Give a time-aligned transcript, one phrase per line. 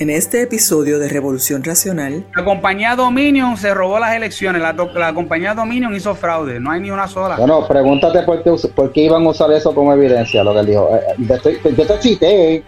[0.00, 4.62] En este episodio de Revolución Racional, la compañía Dominion se robó las elecciones.
[4.62, 6.60] La, la, compañía Dominion hizo fraude.
[6.60, 7.34] No hay ni una sola.
[7.36, 10.66] Bueno, pregúntate por qué, por qué iban a usar eso como evidencia, lo que él
[10.66, 10.88] dijo.
[10.94, 11.00] Eh,
[11.44, 12.64] eh, yo te cité, eh,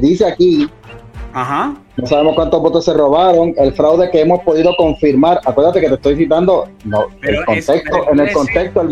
[0.00, 0.68] dice aquí.
[1.32, 1.72] Ajá.
[1.96, 3.54] No sabemos cuántos votos se robaron.
[3.58, 5.38] El fraude que hemos podido confirmar.
[5.44, 6.68] Acuérdate que te estoy citando.
[6.84, 8.88] No, el contexto, en el contexto.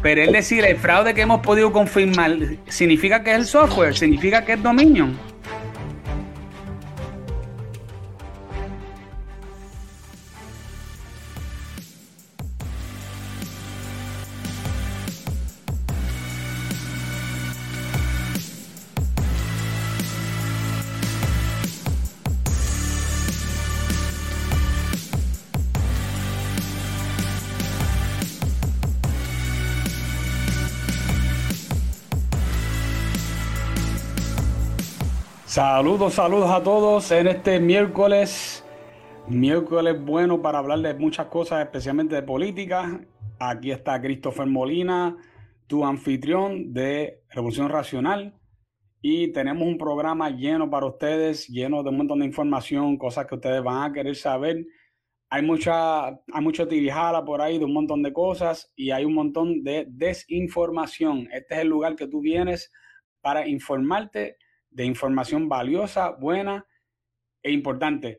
[0.00, 2.34] pero él decir el fraude que hemos podido confirmar
[2.66, 5.33] significa que es el software, significa que es Dominion.
[35.54, 38.64] Saludos, saludos a todos en este miércoles.
[39.28, 43.00] Miércoles bueno para hablar de muchas cosas, especialmente de política.
[43.38, 45.16] Aquí está Christopher Molina,
[45.68, 48.36] tu anfitrión de Revolución Racional.
[49.00, 53.36] Y tenemos un programa lleno para ustedes, lleno de un montón de información, cosas que
[53.36, 54.66] ustedes van a querer saber.
[55.30, 59.14] Hay mucha, hay mucha tirijala por ahí de un montón de cosas y hay un
[59.14, 61.28] montón de desinformación.
[61.32, 62.72] Este es el lugar que tú vienes
[63.20, 64.38] para informarte
[64.74, 66.66] de información valiosa, buena
[67.42, 68.18] e importante.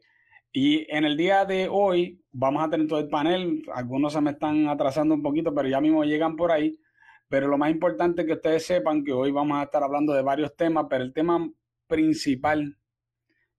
[0.52, 3.62] Y en el día de hoy vamos a tener todo el panel.
[3.74, 6.80] Algunos se me están atrasando un poquito, pero ya mismo llegan por ahí.
[7.28, 10.22] Pero lo más importante es que ustedes sepan que hoy vamos a estar hablando de
[10.22, 11.46] varios temas, pero el tema
[11.88, 12.78] principal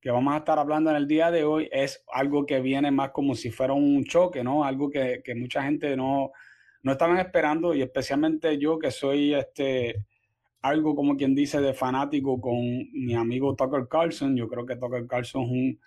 [0.00, 3.10] que vamos a estar hablando en el día de hoy es algo que viene más
[3.10, 4.64] como si fuera un choque, ¿no?
[4.64, 6.30] Algo que, que mucha gente no,
[6.82, 10.06] no estaban esperando y especialmente yo que soy este
[10.68, 12.58] algo como quien dice de fanático con
[12.92, 14.36] mi amigo Tucker Carlson.
[14.36, 15.78] Yo creo que Tucker Carlson es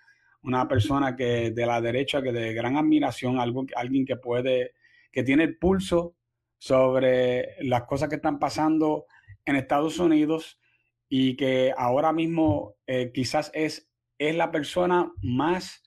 [0.42, 4.72] una persona que de la derecha, que de gran admiración, algo, alguien que puede,
[5.12, 6.14] que tiene el pulso
[6.58, 9.06] sobre las cosas que están pasando
[9.44, 10.60] en Estados Unidos
[11.08, 15.82] y que ahora mismo eh, quizás es, es la persona más,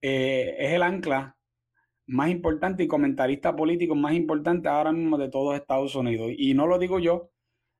[0.00, 1.36] eh, es el ancla
[2.06, 6.32] más importante y comentarista político más importante ahora mismo de todos Estados Unidos.
[6.36, 7.30] Y no lo digo yo,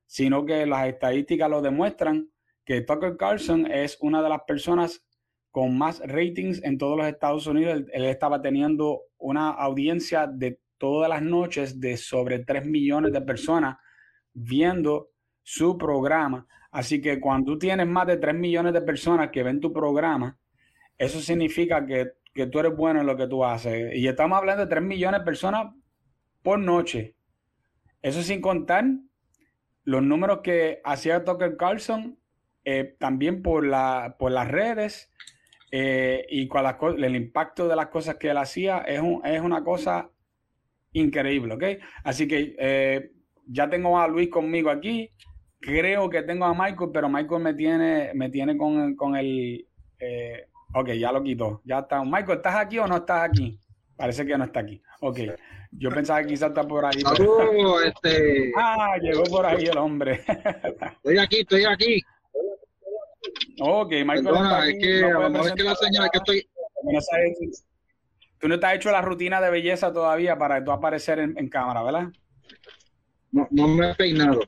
[0.07, 2.29] sino que las estadísticas lo demuestran
[2.65, 5.05] que Tucker Carlson es una de las personas
[5.51, 7.85] con más ratings en todos los Estados Unidos.
[7.93, 13.77] Él, estaba teniendo una audiencia de todas las noches de sobre 3 millones de personas
[14.33, 15.11] viendo
[15.43, 16.47] su programa.
[16.73, 20.37] Así que cuando tú tienes más de 3 millones de personas que ven tu programa,
[20.99, 23.95] eso significa que, que tú eres bueno en lo que tú haces.
[23.95, 25.73] Y estamos hablando de 3 millones de personas
[26.43, 27.15] por noche.
[28.03, 28.85] Eso sin contar
[29.85, 32.19] los números que hacía Tucker Carlson
[32.65, 35.13] eh, también por, la, por las redes
[35.71, 36.65] eh, y con
[37.05, 40.11] el impacto de las cosas que él hacía es, es una cosa
[40.93, 41.65] increíble, ¿ok?
[42.05, 43.11] Así que eh,
[43.47, 45.11] ya tengo a Luis conmigo aquí,
[45.61, 49.67] creo que tengo a Michael, pero Michael me tiene, me tiene con, con el...
[50.73, 52.03] ok, ya lo quitó, ya está.
[52.05, 53.59] Michael, ¿estás aquí o no estás aquí?
[53.97, 54.83] Parece que no está aquí.
[55.01, 55.19] Ok.
[55.77, 57.03] Yo pensaba que quizás está por ahí.
[57.87, 58.53] este...
[58.57, 60.23] Ah, llegó por ahí el hombre.
[60.97, 62.03] estoy aquí, estoy aquí.
[63.61, 64.25] Ok, Michael.
[64.25, 66.49] Perdona, es que, no es que la señal que estoy.
[68.39, 71.83] tú no te has hecho la rutina de belleza todavía para tú aparecer en, cámara,
[71.83, 72.09] ¿verdad?
[73.33, 74.41] No, no me he peinado.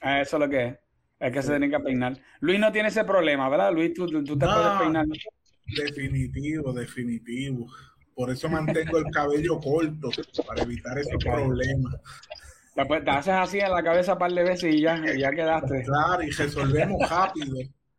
[0.00, 0.78] Ah, eso es lo que es.
[1.20, 2.20] Es que se tiene que peinar.
[2.40, 3.72] Luis no tiene ese problema, ¿verdad?
[3.72, 5.06] Luis, tú, tú, te puedes peinar.
[5.66, 7.66] Definitivo, definitivo.
[8.14, 10.10] Por eso mantengo el cabello corto,
[10.46, 11.90] para evitar ese problema.
[12.76, 15.82] Después te haces así en la cabeza un par de veces y ya, ya quedaste.
[15.84, 17.56] Claro, y resolvemos rápido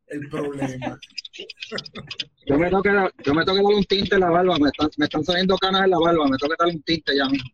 [0.07, 0.99] el problema.
[2.45, 5.05] Yo me tengo que, yo me dar un tinte en la barba, me están, me
[5.05, 7.49] están saliendo canas en la barba, me tengo que dar un tinte ya mismo.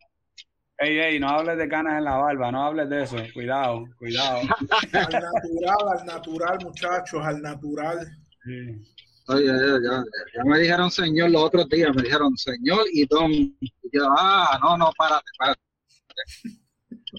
[0.80, 3.18] Ey, ey, no hables de canas en la barba, no hables de eso.
[3.34, 4.40] Cuidado, cuidado.
[4.40, 8.00] Al natural, al natural, muchachos, al natural.
[8.44, 8.82] Sí.
[9.34, 10.04] Oye, ya,
[10.34, 13.32] ya, me dijeron señor los otros días, me dijeron señor y don.
[13.32, 13.56] Y
[13.94, 15.62] yo, ah, no, no, párate, párate.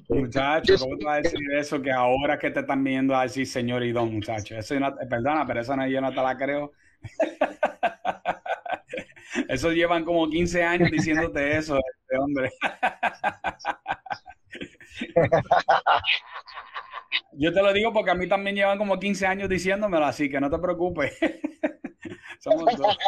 [0.08, 1.81] Muchacho, ¿cómo te vas a decir eso?
[1.81, 4.56] Que ahora que te están viendo a decir señor y don, muchacho.
[4.56, 6.72] Eso no, perdona, pero eso no, yo no te la creo.
[9.48, 12.50] eso llevan como 15 años diciéndote eso, este hombre.
[17.32, 20.40] Yo te lo digo porque a mí también llevan como 15 años diciéndomelo, así que
[20.40, 21.19] no te preocupes.
[22.42, 22.98] Somos dos.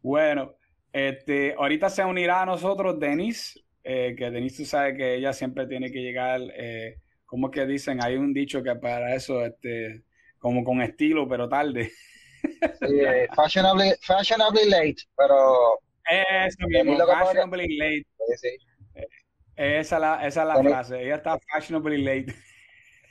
[0.00, 0.54] Bueno,
[0.90, 5.66] este, ahorita se unirá a nosotros Denis, eh, que Denis tú sabes que ella siempre
[5.66, 6.96] tiene que llegar, eh,
[7.26, 10.04] como que dicen, hay un dicho que para eso este,
[10.38, 11.90] como con estilo, pero tarde.
[12.40, 15.80] Sí, eh, fashionably, fashionably late, pero...
[16.10, 18.06] Eso mismo, fashionably late.
[18.28, 19.04] Sí, sí.
[19.56, 22.34] Esa es la, esa es la frase, ella está fashionably late.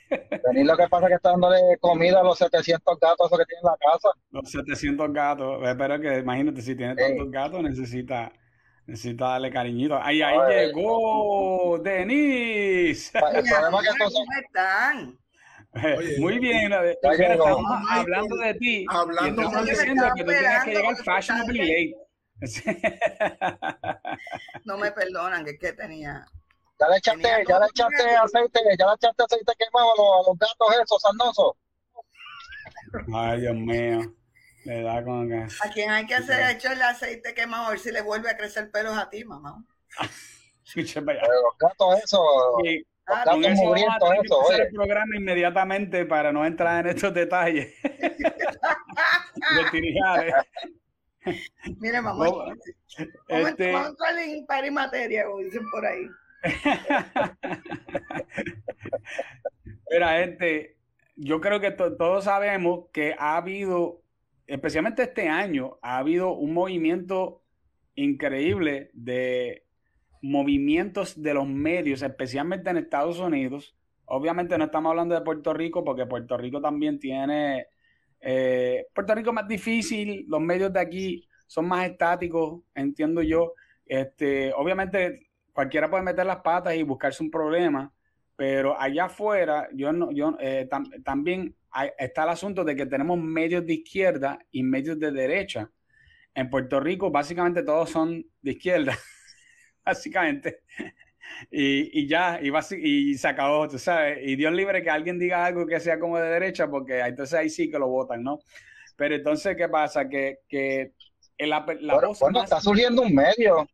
[0.08, 3.60] Tenéis lo que pasa es que está dándole comida a los 700 gatos que tiene
[3.62, 4.08] en la casa.
[4.30, 8.32] Los 700 gatos, pero que imagínate, si tiene tantos gatos, necesita,
[8.86, 10.00] necesita darle cariñito.
[10.00, 13.18] Ahí, ahí llegó Denise.
[13.18, 13.80] ¿Cómo
[14.42, 15.18] están?
[16.18, 18.86] Muy bien, estamos hablando de ti.
[18.88, 21.94] Hablando y diciendo que tú tienes que llegar fashionably late.
[24.64, 26.24] no me perdonan, que es que tenía
[26.78, 30.22] ya le echaste, ya le echaste aceite, ya le echaste aceite quemado a los, a
[30.30, 31.52] los gatos esos sarnosos.
[33.14, 34.14] Ay, Dios mío.
[34.64, 35.46] Le da con que...
[35.64, 38.70] A quien hay que hacer echarle aceite quemado a ver si le vuelve a crecer
[38.70, 39.64] pelos a ti, mamá.
[40.74, 40.94] los
[41.58, 42.20] gatos esos.
[42.62, 42.86] Sí.
[43.06, 44.42] Los gatos eso mugrientos, eso.
[44.42, 47.72] Hacer el programa inmediatamente para no entrar en estos detalles.
[47.82, 48.14] de
[51.80, 52.26] Mire, mamá.
[53.28, 53.72] este...
[53.72, 56.06] Vamos a entrar en par y materia, como dicen por ahí.
[59.90, 60.76] Mira, gente,
[61.16, 64.02] yo creo que todos sabemos que ha habido,
[64.46, 67.42] especialmente este año, ha habido un movimiento
[67.94, 69.64] increíble de
[70.22, 73.76] movimientos de los medios, especialmente en Estados Unidos.
[74.04, 77.66] Obviamente no estamos hablando de Puerto Rico porque Puerto Rico también tiene...
[78.20, 83.54] Eh, Puerto Rico es más difícil, los medios de aquí son más estáticos, entiendo yo.
[83.86, 85.27] Este, obviamente
[85.58, 87.92] cualquiera puede meter las patas y buscarse un problema,
[88.36, 90.68] pero allá afuera, yo no, yo eh,
[91.04, 91.56] también
[91.98, 95.68] está el asunto de que tenemos medios de izquierda y medios de derecha.
[96.32, 98.96] En Puerto Rico, básicamente todos son de izquierda,
[99.84, 100.60] básicamente.
[101.50, 104.20] Y, ya, y, y se acabó, tú sabes.
[104.22, 107.50] Y Dios libre que alguien diga algo que sea como de derecha, porque entonces ahí
[107.50, 108.38] sí que lo votan, ¿no?
[108.94, 110.08] Pero entonces, ¿qué pasa?
[110.08, 110.92] Que, que
[111.36, 113.68] la, la bueno, está surgiendo un medio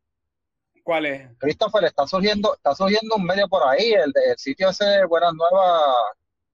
[0.84, 1.28] ¿Cuál es?
[1.38, 5.80] Christopher, está surgiendo, está surgiendo un medio por ahí, el, el sitio ese Buenas Nuevas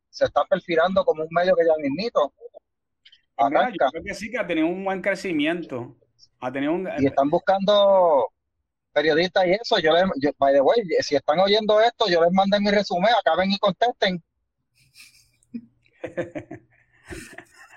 [0.08, 2.32] se está perfilando como un medio que ya mismito.
[3.36, 5.96] Ah, yo creo que sí que ha tenido un buen crecimiento.
[6.38, 6.88] Ha tenido un...
[6.98, 8.28] Y están buscando
[8.92, 9.80] periodistas y eso.
[9.80, 13.50] Yo, yo, by the way, si están oyendo esto, yo les mandé mi resumen, acaben
[13.50, 14.22] y contesten.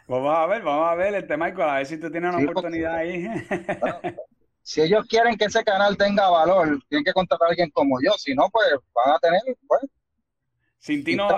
[0.07, 2.95] vamos a ver, vamos a ver este Michael, a ver si tú tienes una oportunidad
[2.95, 3.25] ahí
[4.63, 8.13] si ellos quieren que ese canal tenga valor, tienen que contratar a alguien como yo,
[8.13, 8.65] si no, pues
[8.95, 9.81] van a tener, pues.
[10.79, 11.29] Sin ti, no,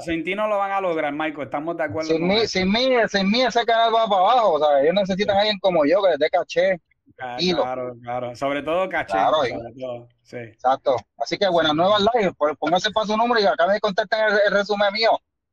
[0.00, 2.10] sin, ti no lo van a lograr, Michael, estamos de acuerdo.
[2.10, 5.36] Sin, mí, sin, mí, sin mí ese canal va para abajo, o sea, ellos necesitan
[5.36, 6.80] a alguien como yo que les dé caché.
[7.16, 9.18] Claro, claro, sobre todo caché.
[9.18, 10.36] sobre todo, sí.
[10.36, 10.96] Exacto.
[11.18, 14.52] Así que buenas nuevas live, pues, póngase para su número y acá me contestan el,
[14.52, 15.10] resumen mío.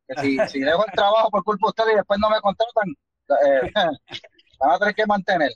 [0.08, 2.96] Que si, si dejo el trabajo por culpa de ustedes y después no me contratan,
[3.46, 3.72] eh,
[4.60, 5.52] van a tener que mantener.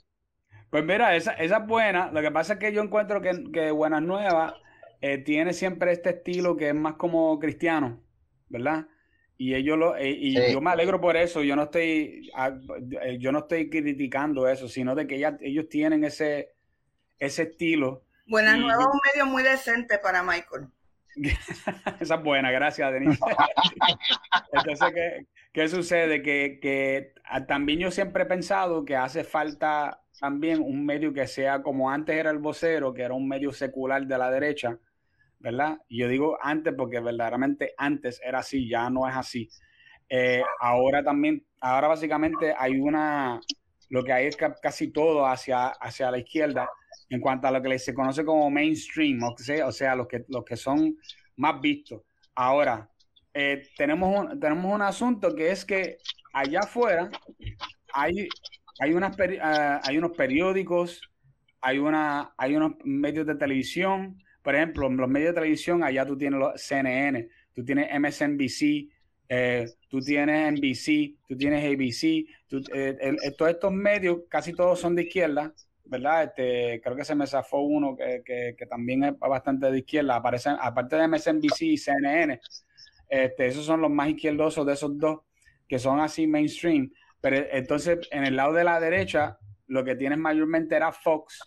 [0.74, 2.10] Pues mira, esa, esa es buena.
[2.10, 4.54] Lo que pasa es que yo encuentro que, que Buenas Nuevas
[5.00, 8.02] eh, tiene siempre este estilo que es más como cristiano,
[8.48, 8.88] ¿verdad?
[9.38, 11.44] Y ellos lo, eh, y yo me alegro por eso.
[11.44, 12.28] Yo no estoy,
[13.02, 16.56] eh, yo no estoy criticando eso, sino de que ellos tienen ese,
[17.20, 18.02] ese estilo.
[18.26, 20.66] Buenas Nuevas es un medio muy decente para Michael.
[22.00, 23.20] Esa es buena, gracias, Denise.
[24.52, 26.20] Entonces, ¿qué, qué sucede?
[26.20, 31.26] Que, que, ah, también yo siempre he pensado que hace falta también un medio que
[31.26, 34.78] sea como antes era el vocero, que era un medio secular de la derecha,
[35.38, 35.78] ¿verdad?
[35.88, 39.48] Yo digo antes porque verdaderamente antes era así, ya no es así.
[40.08, 43.40] Eh, ahora también, ahora básicamente hay una,
[43.90, 46.68] lo que hay es casi todo hacia, hacia la izquierda
[47.08, 50.24] en cuanto a lo que se conoce como mainstream, o sea, o sea los, que,
[50.28, 50.96] los que son
[51.36, 52.02] más vistos.
[52.34, 52.88] Ahora,
[53.32, 55.98] eh, tenemos, un, tenemos un asunto que es que
[56.32, 57.10] allá afuera
[57.92, 58.28] hay
[58.78, 61.00] hay, unas ah, hay unos periódicos,
[61.60, 64.22] hay, una, hay unos medios de televisión.
[64.42, 68.90] Por ejemplo, los medios de televisión, allá tú tienes los CNN, tú tienes MSNBC,
[69.28, 72.26] eh, tú tienes NBC, tú tienes ABC,
[72.74, 75.54] eh, eh, todos estos medios, casi todos son de izquierda,
[75.86, 76.24] ¿verdad?
[76.24, 78.22] Este, creo que se me zafó uno que,
[78.56, 82.38] que, también es bastante de izquierda, aparecen, aparte de MSNBC y CNN,
[83.08, 85.20] este, esos son los más izquierdosos de esos dos,
[85.66, 86.90] que son así mainstream.
[87.24, 89.38] Pero entonces, en el lado de la derecha,
[89.68, 91.40] lo que tienes mayormente era Fox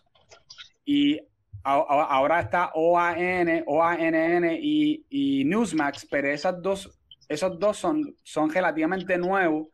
[0.83, 1.19] y
[1.63, 9.19] ahora está OAN, OANN y, y, Newsmax, pero esas dos, esos dos son, son relativamente
[9.19, 9.67] nuevos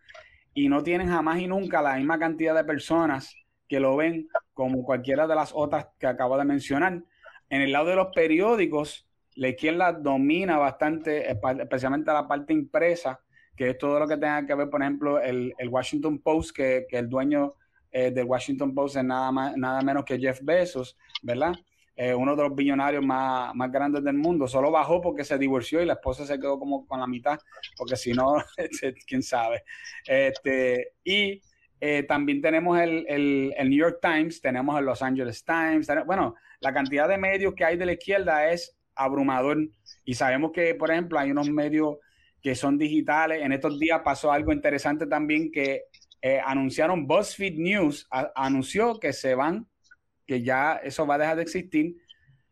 [0.54, 3.34] y no tienen jamás y nunca la misma cantidad de personas
[3.70, 7.02] que lo ven como cualquiera de las otras que acabo de mencionar.
[7.50, 13.22] En el lado de los periódicos, la izquierda domina bastante, especialmente la parte impresa,
[13.56, 17.10] que es todo lo que tenga que ver, por ejemplo, el, Washington Post, que, el
[17.10, 17.54] dueño
[17.92, 21.54] eh, del Washington Post es nada, más, nada menos que Jeff Bezos, ¿verdad?
[21.96, 24.48] Eh, uno de los billonarios más, más, grandes del mundo.
[24.48, 27.40] Solo bajó porque se divorció y la esposa se quedó como con la mitad,
[27.78, 28.36] porque si no,
[29.08, 29.64] quién sabe.
[30.08, 31.42] Este, y
[31.80, 35.88] eh, también tenemos el, el, New York Times, tenemos el Los Angeles Times.
[36.06, 39.58] bueno, la cantidad de medios que hay de la izquierda es abrumador.
[40.06, 41.98] Y sabemos que, por ejemplo, hay unos medios
[42.44, 43.42] que son digitales.
[43.42, 45.86] En estos días pasó algo interesante también que
[46.22, 49.68] eh, anunciaron BuzzFeed News, anunció que se van
[50.26, 51.98] que ya eso va a dejar de existir.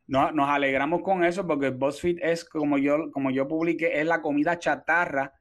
[0.07, 4.21] Nos, nos alegramos con eso porque BuzzFeed es, como yo, como yo publiqué, es la
[4.21, 5.33] comida chatarra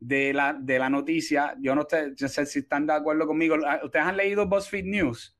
[0.00, 1.54] de la, de la noticia.
[1.60, 3.56] Yo no sé, si están de acuerdo conmigo.
[3.66, 5.36] Ah, ¿Ustedes han leído BuzzFeed News?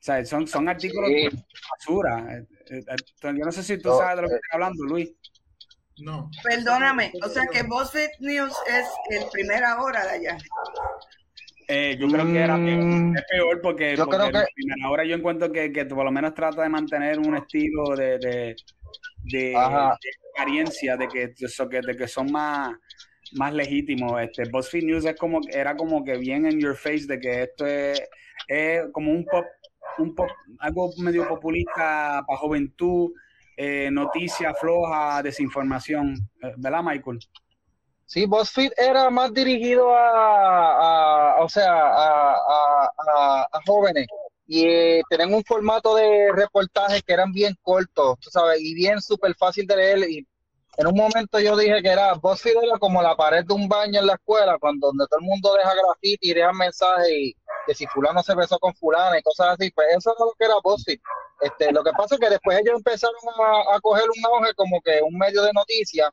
[0.00, 1.30] O sea, son, son artículos de
[1.70, 2.38] basura.
[2.38, 5.12] Eh, eh, yo no sé si tú sabes de lo que estoy hablando, Luis.
[6.02, 6.30] No.
[6.42, 10.38] Perdóname, o sea que BuzzFeed News es el primera hora de allá.
[11.68, 14.44] Eh, yo creo que era peor, mm, es peor porque, yo creo que...
[14.84, 18.56] ahora yo encuentro que, que por lo menos trata de mantener un estilo de, de,
[19.22, 19.54] de,
[20.34, 22.74] experiencia, de que, de que son más,
[23.34, 24.20] más legítimos.
[24.20, 27.64] Este, BuzzFeed News es como, era como que bien en your face de que esto
[27.66, 28.02] es,
[28.48, 29.44] es como un pop,
[29.98, 30.28] un pop,
[30.58, 33.12] algo medio populista para juventud,
[33.62, 37.18] eh, noticia floja, desinformación, eh, ¿verdad, Michael?
[38.06, 42.88] Sí, BuzzFeed era más dirigido a, o sea, a,
[43.66, 44.06] jóvenes
[44.46, 48.98] y eh, tenían un formato de reportajes que eran bien cortos, tú sabes, y bien
[49.02, 50.10] súper fácil de leer.
[50.10, 50.26] Y
[50.78, 54.00] en un momento yo dije que era BuzzFeed era como la pared de un baño
[54.00, 57.36] en la escuela, cuando donde todo el mundo deja graffiti y deja mensajes y
[57.66, 60.44] que si fulano se besó con fulana y cosas así, pues eso es lo que
[60.44, 61.00] era BuzzFeed.
[61.40, 64.80] Este, lo que pasa es que después ellos empezaron a, a coger un auge como
[64.82, 66.10] que un medio de noticias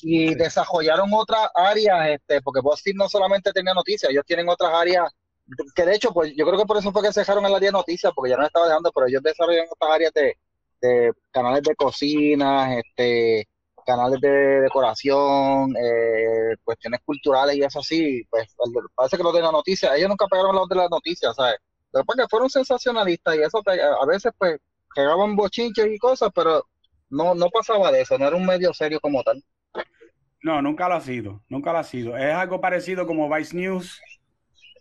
[0.00, 5.10] y desarrollaron otras áreas, este, porque BuzzFeed no solamente tenía noticias, ellos tienen otras áreas,
[5.74, 7.68] que de hecho, pues yo creo que por eso fue que se dejaron el área
[7.68, 10.36] de noticias, porque ya no estaba dejando, pero ellos desarrollaron otras áreas de,
[11.30, 13.46] canales de cocina, este,
[13.84, 18.54] canales de decoración, eh, cuestiones culturales y eso así, pues
[18.94, 21.56] parece que lo de la noticia, ellos nunca pegaron los de las noticias, ¿sabes?
[21.90, 24.58] Pero porque fueron sensacionalistas y eso a veces pues
[24.94, 26.66] pegaban bochinches y cosas, pero
[27.10, 29.42] no, no pasaba de eso, no era un medio serio como tal.
[30.42, 32.16] No, nunca lo ha sido, nunca lo ha sido.
[32.16, 34.00] Es algo parecido como Vice News.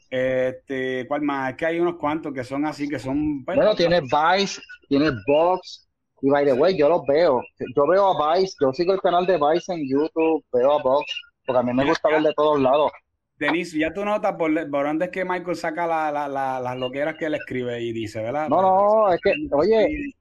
[0.10, 1.52] Este, ¿cuál más?
[1.52, 3.46] Es que hay unos cuantos que son así, que son...
[3.46, 5.88] Pues, bueno, tiene Vice, tiene Vox,
[6.22, 7.42] y by the way, yo los veo.
[7.76, 11.06] Yo veo a Vice, yo sigo el canal de Vice en YouTube, veo a Vox,
[11.46, 12.92] porque a mí me gusta ver de todos lados.
[13.38, 17.26] Denise, ya tú notas por, por dónde es que Michael saca la, las loqueras que
[17.26, 18.48] él escribe y dice, ¿verdad?
[18.50, 20.14] No, no, es que, oye,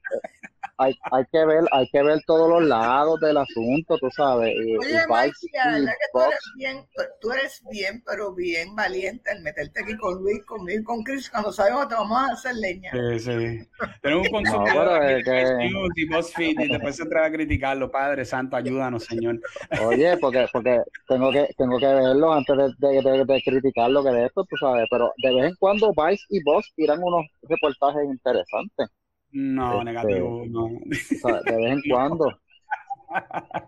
[0.80, 4.54] hay, hay, que ver, hay que ver todos los lados del asunto, tú sabes.
[4.56, 6.86] Oye, Mike, que tú eres bien,
[7.20, 11.28] tú eres bien, pero bien valiente al meterte aquí con Luis, conmigo y con Chris,
[11.28, 12.90] cuando sabemos que te vamos a hacer leña.
[12.92, 13.68] Sí, sí.
[14.00, 15.70] Tenemos un consumidor no, que...
[15.96, 19.38] y BuzzFeed y después se trae a criticarlo, Padre Santo, ayúdanos, Señor.
[19.84, 24.02] Oye, porque, porque tengo que, tengo que verlo antes de, de, de, de criticar lo
[24.02, 27.26] que de esto, tú sabes, pero de vez en cuando Vice y Boss tiran unos
[27.42, 28.88] reportajes interesantes.
[29.32, 30.68] No, este, negativo, no.
[30.68, 32.30] De vez en cuando.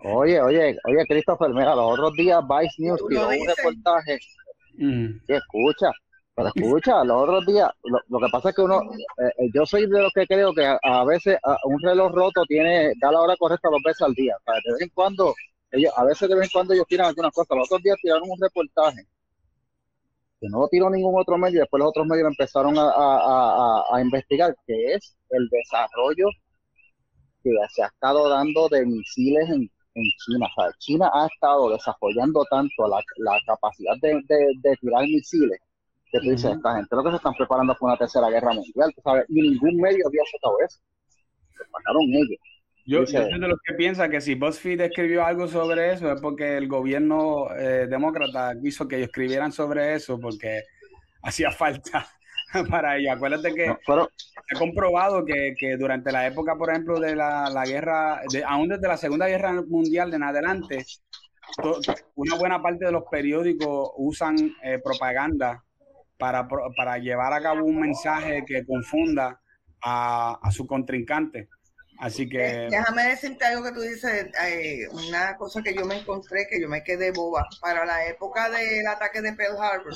[0.04, 4.18] Oye, oye, oye, Christopher, mira, los otros días Vice News tiró un reportaje.
[4.74, 5.18] Mm.
[5.28, 5.90] escucha,
[6.34, 9.86] pero escucha, los otros días, lo, que pasa es que uno, eh, eh, yo soy
[9.86, 13.68] de los que creo que a, veces un reloj roto tiene, da la hora correcta
[13.68, 14.34] dos veces al día.
[14.46, 15.34] de vez en cuando,
[15.72, 17.56] ellos, a veces de vez en cuando ellos tiran algunas cosas.
[17.56, 19.06] Los otros días tiraron un reportaje
[20.42, 24.52] que no lo tiró ningún otro medio, y después los otros medios empezaron a, investigar,
[24.66, 26.26] que es el desarrollo
[27.44, 30.46] que se ha estado dando de misiles en, China.
[30.46, 34.20] O sea, China ha estado desarrollando tanto la, capacidad de,
[34.80, 35.60] tirar misiles
[36.10, 38.92] que tú dices, esta gente lo que se están preparando para una tercera guerra mundial,
[39.04, 40.78] sabes, y ningún medio había aceptado eso.
[41.56, 42.40] Se pagaron ellos.
[42.84, 46.56] Yo, soy de los que piensa que si BuzzFeed escribió algo sobre eso es porque
[46.56, 50.62] el gobierno eh, demócrata quiso que ellos escribieran sobre eso porque
[51.22, 52.08] hacía falta
[52.70, 53.12] para ellos.
[53.14, 58.88] Acuérdate que he comprobado que, durante la época, por ejemplo, de la, guerra, aún desde
[58.88, 60.84] la Segunda Guerra Mundial en adelante,
[62.16, 65.62] una buena parte de los periódicos usan eh, propaganda
[66.18, 69.40] para, para llevar a cabo un mensaje que confunda
[69.82, 71.48] a, a su contrincante.
[72.02, 72.66] Así que.
[72.68, 76.68] Déjame decirte algo que tú dices, eh, una cosa que yo me encontré, que yo
[76.68, 77.46] me quedé boba.
[77.60, 79.94] Para la época del ataque de Pearl Harbor,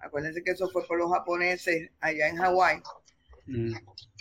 [0.00, 2.82] acuérdense que eso fue por los japoneses allá en Hawái.
[3.46, 3.74] Mm.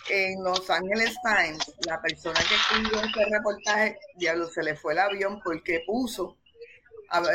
[0.09, 4.99] En Los Angeles Times, la persona que escribió este reportaje, diablo, se le fue el
[4.99, 6.37] avión porque puso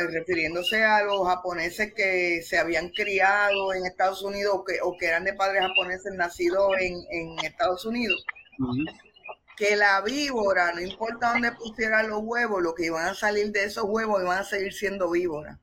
[0.09, 5.05] refiriéndose a los japoneses que se habían criado en Estados Unidos o que, o que
[5.05, 8.25] eran de padres japoneses nacidos en, Estados Unidos,
[9.63, 13.63] que la víbora, no importa dónde pusiera los huevos, lo que iban a salir de
[13.63, 15.57] esos huevos iban a seguir siendo víboras.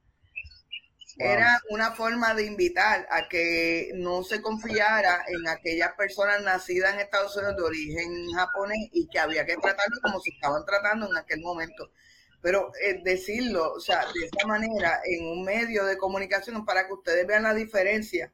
[1.19, 7.01] Era una forma de invitar a que no se confiara en aquellas personas nacidas en
[7.01, 11.19] Estados Unidos de origen japonés y que había que tratarlo como se estaban tratando en
[11.19, 11.93] aquel momento.
[12.41, 16.95] Pero eh, decirlo, o sea, de esa manera en un medio de comunicación para que
[16.95, 18.33] ustedes vean la diferencia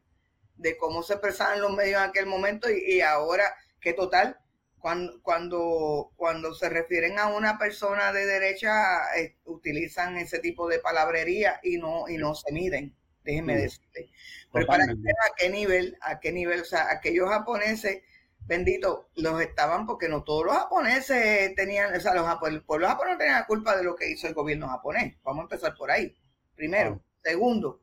[0.54, 4.38] de cómo se expresaban los medios en aquel momento y, ahora que total,
[4.86, 10.78] cuando, cuando, cuando se refieren a una persona de derecha, eh, utilizan ese tipo de
[10.78, 14.12] palabrería y no, y no se miden, déjenme decirle.
[14.52, 18.04] Pero para que a qué nivel, a qué nivel, o sea, aquellos japoneses
[18.42, 23.14] bendito, los estaban porque no todos los japoneses tenían, o sea, los, el pueblo japonés
[23.14, 25.16] no tenía la culpa de lo que hizo el gobierno japonés.
[25.24, 26.16] Vamos a empezar por ahí.
[26.54, 27.02] Primero.
[27.24, 27.80] Segundo,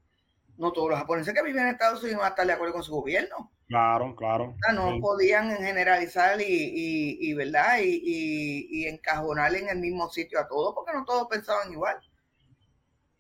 [0.56, 2.84] no todos los japoneses que viven en Estados Unidos van a estar de acuerdo con
[2.84, 3.52] su gobierno.
[3.74, 4.56] Claro, claro.
[4.76, 7.80] no podían generalizar y, y, ¿verdad?
[7.82, 11.98] Y, y, encajonar en el mismo sitio a todos porque no todos pensaban igual.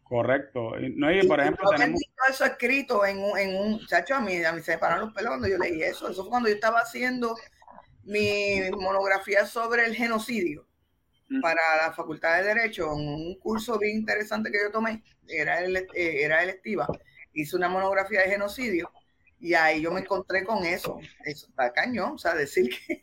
[0.03, 0.73] Correcto.
[0.95, 1.99] No, y por ejemplo, tenemos...
[2.29, 5.13] eso escrito en un, en un chacho, a mí, a mí se me pararon los
[5.15, 6.07] pelos cuando yo leí eso.
[6.07, 7.35] Eso fue cuando yo estaba haciendo
[8.03, 10.67] mi monografía sobre el genocidio
[11.29, 11.41] mm.
[11.41, 15.87] para la Facultad de Derecho, un curso bien interesante que yo tomé, era, el, eh,
[15.95, 16.87] era electiva.
[17.33, 18.91] Hice una monografía de genocidio
[19.39, 20.99] y ahí yo me encontré con eso.
[21.25, 23.01] Eso está cañón, o sea, decir que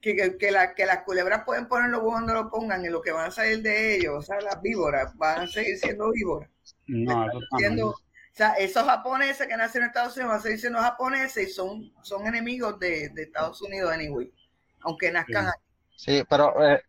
[0.00, 3.02] que, que, la, que las culebras pueden poner los huevos donde lo pongan y lo
[3.02, 6.48] que van a salir de ellos, o sea, las víboras, van a seguir siendo víboras.
[6.86, 7.94] No, o
[8.32, 11.92] sea, esos japoneses que nacen en Estados Unidos van a seguir siendo japoneses y son,
[12.02, 14.32] son enemigos de, de Estados Unidos anyway,
[14.80, 15.58] aunque nazcan aquí.
[15.96, 16.82] Sí, pero eh,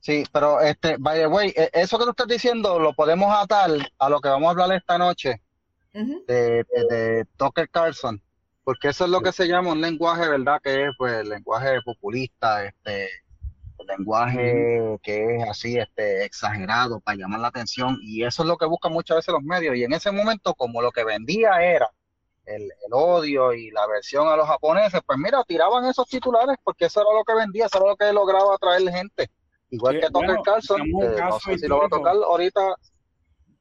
[0.00, 3.70] sí, pero este, by the way, eh, eso que tú estás diciendo lo podemos atar
[3.98, 5.43] a lo que vamos a hablar esta noche
[5.94, 8.20] de, de, de Tucker Carlson
[8.64, 10.58] porque eso es lo que se llama un lenguaje, ¿verdad?
[10.62, 13.10] Que es pues el lenguaje populista, este,
[13.78, 18.56] el lenguaje que es así, este, exagerado para llamar la atención, y eso es lo
[18.56, 21.90] que buscan muchas veces los medios, y en ese momento, como lo que vendía era
[22.46, 27.00] el, odio y la aversión a los japoneses, pues mira, tiraban esos titulares porque eso
[27.00, 29.30] era lo que vendía, eso era lo que lograba atraer gente.
[29.70, 32.76] Igual que Tucker Carlson, no sé si lo va a tocar ahorita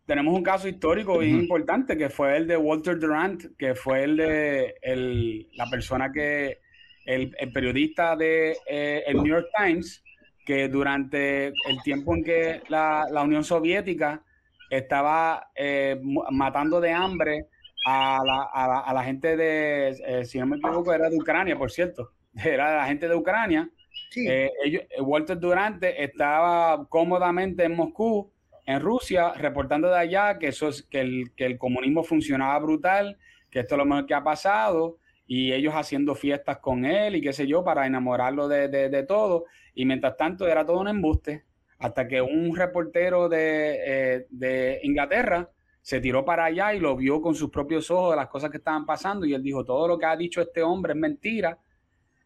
[0.06, 4.18] tenemos un caso histórico bien importante que fue el de Walter Durant, que fue el
[4.18, 6.60] de el, la persona que,
[7.06, 10.04] el, periodista de eh, el New York Times,
[10.46, 14.24] que durante el tiempo en que la, Unión Soviética
[14.70, 16.00] estaba eh,
[16.32, 17.48] matando de hambre
[17.86, 21.72] a la, a la, gente de, eh, si no me equivoco, era de Ucrania, por
[21.72, 22.12] cierto,
[22.44, 23.70] era la gente de Ucrania.
[24.16, 28.33] ellos, Walter Durante estaba cómodamente en Moscú
[28.66, 33.18] en Rusia, reportando de allá que, eso es, que, el, que el comunismo funcionaba brutal,
[33.50, 34.98] que esto es lo mejor que ha pasado,
[35.28, 39.46] y ellos haciendo fiestas con él y qué sé yo, para enamorarlo de, de, todo.
[39.74, 41.44] Y mientras tanto era todo un embuste,
[41.80, 45.50] hasta que un reportero de, eh, de, Inglaterra
[45.82, 48.58] se tiró para allá y lo vio con sus propios ojos de las cosas que
[48.58, 51.58] estaban pasando y él dijo, todo lo que ha dicho este hombre es mentira.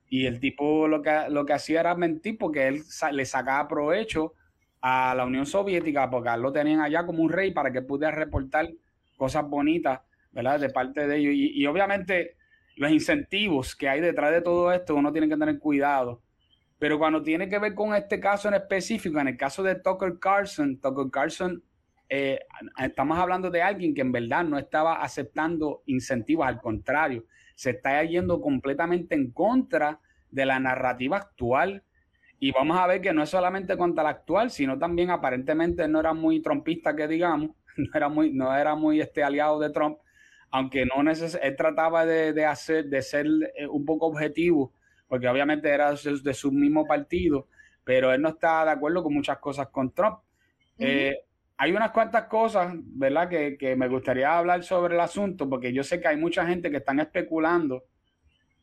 [0.10, 4.34] Y el tipo lo que, lo que hacía era mentir porque él le sacaba provecho
[4.90, 8.70] a la Unión Soviética, porque lo tenían allá como un rey para que pudiera reportar
[9.18, 10.00] cosas bonitas,
[10.32, 10.62] ¿verdad?
[10.62, 11.34] De parte de ellos.
[11.36, 12.38] Y, obviamente
[12.78, 16.22] los incentivos que hay detrás de todo esto, uno tiene que tener cuidado.
[16.80, 20.20] Pero cuando tiene que ver con este caso en específico, en el caso de Tucker
[20.20, 21.64] Carlson, Tucker Carlson,
[22.08, 22.40] eh,
[22.78, 28.02] estamos hablando de alguien que en verdad no estaba aceptando incentivos, al contrario, se está
[28.04, 31.84] yendo completamente en contra de la narrativa actual
[32.40, 36.00] y vamos a ver que no es solamente contra la actual, sino también aparentemente no
[36.00, 39.98] era muy trompista, que digamos, no era muy, no era muy este aliado de Trump,
[40.52, 44.74] aunque no neces él trataba de, hacer, de ser eh, un poco objetivo,
[45.08, 47.48] porque obviamente era de su, mismo partido,
[47.84, 50.20] pero él no está de acuerdo con muchas cosas con Trump.
[50.78, 51.18] Eh,
[51.58, 55.84] hay unas cuantas cosas, ¿verdad?, que, que, me gustaría hablar sobre el asunto, porque yo
[55.84, 57.84] sé que hay mucha gente que están especulando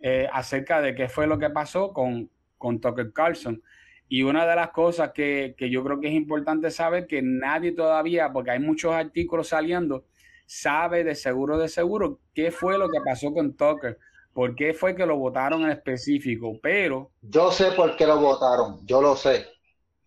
[0.01, 2.31] eh, acerca de qué fue lo que pasó con,
[2.64, 3.62] con Tucker Carlson.
[4.09, 7.72] Y una de las cosas que, que, yo creo que es importante saber que nadie
[7.72, 10.07] todavía, porque hay muchos artículos saliendo,
[10.46, 13.98] sabe de seguro, de seguro, qué fue lo que pasó con Tucker,
[14.33, 17.11] por qué fue que lo votaron en específico, pero...
[17.20, 19.46] Yo sé por qué lo votaron, yo lo sé.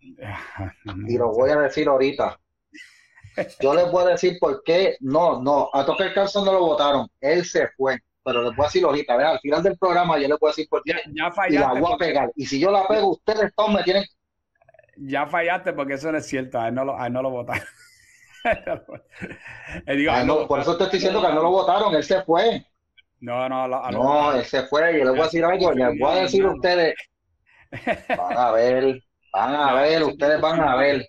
[0.00, 2.40] y lo voy a decir ahorita.
[3.60, 4.96] Yo les voy a decir por qué.
[4.98, 8.68] No, no, a Tucker Carlson no lo votaron, él se fue pero les voy a
[8.68, 10.92] decir ahorita, al final del programa yo les voy a decir por qué.
[11.14, 11.54] Ya, fallaste.
[11.54, 12.30] Y la voy a pegar.
[12.36, 14.04] Y si yo la pego, ustedes todos me tienen.
[14.96, 17.64] Ya fallaste porque eso no es cierto, a él no lo, a no lo votaron.
[20.08, 22.64] Ah, por eso te estoy diciendo que no lo votaron, él se fue.
[23.20, 24.96] No, no, no, él se fue.
[24.96, 26.94] Yo les voy a decir algo, les voy a decir a ustedes.
[28.16, 31.06] Van a ver, van a ver, ustedes van a ver.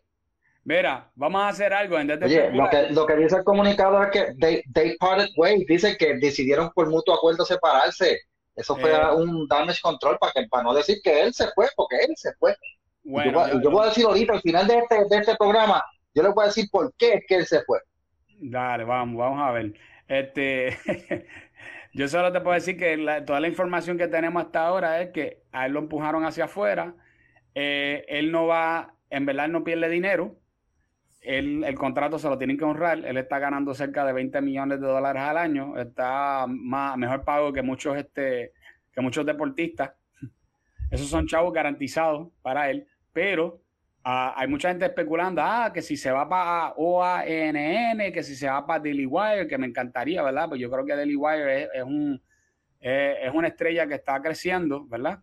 [0.69, 1.97] Mira, vamos a hacer algo.
[1.97, 5.65] En Oye, lo que, lo que dice el comunicador es que they, they parted ways.
[5.65, 8.19] Dice que decidieron por mutuo acuerdo separarse.
[8.55, 9.15] Eso fue eh.
[9.15, 12.33] un damage control para, que, para no decir que él se fue, porque él se
[12.33, 12.55] fue.
[13.03, 16.35] Bueno, yo, voy a decir ahorita, al final de este, de este programa, yo les
[16.35, 17.79] voy a decir por qué es que él se fue.
[18.39, 19.73] Dale, vamos, vamos a ver.
[20.07, 20.77] Este,
[21.93, 25.41] yo solo te puedo decir que toda la información que tenemos hasta ahora es que
[25.51, 26.93] a él lo empujaron hacia afuera.
[27.55, 30.38] Eh, él no va, en verdad, no pierde dinero.
[31.21, 33.05] Él, el contrato se lo tienen que honrar.
[33.05, 35.77] Él está ganando cerca de 20 millones de dólares al año.
[35.77, 38.53] Está más, mejor pago que muchos, este,
[38.93, 39.91] que muchos deportistas.
[40.89, 42.87] Esos son chavos garantizados para él.
[43.13, 43.61] Pero
[44.03, 48.49] Ah, hay mucha gente especulando, ah, que si se va para OANN, que si se
[48.49, 50.47] va para Daily Wire, que me encantaría, ¿verdad?
[50.47, 52.21] Pues yo creo que Daily Wire es, un,
[52.79, 55.19] es una estrella que está creciendo, ¿verdad?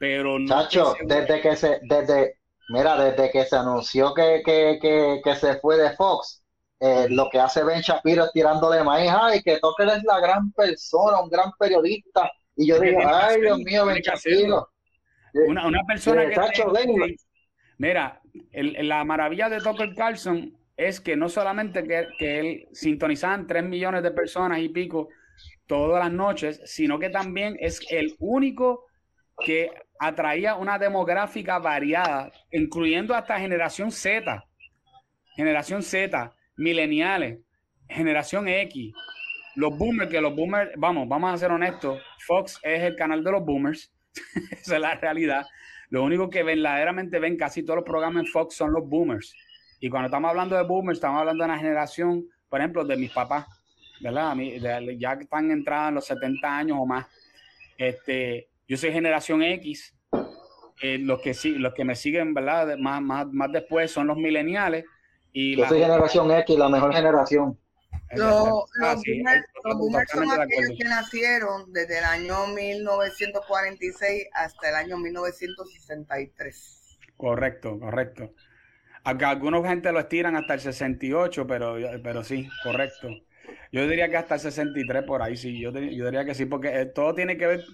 [0.00, 5.20] Pero no Chacho, desde que se, desde, mira, desde que se anunció que, que, que,
[5.22, 6.42] que se fue de Fox,
[6.80, 10.52] eh, lo que hace Ben Shapiro es tirándole maíz, ay, que Toque es la gran
[10.52, 12.30] persona, un gran periodista.
[12.54, 14.68] Y yo digo, ay, Dios mío, Ben Shapiro.
[15.48, 16.34] Una, una persona que...
[16.34, 16.72] Chacho,
[17.78, 18.20] Mira,
[18.52, 24.02] la maravilla de Tucker Carlson es que no solamente que, que él sintonizaban 3 millones
[24.02, 25.08] de personas y pico
[25.66, 28.86] todas las noches, sino que también es el único
[29.44, 34.44] que atraía una demográfica variada, incluyendo hasta generación Z,
[35.34, 37.40] generación Z, mileniales,
[37.88, 38.92] generación X,
[39.54, 43.32] los boomers, que los boomers, vamos, vamos a ser honestos, Fox es el canal de
[43.32, 43.92] los boomers,
[44.50, 45.46] esa es la realidad.
[45.88, 49.34] Lo único que verdaderamente ven casi todos los programas en Fox son los boomers.
[49.80, 53.12] Y cuando estamos hablando de boomers, estamos hablando de una generación, por ejemplo, de mis
[53.12, 53.46] papás,
[54.00, 54.34] ¿verdad?
[54.98, 57.06] ya que están entrados en los 70 años o más.
[57.78, 59.94] Este, yo soy generación X.
[60.82, 62.76] Eh, los, que, los que me siguen, ¿verdad?
[62.76, 64.84] Más, más, más después son los millennials.
[65.32, 67.58] Y yo soy generación X, la mejor generación.
[68.14, 68.64] Los,
[69.64, 76.98] boomers, son aquellos que nacieron desde el año 1946 hasta el año 1963.
[77.16, 78.32] Correcto, correcto.
[79.02, 83.08] Acá algunos gente lo estiran hasta el 68, pero, pero sí, correcto.
[83.72, 85.60] Yo diría que hasta el 63 por ahí, sí.
[85.60, 87.64] Yo, yo diría que sí, porque eh, todo tiene que ver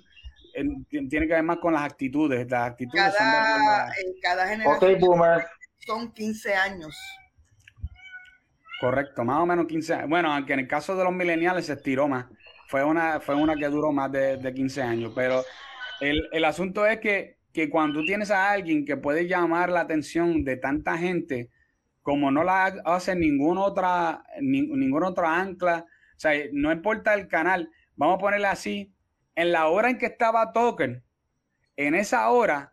[0.88, 2.50] tiene que ver más con las actitudes.
[2.50, 5.42] Las actitudes cada, son cada generación
[5.86, 6.96] son 15 años.
[8.80, 10.10] Correcto, más o menos 15 años.
[10.10, 12.26] Bueno, aunque en el caso de los millennials se estiró más.
[12.68, 15.12] Fue una, fue una que duró más de, de 15 años.
[15.14, 15.42] Pero
[16.00, 19.80] el, el asunto es que, que, cuando tú tienes a alguien que puede llamar la
[19.80, 21.50] atención de tanta gente,
[22.02, 25.86] como no la hace ninguna otra, ninguna otra ancla,
[26.16, 28.92] o sea, no importa el canal, vamos a ponerle así,
[29.34, 31.04] en la hora en que estaba Token,
[31.76, 32.72] en esa hora,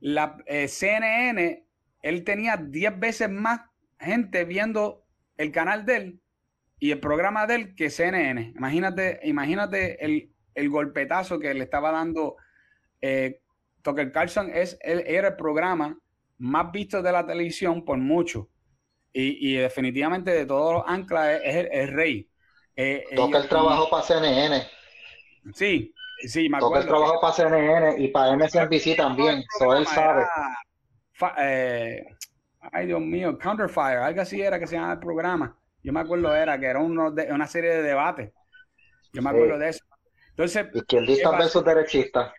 [0.00, 1.66] la eh, CNN,
[2.02, 3.62] él tenía 10 veces más
[3.98, 5.04] gente viendo
[5.36, 6.20] el canal de él
[6.78, 8.52] y el programa de él que CNN.
[8.56, 12.36] Imagínate, imagínate el, el golpetazo que le estaba dando
[13.00, 13.40] eh,
[13.82, 14.50] Tucker Carlson.
[14.52, 15.98] Es, él, era el programa
[16.38, 18.48] más visto de la televisión por mucho.
[19.12, 22.28] Y, y definitivamente de todos los anclas es, el, rey.
[22.76, 24.75] Eh, Tucker trabajó para CNN.
[25.54, 25.94] Sí,
[26.26, 26.74] sí, me acuerdo.
[26.76, 29.42] Tucker trabajó para CNN y para MSNBC también.
[29.54, 30.24] Eso él sabe.
[31.38, 32.04] Eh,
[32.72, 35.56] ay Dios mío, Counterfire, algo así era que se llama el programa.
[35.82, 38.32] Yo me acuerdo era que era uno de, una serie de debates.
[39.12, 39.84] Yo me acuerdo de eso.
[40.30, 42.32] Entonces, izquierdistas versus derechistas.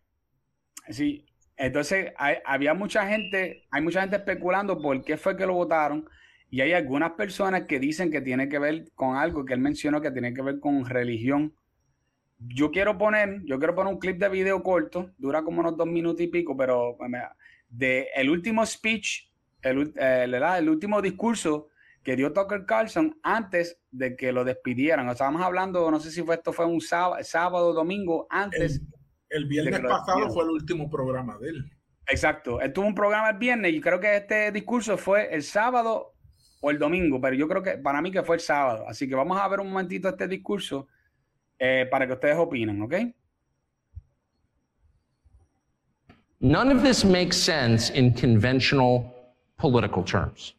[0.89, 5.54] Sí, entonces hay, había mucha gente, hay mucha gente especulando por qué fue que lo
[5.54, 6.08] votaron
[6.50, 10.02] y hay algunas personas que dicen que tiene que ver con algo que él mencionó
[10.02, 11.54] que tiene que ver con religión.
[12.39, 15.88] Yo quiero poner, yo quiero poner un clip de video corto, dura como unos dos
[15.88, 16.97] minutos y pico, pero
[17.69, 19.28] de el último speech
[19.62, 21.69] el, eh, el, último discurso
[22.04, 25.10] que dio Tucker Carlson antes de que lo despidieran.
[25.10, 28.82] estábamos hablando, no sé si fue esto fue un sábado, sábado domingo antes.
[29.30, 31.71] El, viernes pasado fue el último programa de él.
[32.10, 32.62] Exacto.
[32.62, 36.13] Él tuvo un programa el viernes y creo que este discurso fue el sábado
[36.62, 38.86] o el domingo, pero yo creo que para mí que fue el sábado.
[38.88, 40.88] Así que vamos a ver un momentito este discurso
[41.60, 43.13] eh, para que ustedes opinen, ¿ok?
[46.39, 49.12] None of this makes sense in conventional
[49.58, 50.54] political terms.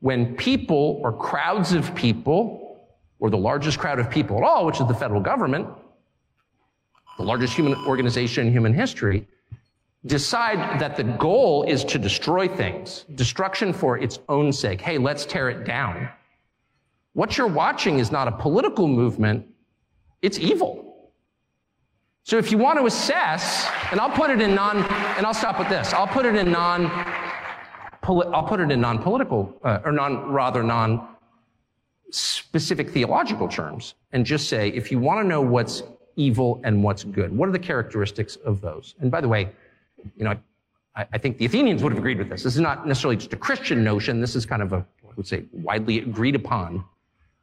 [0.00, 2.86] When people or crowds of people,
[3.18, 5.66] or the largest crowd of people at all, which is the federal government,
[7.16, 9.26] the largest human organization in human history,
[10.06, 14.80] decide that the goal is to destroy things, destruction for its own sake.
[14.80, 16.08] Hey, let's tear it down.
[17.18, 19.44] what you're watching is not a political movement,
[20.22, 21.10] it's evil.
[22.24, 24.76] So if you want to assess, and I'll put it in non,
[25.16, 25.94] and I'll stop with this.
[25.94, 26.86] I'll put it in non,
[28.02, 31.08] I'll put it in non-political, uh, or non, rather non
[32.10, 35.82] specific theological terms, and just say, if you want to know what's
[36.16, 38.94] evil and what's good, what are the characteristics of those?
[39.00, 39.50] And by the way,
[40.16, 40.36] you know,
[40.96, 42.42] I, I think the Athenians would have agreed with this.
[42.42, 44.20] This is not necessarily just a Christian notion.
[44.20, 46.84] This is kind of a, I would say, widely agreed upon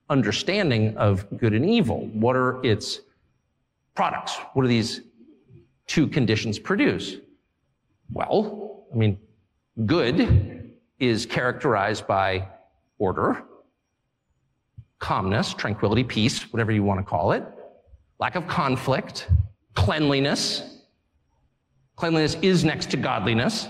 [0.10, 2.08] understanding of good and evil.
[2.14, 3.02] What are its
[3.96, 4.36] products?
[4.54, 5.02] What do these
[5.88, 7.18] two conditions produce?
[8.12, 9.18] Well, I mean,
[9.86, 12.48] good is characterized by
[13.00, 13.44] order,
[15.00, 17.44] calmness, tranquility, peace, whatever you want to call it,
[18.20, 19.28] lack of conflict,
[19.74, 20.82] cleanliness.
[21.96, 23.68] Cleanliness is next to godliness.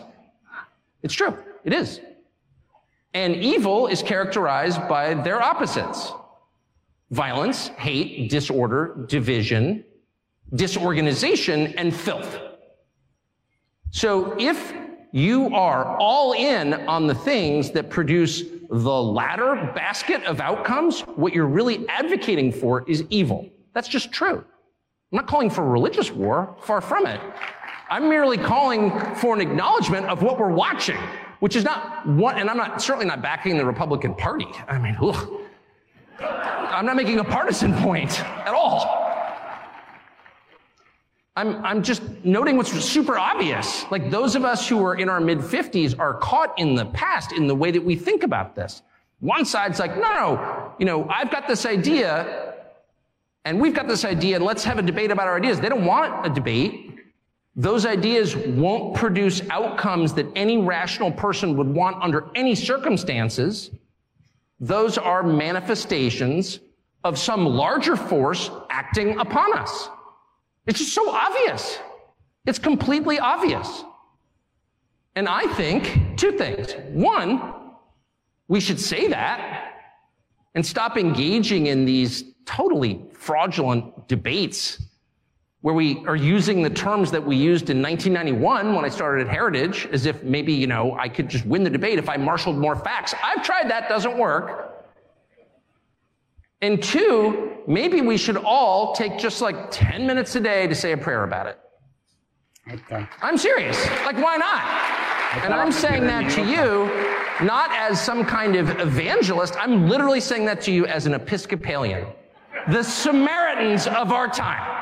[1.01, 1.37] It's true.
[1.63, 1.99] It is.
[3.13, 6.11] And evil is characterized by their opposites
[7.11, 9.83] violence, hate, disorder, division,
[10.53, 12.39] disorganization, and filth.
[13.91, 14.73] So if
[15.11, 21.33] you are all in on the things that produce the latter basket of outcomes, what
[21.33, 23.49] you're really advocating for is evil.
[23.73, 24.43] That's just true.
[25.11, 27.21] I'm not calling for religious war, far from it.
[27.89, 30.97] I'm merely calling for an acknowledgement of what we're watching,
[31.39, 34.47] which is not what, and I'm not certainly not backing the Republican Party.
[34.67, 35.44] I mean, ugh.
[36.19, 39.05] I'm not making a partisan point at all.
[41.37, 43.85] I'm, I'm just noting what's super obvious.
[43.91, 47.33] Like those of us who are in our mid 50s are caught in the past
[47.33, 48.81] in the way that we think about this.
[49.19, 52.53] One side's like, no, no, you know, I've got this idea
[53.43, 55.59] and we've got this idea and let's have a debate about our ideas.
[55.59, 56.99] They don't want a debate.
[57.55, 63.71] Those ideas won't produce outcomes that any rational person would want under any circumstances.
[64.59, 66.59] Those are manifestations
[67.03, 69.89] of some larger force acting upon us.
[70.65, 71.79] It's just so obvious.
[72.45, 73.83] It's completely obvious.
[75.15, 76.73] And I think two things.
[76.89, 77.53] One,
[78.47, 79.73] we should say that
[80.55, 84.81] and stop engaging in these totally fraudulent debates
[85.65, 89.33] where we are using the terms that we used in 1991 when I started at
[89.33, 92.55] Heritage as if maybe, you know, I could just win the debate if I marshaled
[92.55, 93.15] more facts.
[93.23, 94.85] I've tried that, doesn't work.
[96.61, 100.91] And two, maybe we should all take just like 10 minutes a day to say
[100.91, 101.59] a prayer about it.
[102.71, 103.07] Okay.
[103.23, 103.83] I'm serious.
[104.05, 104.61] Like, why not?
[105.43, 106.85] And I'm saying that to you
[107.43, 109.55] not as some kind of evangelist.
[109.57, 112.05] I'm literally saying that to you as an Episcopalian.
[112.67, 114.74] The Samaritans of our time.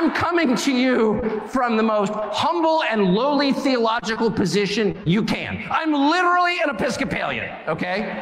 [0.00, 5.66] I'm coming to you from the most humble and lowly theological position you can.
[5.72, 8.16] I'm literally an Episcopalian, okay?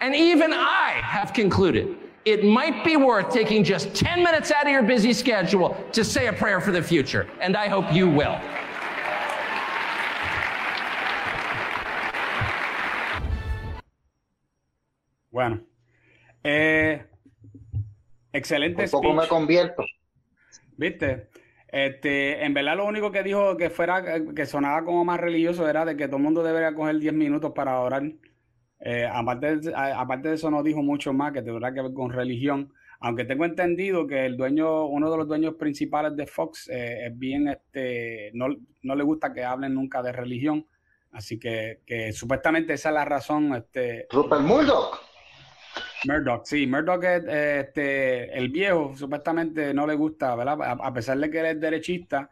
[0.00, 4.72] And even I have concluded it might be worth taking just 10 minutes out of
[4.72, 7.28] your busy schedule to say a prayer for the future.
[7.40, 8.36] And I hope you will.
[15.30, 15.60] Bueno,
[16.42, 17.00] eh,
[18.34, 18.90] excelente.
[18.90, 19.84] Por poco me convierto.
[20.76, 21.28] ¿Viste?
[21.68, 25.84] Este, en verdad lo único que dijo que fuera, que sonaba como más religioso era
[25.84, 28.04] de que todo el mundo debería coger 10 minutos para orar.
[28.80, 32.10] Eh, aparte, de, aparte de eso no dijo mucho más que tendrá que ver con
[32.10, 37.06] religión, aunque tengo entendido que el dueño, uno de los dueños principales de Fox eh,
[37.06, 38.48] es bien, este, no,
[38.82, 40.66] no, le gusta que hablen nunca de religión,
[41.12, 43.54] así que, que supuestamente esa es la razón.
[43.54, 45.05] Este, Rupert Murdoch.
[46.04, 50.58] Murdoch, sí, Murdoch es este, el viejo, supuestamente no le gusta, ¿verdad?
[50.60, 52.30] A, pesar de que él es derechista,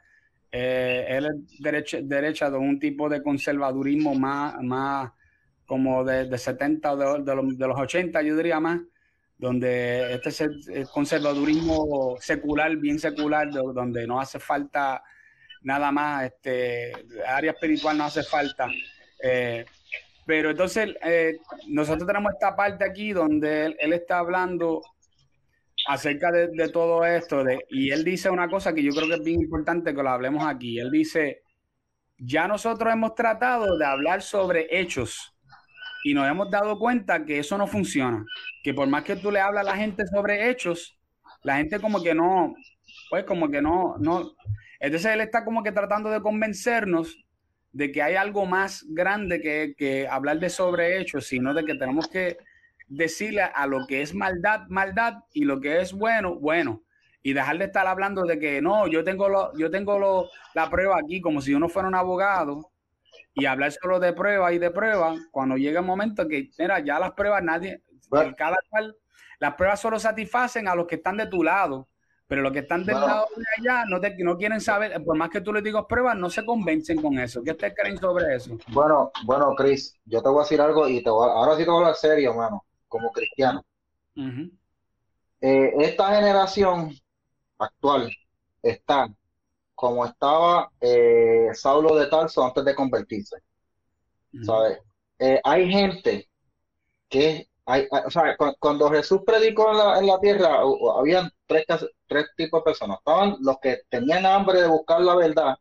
[0.52, 1.62] eh, él es
[2.08, 5.12] derecha, de un tipo de conservadurismo más, más
[5.66, 8.80] como de, de 70 o de, de, los, 80, yo diría más,
[9.38, 15.02] donde este es conservadurismo secular, bien secular, donde no hace falta
[15.64, 16.92] nada más, este,
[17.26, 18.68] área espiritual no hace falta.
[19.22, 19.64] Eh,
[20.26, 21.36] pero entonces eh,
[21.68, 24.82] nosotros tenemos esta parte aquí donde él, está hablando
[25.86, 29.14] acerca de, de, todo esto de, y él dice una cosa que yo creo que
[29.16, 30.78] es bien importante que lo hablemos aquí.
[30.78, 31.42] Él dice,
[32.18, 35.34] ya nosotros hemos tratado de hablar sobre hechos
[36.04, 38.24] y nos hemos dado cuenta que eso no funciona,
[38.62, 40.98] que por más que tú le hablas a la gente sobre hechos,
[41.42, 42.54] la gente como que no,
[43.10, 44.34] pues como que no, no.
[44.78, 47.23] Entonces él está como que tratando de convencernos
[47.74, 51.74] de que hay algo más grande que, que hablar de sobre hechos, sino de que
[51.74, 52.38] tenemos que
[52.86, 56.82] decirle a lo que es maldad, maldad, y lo que es bueno, bueno.
[57.22, 60.70] Y dejar de estar hablando de que no, yo tengo, lo, yo tengo lo, la
[60.70, 62.70] prueba aquí como si uno fuera un abogado
[63.34, 67.00] y hablar solo de prueba y de prueba, cuando llega el momento que, mira, ya
[67.00, 67.82] las pruebas nadie,
[68.36, 68.96] cada cual,
[69.40, 71.88] las pruebas solo satisfacen a los que están de tu lado,
[72.26, 75.30] pero los que están del lado de allá no, te, no quieren saber, por más
[75.30, 77.42] que tú les digas pruebas, no se convencen con eso.
[77.42, 78.56] ¿Qué ustedes creen sobre eso?
[78.68, 81.76] Bueno, bueno, Chris, yo te voy a decir algo y te ahora sí te voy
[81.76, 83.62] a hablar serio, hermano, como cristiano.
[85.40, 86.94] Eh, esta generación
[87.58, 88.10] actual
[88.62, 89.08] está
[89.74, 93.36] como estaba eh, Saulo de Tarso antes de convertirse.
[94.42, 94.78] ¿Sabes?
[95.18, 96.28] Eh, hay gente
[97.08, 100.60] que, hay, o sea, cuando Jesús predicó en la, en la tierra,
[100.98, 101.64] había tres,
[102.06, 102.98] tres tipos de personas.
[102.98, 105.56] Estaban los que tenían hambre de buscar la verdad,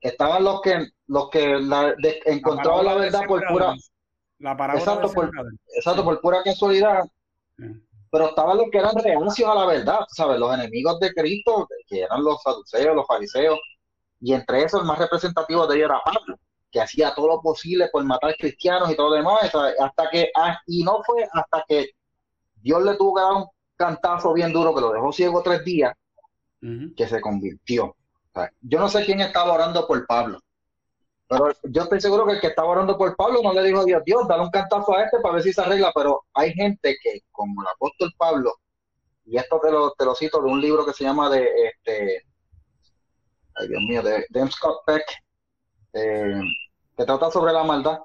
[0.00, 3.74] estaban los que, los que la, encontraban la, verdad por pura...
[4.38, 5.30] La exacto, por,
[5.74, 7.04] exacto, por pura casualidad.
[8.10, 10.38] Pero estaban los que eran reacios a la verdad, ¿sabes?
[10.38, 13.58] Los enemigos de Cristo, que eran los saduceos, los fariseos,
[14.20, 16.36] y entre esos el más representativo de ellos era Pablo,
[16.74, 20.58] que hacía todo lo posible por matar cristianos y todo lo demás, hasta que, ah,
[20.66, 21.90] y no fue hasta que
[22.56, 25.94] Dios le tuvo que dar un cantazo bien duro que lo dejó ciego tres días,
[26.96, 27.94] que se convirtió.
[28.60, 30.40] yo no sé quién estaba orando por Pablo,
[31.28, 33.84] pero yo estoy seguro que el que estaba orando por Pablo no le dijo a
[33.84, 36.96] Dios, Dios, dale un cantazo a este para ver si se arregla, pero hay gente
[37.00, 38.52] que, como el apóstol Pablo,
[39.26, 42.24] y esto te lo, te lo cito de un libro que se llama de, este,
[43.54, 45.04] ay Dios mío, de, de Scott Peck,
[45.92, 46.40] eh,
[46.96, 47.98] que trata sobre la maldad.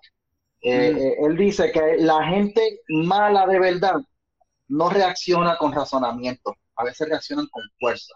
[0.61, 0.97] Eh, mm.
[0.97, 3.95] eh, él dice que la gente mala de verdad
[4.67, 8.13] no reacciona con razonamiento, a veces reaccionan con fuerza.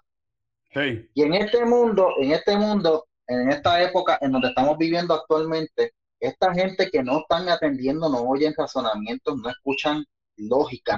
[1.14, 5.94] Y en este mundo, en este mundo, en esta época en donde estamos viviendo actualmente,
[6.20, 10.04] esta gente que no están atendiendo, no oyen razonamientos, no escuchan
[10.38, 10.98] lógica.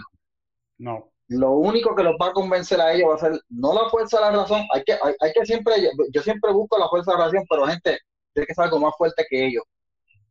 [0.77, 1.11] No.
[1.27, 4.17] Lo único que los va a convencer a ellos va a ser no la fuerza
[4.17, 5.73] de la razón, hay que, hay, que siempre,
[6.11, 7.99] yo siempre busco la fuerza de la razón, pero gente,
[8.35, 9.63] tiene que ser algo más fuerte que ellos.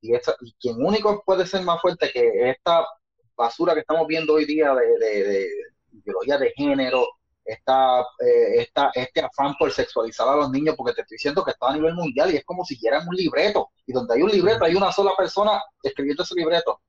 [0.01, 2.87] Y, esa, y quien único puede ser más fuerte que esta
[3.35, 5.49] basura que estamos viendo hoy día de, de, de
[5.93, 7.07] ideología de género,
[7.45, 11.53] esta, eh, esta, este afán por sexualizar a los niños, porque te estoy diciendo que
[11.53, 14.31] está a nivel mundial y es como si quieran un libreto, y donde hay un
[14.31, 16.81] libreto hay una sola persona escribiendo ese libreto.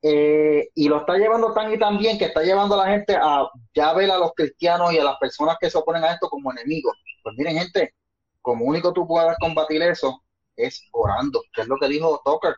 [0.00, 3.16] Eh, y lo está llevando tan y tan bien que está llevando a la gente
[3.20, 6.28] a ya ver a los cristianos y a las personas que se oponen a esto
[6.28, 6.96] como enemigos.
[7.22, 7.94] Pues miren, gente,
[8.42, 10.22] como único tú puedes combatir eso
[10.56, 12.56] es orando, que es lo que dijo Tucker.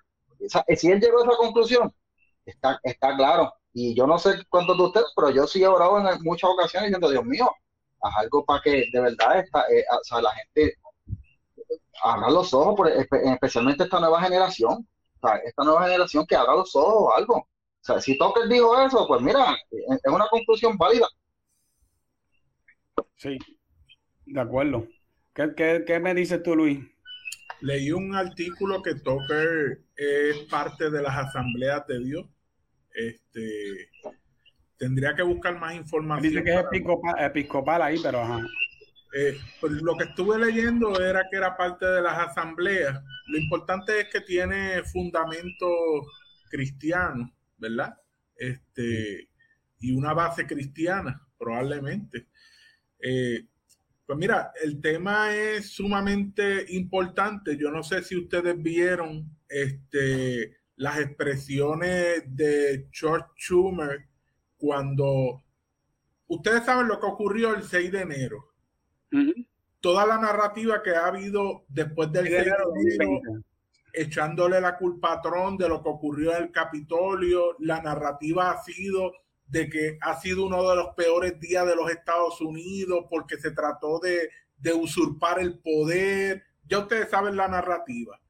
[0.77, 1.95] si él llegó a esa conclusión,
[2.45, 5.99] está, está claro y yo no sé cuántos de ustedes, pero yo sí he orado
[5.99, 7.49] en muchas ocasiones diciendo, Dios mío,
[8.03, 10.77] haz algo para que de verdad esta, eh, o sea, la gente
[12.03, 14.89] abra los ojos, por, especialmente esta nueva generación,
[15.21, 17.37] o sea, esta nueva generación que abra los ojos o algo.
[17.37, 21.07] O sea, si Tucker dijo eso, pues mira, es una conclusión válida.
[23.17, 23.39] Sí,
[24.27, 24.87] de acuerdo.
[25.35, 26.81] ¿Qué, qué, qué me dices tú, Luis?
[27.61, 32.27] Leí un artículo que Tucker es parte de las asambleas de Dios
[32.95, 33.91] este,
[34.77, 36.33] tendría que buscar más información.
[36.33, 36.65] Dice que es
[37.19, 38.41] episcopal, ahí, pero ajá.
[39.17, 43.01] Eh, pues lo que estuve leyendo era que era parte de las asambleas.
[43.27, 45.71] Lo importante es que tiene fundamentos
[46.49, 47.97] cristianos, ¿verdad?
[48.37, 49.29] Este,
[49.81, 52.29] y una base cristiana, probablemente.
[53.01, 53.47] Eh,
[54.11, 57.57] pues mira, el tema es sumamente importante.
[57.57, 64.09] Yo no sé si ustedes vieron este, las expresiones de George Schumer
[64.57, 65.45] cuando
[66.27, 68.53] ustedes saben lo que ocurrió el 6 de enero.
[69.79, 73.23] Toda la narrativa que ha habido después del 6 de enero,
[73.93, 78.61] echándole la culpa a Trump de lo que ocurrió en el Capitolio, la narrativa ha
[78.65, 79.13] sido
[79.51, 83.51] de que ha sido uno de los peores días de los Estados Unidos porque se
[83.51, 86.45] trató de, de usurpar el poder.
[86.65, 88.21] Ya ustedes saben la narrativa.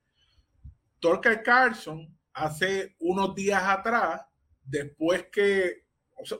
[0.98, 4.22] Torque Carlson hace unos días atrás,
[4.62, 5.84] después que,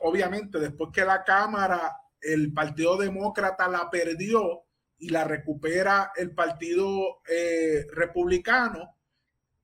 [0.00, 4.64] obviamente, después que la Cámara, el Partido Demócrata la perdió
[4.98, 8.96] y la recupera el Partido eh, Republicano,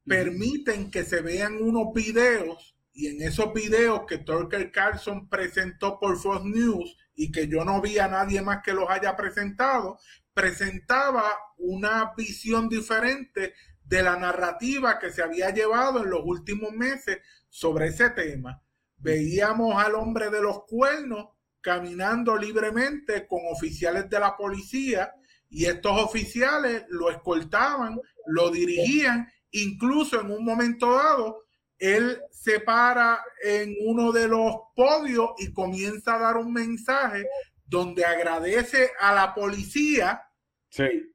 [0.04, 6.18] permiten que se vean unos videos y en esos videos que Tucker Carlson presentó por
[6.18, 9.98] Fox News y que yo no vi a nadie más que los haya presentado,
[10.32, 11.24] presentaba
[11.58, 13.52] una visión diferente
[13.84, 17.18] de la narrativa que se había llevado en los últimos meses
[17.50, 18.62] sobre ese tema.
[18.96, 21.28] Veíamos al hombre de los cuernos
[21.60, 25.12] caminando libremente con oficiales de la policía
[25.50, 31.45] y estos oficiales lo escoltaban, lo dirigían, incluso en un momento dado,
[31.78, 37.26] él se para en uno de los podios y comienza a dar un mensaje
[37.64, 40.22] donde agradece a la policía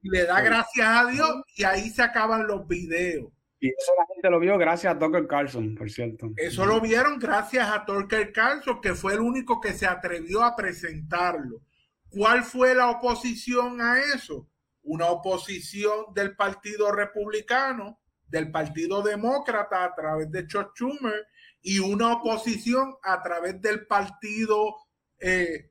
[0.02, 3.32] le da gracias a Dios y ahí se acaban los videos.
[3.60, 6.32] Y eso la gente lo vio gracias a Tucker Carlson, por cierto.
[6.36, 10.56] Eso lo vieron gracias a Tucker Carlson, que fue el único que se atrevió a
[10.56, 11.62] presentarlo.
[12.10, 14.48] ¿Cuál fue la oposición a eso?
[14.82, 18.01] Una oposición del Partido Republicano,
[18.32, 21.28] del Partido Demócrata a través de Chuck Schumer
[21.62, 24.76] y una oposición a través del Partido
[25.20, 25.70] eh,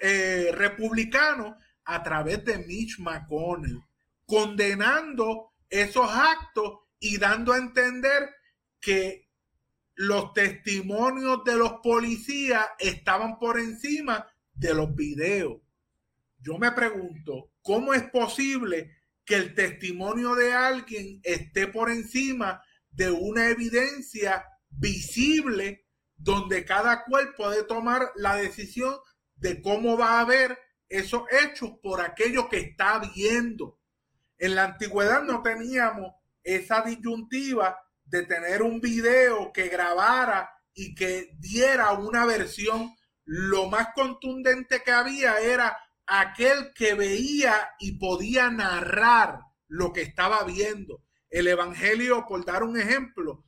[0.00, 3.82] eh, Republicano a través de Mitch McConnell,
[4.26, 8.28] condenando esos actos y dando a entender
[8.78, 9.28] que
[9.94, 15.60] los testimonios de los policías estaban por encima de los videos.
[16.40, 23.10] Yo me pregunto, ¿cómo es posible que el testimonio de alguien esté por encima de
[23.10, 28.94] una evidencia visible donde cada cual puede tomar la decisión
[29.36, 30.58] de cómo va a ver
[30.88, 33.80] esos hechos por aquello que está viendo?
[34.38, 41.30] En la antigüedad no teníamos esa disyuntiva de tener un video que grabara y que
[41.38, 42.94] diera una versión.
[43.24, 45.76] Lo más contundente que había era
[46.20, 51.02] aquel que veía y podía narrar lo que estaba viendo.
[51.30, 53.44] El Evangelio, por dar un ejemplo,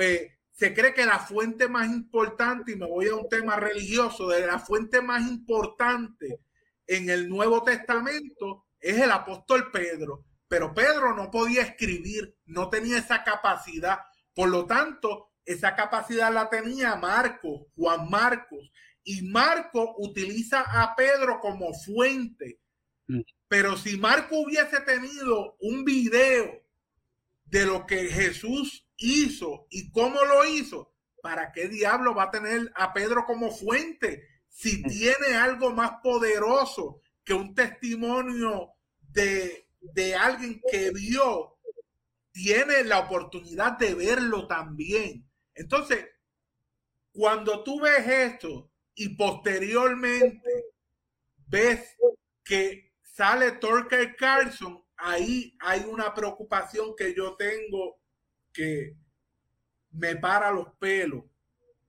[0.00, 4.28] eh, se cree que la fuente más importante, y me voy a un tema religioso,
[4.28, 6.40] de la fuente más importante
[6.86, 10.24] en el Nuevo Testamento es el apóstol Pedro.
[10.48, 13.98] Pero Pedro no podía escribir, no tenía esa capacidad.
[14.34, 18.70] Por lo tanto, esa capacidad la tenía Marcos, Juan Marcos.
[19.08, 22.60] Y Marco utiliza a Pedro como fuente.
[23.06, 23.20] Mm.
[23.48, 26.62] Pero si Marco hubiese tenido un video
[27.44, 30.92] de lo que Jesús hizo y cómo lo hizo,
[31.22, 34.28] ¿para qué diablo va a tener a Pedro como fuente?
[34.48, 34.88] Si mm.
[34.88, 41.58] tiene algo más poderoso que un testimonio de de alguien que vio,
[42.32, 45.28] tiene la oportunidad de verlo también.
[45.54, 46.06] Entonces,
[47.12, 50.64] cuando tú ves esto y posteriormente
[51.46, 51.96] ves
[52.42, 58.00] que sale Torker Carlson, ahí hay una preocupación que yo tengo
[58.52, 58.96] que
[59.92, 61.24] me para los pelos.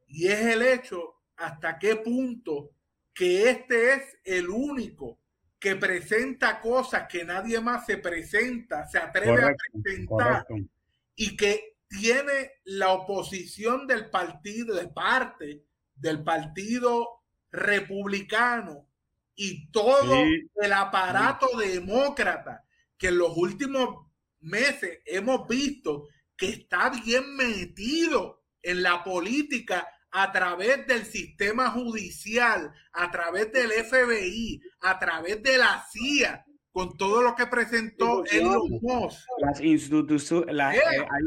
[0.07, 2.75] Y es el hecho hasta qué punto
[3.11, 5.19] que este es el único
[5.59, 10.45] que presenta cosas que nadie más se presenta, se atreve a presentar
[11.15, 15.68] y que tiene la oposición del partido, de parte
[15.99, 18.87] del partido republicano
[19.35, 20.15] y todo
[20.55, 22.65] el aparato demócrata
[22.97, 24.07] que en los últimos
[24.41, 32.73] meses hemos visto que está bien metido en la política a través del sistema judicial,
[32.93, 38.79] a través del FBI, a través de la CIA, con todo lo que presentó Elon
[38.81, 39.25] Musk.
[39.39, 41.23] Las instituciones, eh, hay,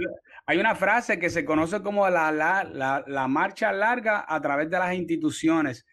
[0.49, 4.95] una frase que se conoce como la, la, la, marcha larga a través de las
[4.95, 5.87] instituciones.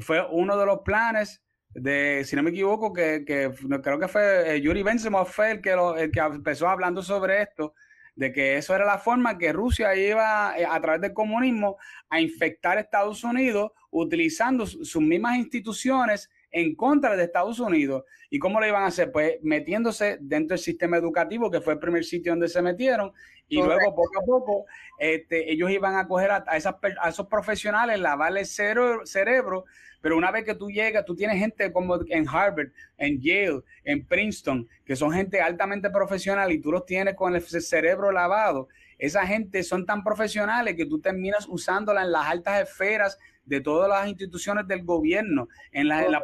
[0.00, 4.56] Fue uno de los planes de, si no me equivoco, que, que creo que fue
[4.56, 7.74] eh, Yuri Bensemov fue el que, lo, el que empezó hablando sobre esto
[8.16, 11.78] de que eso era la forma que Rusia iba eh, a través del comunismo
[12.08, 18.04] a infectar Estados Unidos utilizando sus mismas instituciones en contra de Estados Unidos.
[18.28, 19.12] ¿Y cómo lo iban a hacer?
[19.12, 23.12] Pues metiéndose dentro del sistema educativo, que fue el primer sitio donde se metieron,
[23.50, 24.66] y luego poco a poco
[24.98, 29.64] este, ellos iban a coger a, esas, a esos profesionales, lavarle el cerebro
[30.00, 34.04] pero una vez que tú llegas, tú tienes gente como en Harvard, en Yale, en
[34.04, 38.68] Princeton, que son gente altamente profesional y tú los tienes con el cerebro lavado.
[38.98, 43.18] Esa gente son tan profesionales que tú terminas usándola en las altas esferas
[43.50, 46.22] de todas las instituciones del gobierno, en la,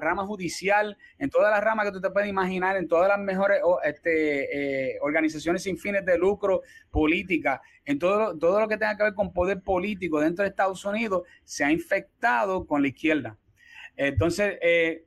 [0.00, 3.60] rama judicial, en todas las ramas que tú te puedes imaginar, en todas las mejores
[3.82, 6.62] este, eh, organizaciones sin fines de lucro,
[6.92, 10.84] política, en todo, todo lo que tenga que ver con poder político dentro de Estados
[10.84, 13.36] Unidos, se ha infectado con la izquierda.
[13.96, 15.04] Entonces, eh,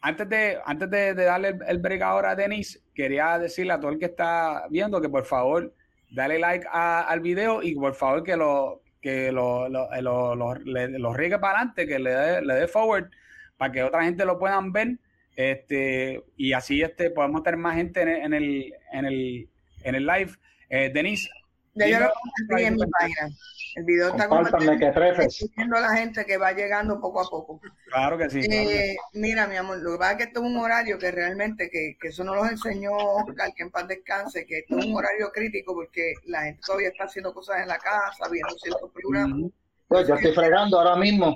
[0.00, 4.00] antes de, antes de, darle el, el ahora a Denise, quería decirle a todo el
[4.00, 5.72] que está viendo que por favor
[6.10, 11.38] dale like al video y por favor que lo que lo, lo, lo, lo riegue
[11.38, 13.10] para adelante, que le dé, le dé forward
[13.58, 14.96] para que otra gente lo puedan ver.
[15.36, 19.48] Este, y así este, podemos tener más gente en el, en el,
[19.82, 20.32] en el, live.
[20.68, 21.28] Eh, Denise.
[21.74, 23.28] Ya yo lo compartí en mi página.
[23.74, 24.78] El video está compartido.
[24.78, 27.60] que a la gente que va llegando poco a poco.
[27.86, 28.40] Claro que sí.
[28.50, 31.70] Eh, mira, mi amor, lo que pasa es que esto es un horario que realmente,
[31.70, 34.96] que, que eso no los enseñó Oscar, que en paz descanse, que esto es un
[34.96, 39.50] horario crítico porque la gente todavía está haciendo cosas en la casa, viendo ciertos programas.
[39.88, 41.34] Pues yo estoy fregando ahora mismo.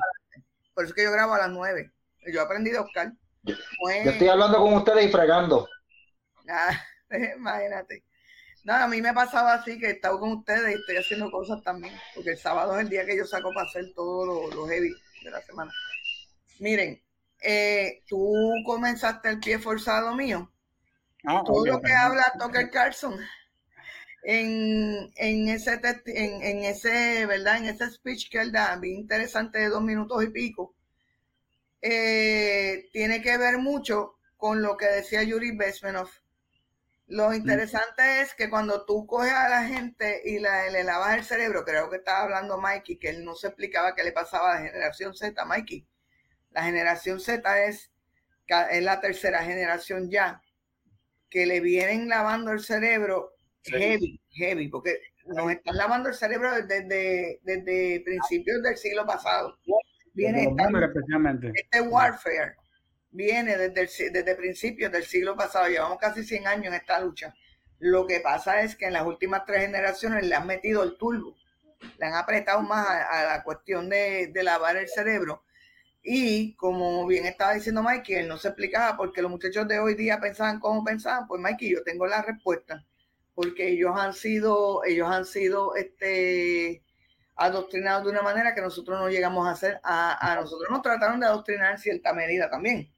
[0.74, 1.90] Por eso es que yo grabo a las nueve.
[2.32, 3.12] Yo aprendí de Oscar.
[3.44, 3.54] Yo,
[3.88, 5.68] estoy hablando con ustedes y fregando.
[6.48, 6.72] Ah,
[7.36, 8.02] imagínate.
[8.66, 11.30] Nada, a mí me ha pasado así que he estado con ustedes y estoy haciendo
[11.30, 14.66] cosas también, porque el sábado es el día que yo saco para hacer todo lo,
[14.66, 14.92] heavy
[15.22, 15.72] de la semana.
[16.58, 17.00] Miren,
[17.40, 20.50] eh, tú comenzaste el pie forzado mío.
[21.24, 23.16] Ah, todo lo que habla Tucker Carlson
[24.24, 27.58] en, en ese en, en, ese, ¿verdad?
[27.58, 30.74] En ese speech que él da, bien interesante de dos minutos y pico,
[31.80, 36.10] eh, tiene que ver mucho con lo que decía Yuri Besmenov.
[37.08, 41.24] Lo interesante es que cuando tú coges a la gente y la, le lavas el
[41.24, 44.60] cerebro, creo que estaba hablando Mikey, que él no se explicaba qué le pasaba a
[44.60, 45.86] la generación Z, Mikey.
[46.50, 47.92] La generación Z es,
[48.70, 50.42] es la tercera generación ya,
[51.30, 57.40] que le vienen lavando el cerebro heavy, heavy, porque nos están lavando el cerebro desde,
[57.42, 59.56] desde principios del siglo pasado.
[60.12, 60.48] Viene
[61.54, 62.56] este warfare
[63.16, 65.68] viene desde, desde principios del siglo pasado.
[65.68, 67.34] Llevamos casi 100 años en esta lucha.
[67.78, 71.36] Lo que pasa es que en las últimas tres generaciones le han metido el turbo,
[71.98, 75.44] le han apretado más a, la cuestión de, de, lavar el cerebro.
[76.02, 79.94] Y como bien estaba diciendo Mikey, él no se explicaba porque los muchachos de hoy
[79.94, 81.26] día pensaban cómo pensaban.
[81.26, 82.84] Pues Mikey, yo tengo la respuesta
[83.36, 86.82] porque ellos han sido, ellos han sido este,
[87.36, 89.78] adoctrinados de una manera que nosotros no llegamos a hacer.
[89.84, 92.90] A, nosotros nos trataron de adoctrinar en cierta medida también,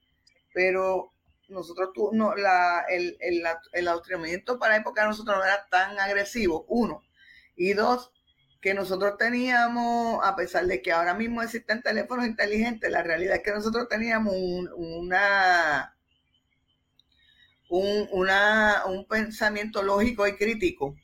[0.53, 1.13] pero
[1.47, 3.43] nosotros tu, no, la, el, el,
[3.73, 7.03] el, adoctrinamiento para la época de nosotros no era tan agresivo, uno.
[7.55, 8.11] Y dos,
[8.61, 13.43] que nosotros teníamos, a pesar de que ahora mismo existen teléfonos inteligentes, la realidad es
[13.43, 14.33] que nosotros teníamos
[14.75, 15.95] una
[17.69, 20.95] un, una, un pensamiento lógico y crítico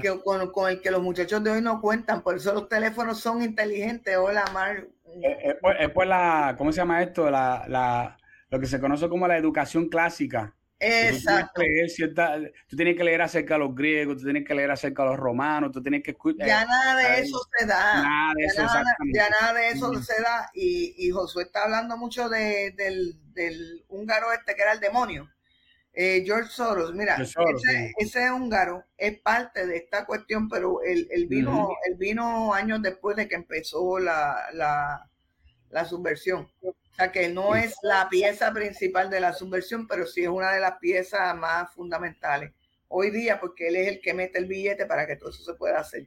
[0.00, 2.22] que, con, el que los muchachos de hoy no cuentan.
[2.22, 4.16] Por eso los teléfonos son inteligentes.
[4.16, 4.86] Hola, Mar.
[5.22, 7.30] Es, es, pues, la, ¿cómo se llama esto?
[7.30, 8.16] La, la,
[8.52, 10.54] lo que se conoce como la educación clásica.
[10.78, 11.62] Exacto.
[12.68, 15.18] Tú tienes, que leer acerca de los griegos, tú tienes que leer acerca de los
[15.18, 16.46] romanos, tú tienes que escuchar.
[16.46, 18.02] Ya nada de eso se da.
[18.02, 18.62] Nada de eso,
[19.14, 20.50] ya, nada, de eso se da.
[20.52, 25.30] Y, y Josué está hablando mucho de, del, del húngaro este que era el demonio.
[25.94, 27.16] Eh, George Soros, mira,
[27.98, 33.36] ese, húngaro es parte de esta cuestión, pero él, vino, vino años después de que
[33.36, 35.08] empezó la,
[35.88, 36.50] subversión.
[36.92, 40.52] O sea que no es la pieza principal de la subversión, pero sí es una
[40.52, 42.52] de las piezas más fundamentales
[42.88, 45.54] hoy día, porque él es el que mete el billete para que todo eso se
[45.54, 46.06] pueda hacer.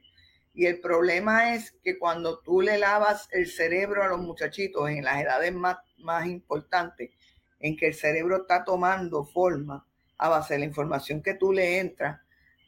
[0.54, 5.04] Y el problema es que cuando tú le lavas el cerebro a los muchachitos en
[5.04, 7.10] las edades más, más importantes,
[7.58, 9.84] en que el cerebro está tomando forma
[10.18, 12.20] a base de la información que tú le entras,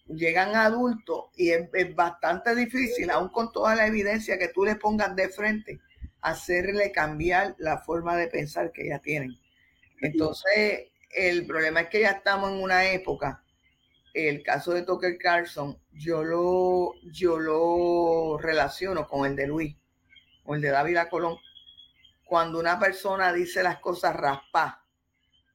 [0.09, 5.15] llegan adultos y es, bastante difícil, aún con toda la evidencia que tú le pongas
[5.15, 5.81] de frente,
[6.21, 9.39] hacerle cambiar la forma de pensar que ya tienen.
[10.01, 13.43] Entonces, el problema es que ya estamos en una época,
[14.15, 19.77] el caso de Tucker Carlson, yo lo, yo lo relaciono con el de Luis,
[20.45, 21.37] o el de David Colón,
[22.25, 24.85] cuando una persona dice las cosas raspa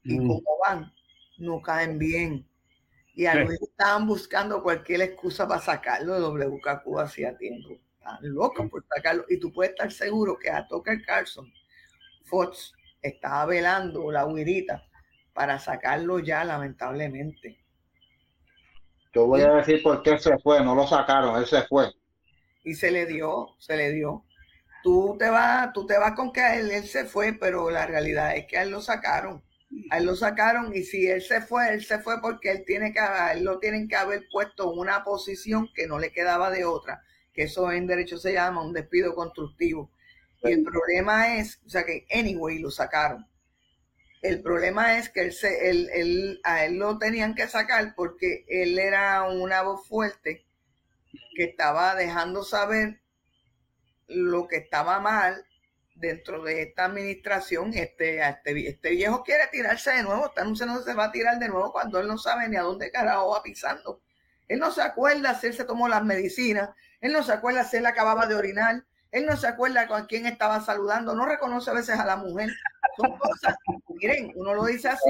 [0.03, 0.28] y mm.
[0.28, 0.93] como van,
[1.38, 2.47] no caen bien.
[3.16, 7.80] Y a veces estaban buscando cualquier excusa para sacarlo de WKQ hacía tiempo.
[8.04, 9.26] Están locos por sacarlo.
[9.30, 11.51] Y tú puedes estar seguro que a Tucker Carlson,
[12.26, 14.84] Fox estaba velando la huirita
[15.34, 17.60] para sacarlo ya, lamentablemente.
[19.14, 21.91] Yo voy a decir por qué se fue, no lo sacaron, él se fue.
[22.64, 24.26] Y se le dio, se le dio
[24.84, 28.45] tú te vas, tú te vas con que él, se fue, pero la realidad es
[28.45, 29.41] que a él lo sacaron.
[29.89, 32.93] A él lo sacaron y si él se fue, él se fue porque él tiene
[32.93, 32.99] que,
[33.32, 37.01] él lo tienen que haber puesto en una posición que no le quedaba de otra,
[37.34, 39.92] que eso en derecho se llama un despido constructivo.
[40.44, 43.28] Y el problema es, o sea que anyway lo sacaron.
[44.22, 48.46] El problema es que él se, él, él, a él lo tenían que sacar porque
[48.48, 50.46] él era una voz fuerte
[51.36, 53.02] que estaba dejando saber
[54.08, 55.46] lo que estaba mal
[55.96, 60.94] dentro de esta administración, este, este, este viejo quiere tirarse de nuevo, esta no se
[60.94, 64.02] va a tirar de nuevo cuando él no sabe ni a dónde carajo va pisando.
[64.48, 66.70] Él no se acuerda si él se tomó las medicinas,
[67.04, 70.26] él no se acuerda si él acababa de orinar, él no se acuerda con quién
[70.26, 72.49] estaba saludando, no reconoce a veces a la mujer.
[72.95, 73.56] Son cosas,
[73.89, 75.10] miren, uno lo dice así.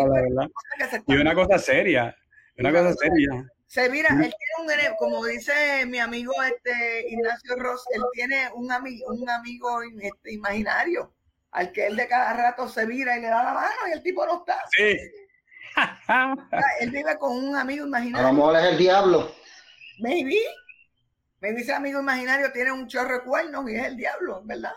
[1.07, 2.15] y una cosa seria,
[2.57, 3.47] una cosa seria.
[3.67, 4.33] Se mira, él
[4.65, 9.81] tiene un, como dice mi amigo este Ignacio Ross, él tiene un, amigo un amigo
[9.83, 11.13] este, imaginario
[11.51, 14.01] al que él de cada rato se vira y le da la mano y el
[14.01, 14.59] tipo no está.
[14.75, 14.97] Sí.
[16.79, 18.27] él vive con un amigo imaginario.
[18.27, 19.31] A lo mejor es el diablo.
[19.99, 20.41] Maybe.
[21.43, 24.71] Maybe ese amigo imaginario tiene un chorro de cuernos y es el diablo, ¿verdad?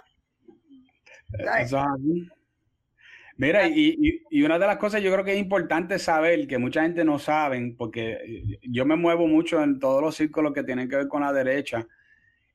[3.37, 6.83] Mira, y, y, una de las cosas yo creo que es importante saber, que mucha
[6.83, 10.97] gente no sabe, porque yo me muevo mucho en todos los círculos que tienen que
[10.97, 11.87] ver con la derecha,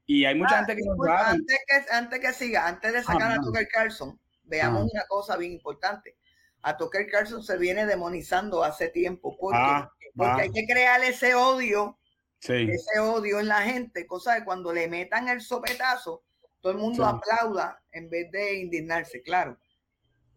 [0.05, 1.29] y hay mucha ah, gente que no sabe.
[1.29, 5.53] Antes que, antes que siga, antes de sacar a Tucker Carlson, veamos una cosa bien
[5.53, 6.17] importante.
[6.63, 9.37] A Tucker Carlson se viene demonizando hace tiempo.
[9.39, 10.43] porque ah, Porque ah.
[10.43, 11.97] hay que crear ese odio,
[12.41, 16.23] ese odio en la gente, cosa de cuando le metan el sopetazo,
[16.59, 19.57] todo el mundo aplauda en vez de indignarse, claro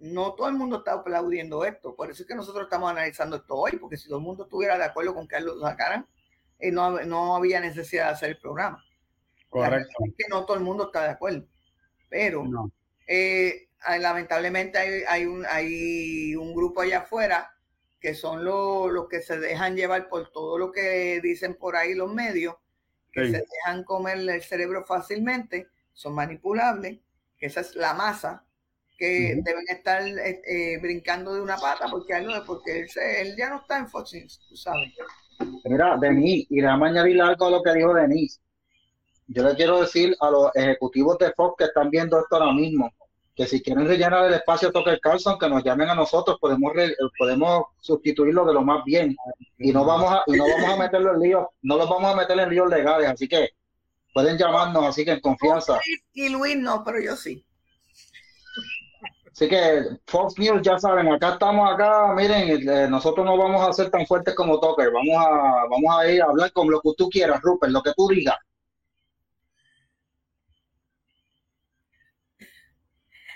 [0.05, 1.95] no todo el mundo está aplaudiendo esto.
[1.97, 4.77] Por eso es que nosotros estamos analizando esto hoy, porque si todo el mundo estuviera
[4.77, 6.07] de acuerdo con que lo sacaran,
[6.59, 8.85] eh, no, no, había necesidad de hacer el programa.
[9.49, 9.95] Correcto.
[10.19, 11.47] que no todo el mundo está de acuerdo.
[12.09, 12.45] Pero
[13.07, 17.54] eh, lamentablemente hay, hay, un, hay un grupo allá afuera
[18.05, 22.13] que son los, que se dejan llevar por todo lo que dicen por ahí los
[22.13, 22.55] medios,
[23.11, 26.99] que se dejan comer el cerebro fácilmente, son manipulables,
[27.39, 28.45] que esa es la masa
[28.99, 32.13] que deben estar eh, eh, brincando de una pata porque,
[32.47, 34.13] porque él, él, ya no está en Fox
[34.51, 34.93] tú sabes.
[35.65, 38.39] Mira, Denis, y déjame añadir algo a lo que dijo Denis.
[39.29, 42.93] Yo le quiero decir a los ejecutivos de Fox que están viendo esto ahora mismo,
[43.35, 46.73] que si quieren rellenar el espacio Tucker Carlson, que nos llamen a nosotros, podemos
[47.19, 49.17] podemos sustituirlo de lo más bien
[49.59, 52.17] y no vamos a y no vamos a meterlo en líos, no los vamos a
[52.17, 53.51] meter en líos legales, así que
[54.13, 55.81] pueden llamarnos, así que en confianza.
[56.13, 57.45] Y Luis no, pero yo sí.
[59.33, 63.73] Así que Fox News ya saben, acá estamos acá, miren, eh, nosotros no vamos a
[63.73, 66.91] ser tan fuertes como Tucker, vamos a, vamos a ir a hablar con lo que
[66.97, 68.37] tú quieras, Rupert, lo que tú digas.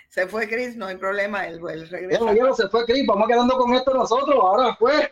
[0.08, 3.92] Se fue Chris, no hay problema, él, él se fue Chris, vamos quedando con esto
[3.92, 5.10] nosotros, ahora fue.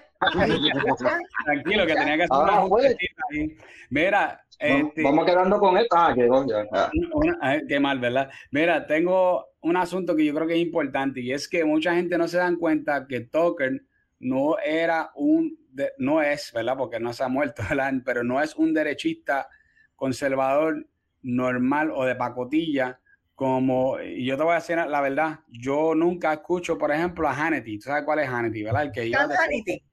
[1.45, 2.97] Tranquilo, que tenía que hacer una fue.
[3.91, 5.95] Mira, este, vamos quedando con esto.
[5.97, 6.15] Ah,
[7.43, 8.31] ah, qué mal, ¿verdad?
[8.51, 12.17] Mira, tengo un asunto que yo creo que es importante y es que mucha gente
[12.17, 13.83] no se dan cuenta que Tucker
[14.21, 15.59] no era un,
[15.99, 16.77] no es, ¿verdad?
[16.79, 17.93] Porque no se ha muerto, ¿verdad?
[18.03, 19.49] Pero no es un derechista
[19.95, 20.87] conservador
[21.21, 22.99] normal o de pacotilla
[23.37, 27.35] como, y yo te voy a decir la verdad, yo nunca escucho, por ejemplo, a
[27.35, 27.79] Hannity.
[27.79, 28.85] ¿Tú sabes cuál es Hannity, verdad?
[28.85, 29.85] El que Hannity.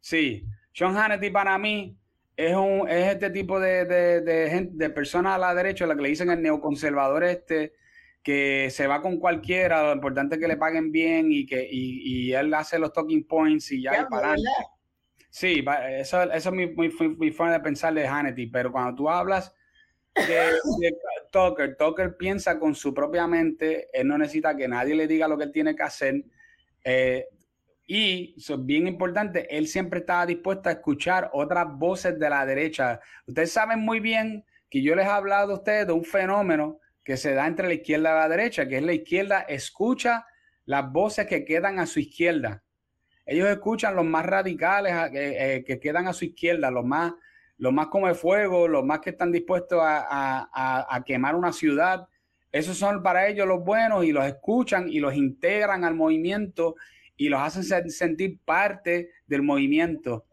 [0.00, 1.98] Sí, Sean Hannity para mí
[2.36, 6.02] es, un, es este tipo de, de, de, de personas a la derecha, la que
[6.02, 7.74] le dicen el neoconservador este,
[8.22, 12.32] que se va con cualquiera, lo importante es que le paguen bien y que y,
[12.32, 14.36] él hace los talking points y ya, y para
[15.30, 19.52] Sí, eso, eso es mi, mi, forma de pensar de Hannity, pero cuando tú hablas
[20.14, 20.96] de, de
[21.34, 25.36] Tucker, Tucker piensa con su propia mente, él no necesita que nadie le diga lo
[25.36, 26.22] que él tiene que hacer.
[26.84, 27.26] Eh,
[27.88, 32.46] y eso es bien importante, él siempre estaba dispuesto a escuchar otras voces de la
[32.46, 33.00] derecha.
[33.26, 37.16] Ustedes saben muy bien que yo les he hablado a ustedes de un fenómeno que
[37.16, 40.26] se da entre la izquierda y la derecha, que es la izquierda escucha
[40.66, 42.62] las voces que quedan a su izquierda.
[43.26, 47.12] Ellos escuchan los más radicales eh, eh, que quedan a su izquierda, los más,
[47.64, 52.06] los más como el fuego, los más que están dispuestos a quemar una ciudad.
[52.52, 56.74] Esos son para ellos los buenos y los escuchan y los integran al movimiento
[57.16, 60.26] y los hacen sentir parte del movimiento.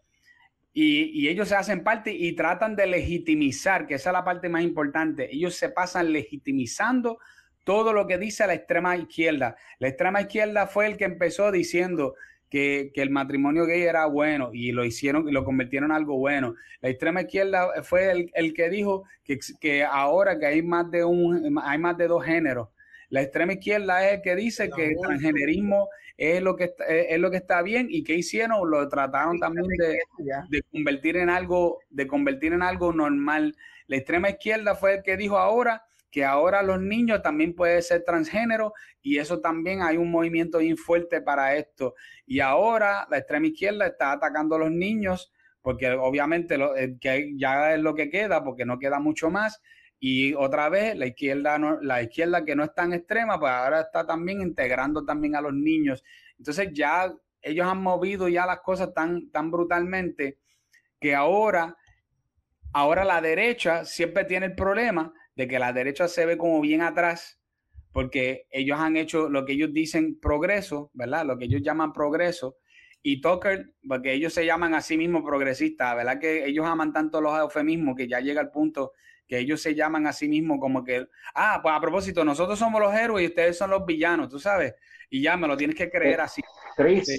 [0.73, 4.61] Y, ellos se hacen parte y tratan de legitimizar, que esa es la parte más
[4.61, 5.33] importante.
[5.33, 7.17] Ellos se pasan legitimizando
[7.63, 9.55] todo lo que dice la extrema izquierda.
[9.79, 12.15] La extrema izquierda fue el que empezó diciendo
[12.51, 16.55] que, el matrimonio gay era bueno y lo hicieron y lo convirtieron en algo bueno.
[16.81, 21.59] La extrema izquierda fue el, que dijo que, que, ahora que hay más de un
[21.63, 22.67] hay más de dos géneros.
[23.09, 25.87] La extrema izquierda es el que dice que el transgenerismo
[26.17, 29.65] es lo que está, es lo que está bien y que hicieron lo trataron también
[29.67, 33.55] de, convertir en algo de convertir en algo normal
[33.87, 38.03] la extrema izquierda fue el que dijo ahora que ahora los niños también pueden ser
[38.03, 41.95] transgénero y eso también hay un movimiento bien fuerte para esto
[42.25, 45.31] y ahora la extrema izquierda está atacando a los niños
[45.61, 49.61] porque obviamente eh, que ya es lo que queda porque no queda mucho más
[50.03, 54.03] y otra vez, la izquierda, la izquierda que no es tan extrema, pues ahora está
[54.03, 56.03] también integrando también a los niños.
[56.39, 60.39] Entonces ya ellos han movido ya las cosas tan, tan brutalmente
[60.99, 61.77] que ahora,
[62.73, 66.81] ahora la derecha siempre tiene el problema de que la derecha se ve como bien
[66.81, 67.39] atrás,
[67.91, 71.25] porque ellos han hecho lo que ellos dicen progreso, ¿verdad?
[71.25, 72.57] Lo que ellos llaman progreso.
[73.03, 76.19] Y Tucker, porque ellos se llaman a sí mismos progresistas, ¿verdad?
[76.19, 78.93] Que ellos aman tanto los eufemismos que ya llega el punto
[79.31, 82.81] que ellos se llaman a sí mismos como que, ah, pues a propósito, nosotros somos
[82.81, 84.75] los héroes y ustedes son los villanos, tú sabes,
[85.09, 86.41] y ya me lo tienes que creer eh, así.
[86.75, 87.17] Chris,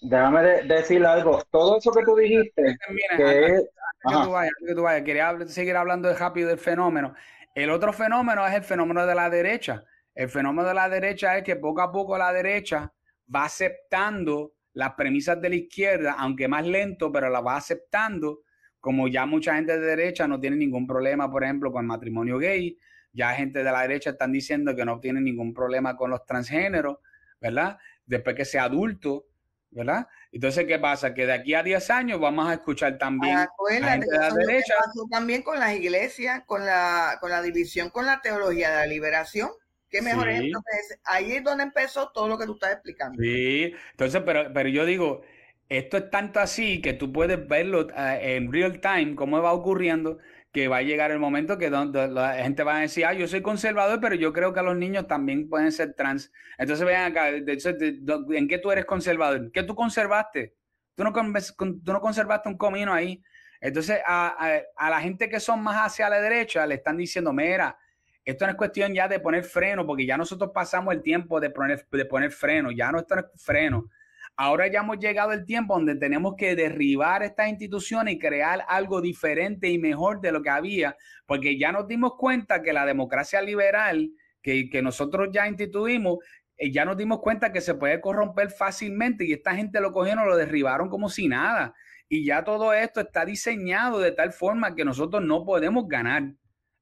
[0.00, 2.74] déjame decir algo, todo eso que tú dijiste,
[3.18, 3.60] que,
[4.02, 7.14] tú vayas, que tú vayas, quería seguir hablando de rápido del fenómeno.
[7.54, 9.84] El otro fenómeno es el fenómeno de la derecha.
[10.14, 12.92] El fenómeno de la derecha es que poco a poco la derecha
[13.34, 18.40] va aceptando las premisas de la izquierda, aunque más lento, pero la va aceptando,
[18.80, 22.38] como ya mucha gente de derecha no tiene ningún problema, por ejemplo, con el matrimonio
[22.38, 22.78] gay,
[23.12, 26.98] ya gente de la derecha están diciendo que no tienen ningún problema con los transgéneros,
[27.38, 27.78] ¿verdad?
[28.06, 29.26] Después que sea adulto,
[29.72, 30.06] ¿verdad?
[30.30, 31.14] Entonces, ¿qué pasa?
[31.14, 34.74] Que de aquí a 10 años vamos a escuchar también a gente de la derecha.
[35.10, 39.50] también con las iglesias, con la, con la división, con la teología de la liberación.
[39.88, 43.22] ¿Qué mejor ejemplo que Ahí es donde empezó todo lo que tú estás explicando.
[43.22, 45.22] Sí, entonces, pero, pero yo digo,
[45.68, 50.18] esto es tanto así que tú puedes verlo eh, en real time, cómo va ocurriendo,
[50.52, 53.26] que va a llegar el momento que donde la gente va a decir, ah, yo
[53.26, 56.30] soy conservador, pero yo creo que los niños también pueden ser trans.
[56.58, 59.50] Entonces vean acá, ¿en qué tú eres conservador?
[59.50, 60.54] ¿Qué tú conservaste?
[60.94, 63.22] Tú no, tú no conservaste un comino ahí.
[63.62, 67.78] Entonces a, a, la gente que son más hacia la derecha le están diciendo, mira,
[68.24, 71.48] esto no es cuestión ya de poner freno, porque ya nosotros pasamos el tiempo de
[71.48, 73.88] poner, de poner freno, ya no es freno.
[74.36, 79.00] Ahora ya hemos llegado el tiempo donde tenemos que derribar estas instituciones y crear algo
[79.00, 83.42] diferente y mejor de lo que había, porque ya nos dimos cuenta que la democracia
[83.42, 84.10] liberal
[84.42, 86.18] que, nosotros ya instituimos,
[86.56, 90.26] eh, ya nos dimos cuenta que se puede corromper fácilmente y esta gente lo cogieron,
[90.26, 91.74] lo derribaron como si nada.
[92.08, 96.34] Y ya todo esto está diseñado de tal forma que nosotros no podemos ganar.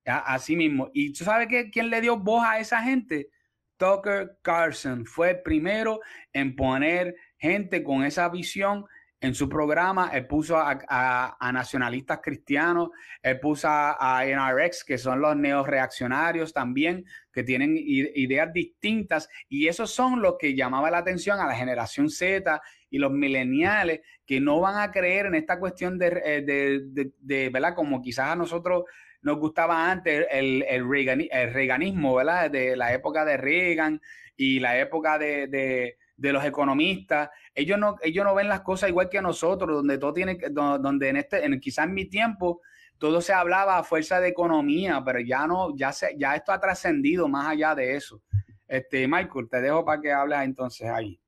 [0.04, 0.90] Así mismo.
[0.92, 3.28] ¿Y tú sabes que, quién le dio voz a esa gente?
[3.76, 6.00] Tucker Carlson fue el primero
[6.32, 8.84] en poner gente con esa visión
[9.20, 10.10] en su programa.
[10.12, 12.90] Él puso a, nacionalistas cristianos,
[13.22, 19.28] él puso a, NRX, que son los neoreaccionarios también, que tienen ideas distintas.
[19.48, 22.60] Y esos son los que llamaban la atención a la generación Z
[22.90, 27.48] y los millennials, que no van a creer en esta cuestión de, eh, de, de,
[27.50, 27.74] ¿verdad?
[27.74, 28.84] Como quizás a nosotros
[29.22, 32.50] nos gustaba antes el, el, reaganismo, ¿verdad?
[32.50, 34.00] De la época de Reagan
[34.36, 37.30] y la época de, los economistas.
[37.54, 41.16] Ellos no, ellos no ven las cosas igual que nosotros, donde todo tiene, donde en
[41.16, 42.60] este, en, quizás en mi tiempo,
[42.98, 46.60] todo se hablaba a fuerza de economía, pero ya no, ya se, ya esto ha
[46.60, 48.20] trascendido más allá de eso.
[48.68, 51.18] Este, Michael, te dejo para que hables entonces ahí.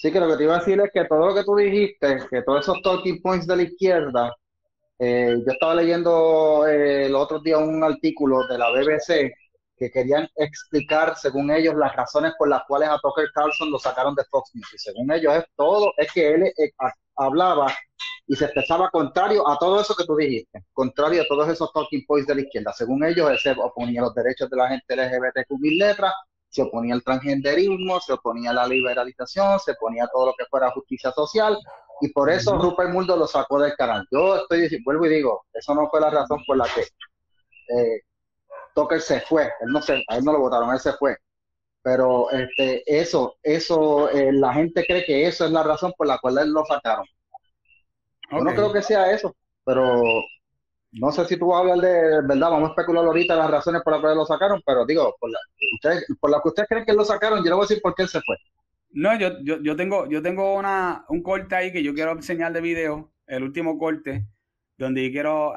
[0.00, 2.18] Sí, que lo que te iba a decir es que todo lo que tú dijiste,
[2.30, 4.32] que todos esos talking points de la izquierda,
[4.98, 9.32] eh, yo estaba leyendo eh, el otro día un artículo de la BBC
[9.78, 14.14] que querían explicar, según ellos, las razones por las cuales a Tucker Carlson lo sacaron
[14.14, 14.74] de Fox News.
[14.74, 16.72] Y según ellos, es todo, es que él eh,
[17.16, 17.72] hablaba
[18.26, 22.04] y se expresaba contrario a todo eso que tú dijiste, contrario a todos esos talking
[22.06, 22.72] points de la izquierda.
[22.72, 26.12] Según ellos, él se oponía a los derechos de la gente LGBTQ mil letras,
[26.50, 30.44] se oponía al transgenderismo, se oponía a la liberalización, se oponía a todo lo que
[30.46, 31.58] fuera justicia social,
[32.00, 34.06] y por eso Rupert Murdo lo sacó del canal.
[34.10, 38.02] Yo estoy diciendo, vuelvo y digo, eso no fue la razón por la que eh,
[38.78, 41.16] Tucker se fue, él no se, a él no lo votaron, él se fue.
[41.82, 46.18] Pero este, eso, eso, eh, la gente cree que eso es la razón por la
[46.18, 47.04] cual él lo sacaron.
[48.30, 50.02] Yo no creo que sea eso, pero
[50.92, 53.82] no sé si tú vas a hablar de, verdad, vamos a especular ahorita las razones
[53.82, 55.38] por las cuales lo sacaron, pero digo, por la,
[55.74, 57.94] ustedes, por la que ustedes creen que lo sacaron, yo le voy a decir por
[57.94, 58.36] qué él se fue.
[58.90, 62.52] No, yo, yo, yo tengo, yo tengo una, un corte ahí que yo quiero enseñar
[62.52, 64.26] de video, el último corte,
[64.78, 65.54] donde quiero,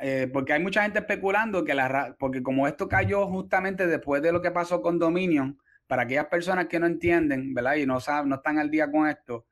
[0.00, 4.32] eh, porque hay mucha gente especulando que la, porque como esto cayó justamente después de
[4.32, 7.74] lo que pasó con Dominion, para aquellas personas que no entienden, ¿verdad?
[7.74, 9.46] Y no saben, no están al día con esto.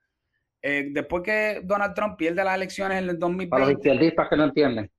[0.62, 3.50] Eh, después que Donald Trump pierde las elecciones en el 2020.
[3.50, 4.90] Para los izquierdistas que no entienden.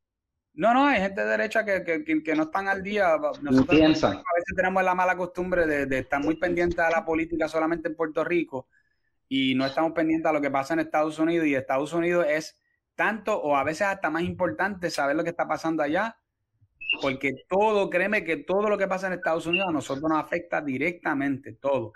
[0.56, 3.18] No, no, hay gente de derecha que, que, no están al día.
[3.42, 7.88] Nosotros a veces tenemos la mala costumbre de, estar muy pendientes a la política solamente
[7.88, 8.68] en Puerto Rico
[9.28, 11.48] y no estamos pendientes a lo que pasa en Estados Unidos.
[11.48, 12.60] Y Estados Unidos es
[12.96, 16.18] tanto o a veces hasta más importante saber lo que está pasando allá,
[17.02, 20.62] porque todo, créeme que todo lo que pasa en Estados Unidos a nosotros nos afecta
[20.62, 21.94] directamente, todo.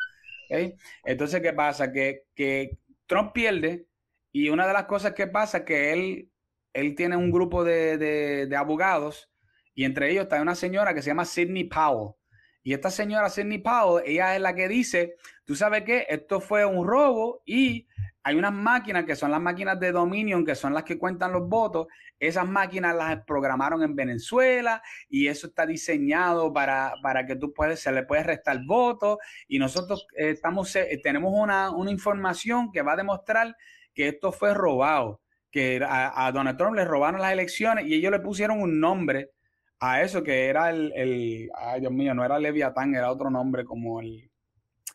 [1.03, 1.91] Entonces, ¿qué pasa?
[1.91, 3.87] Que, que Trump pierde
[4.31, 6.31] y una de las cosas que pasa es que él
[6.77, 9.31] él tiene un grupo de, abogados
[9.73, 12.13] y entre ellos está una señora que se llama Sidney Powell.
[12.61, 16.65] Y esta señora Sidney Powell, ella es la que dice, tú sabes qué, esto fue
[16.65, 17.87] un robo y
[18.27, 21.47] hay unas máquinas que son las máquinas de Dominion, que son las que cuentan los
[21.47, 21.87] votos.
[22.19, 27.79] Esas máquinas las programaron en Venezuela y eso está diseñado para, para que tú puedes,
[27.79, 29.17] se le puede restar votos.
[29.47, 33.55] Y nosotros eh, estamos, eh, tenemos una, una información que va a demostrar
[33.93, 38.19] que esto fue robado que a, Donald Trump le robaron las elecciones y ellos le
[38.19, 39.31] pusieron un nombre
[39.79, 43.63] a eso que era el, el ay Dios mío, no era Leviatán, era otro nombre
[43.63, 44.29] como el,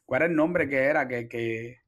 [0.05, 1.09] ¿cuál era el nombre que era?
[1.09, 1.82] Que, que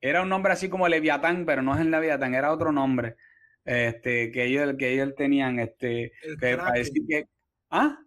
[0.00, 3.16] era un nombre así como Leviatán, pero no es el Leviatán, era otro nombre,
[3.64, 7.24] este, que ellos, que ellos tenían, este, que para decir que,
[7.70, 7.98] ¿ah?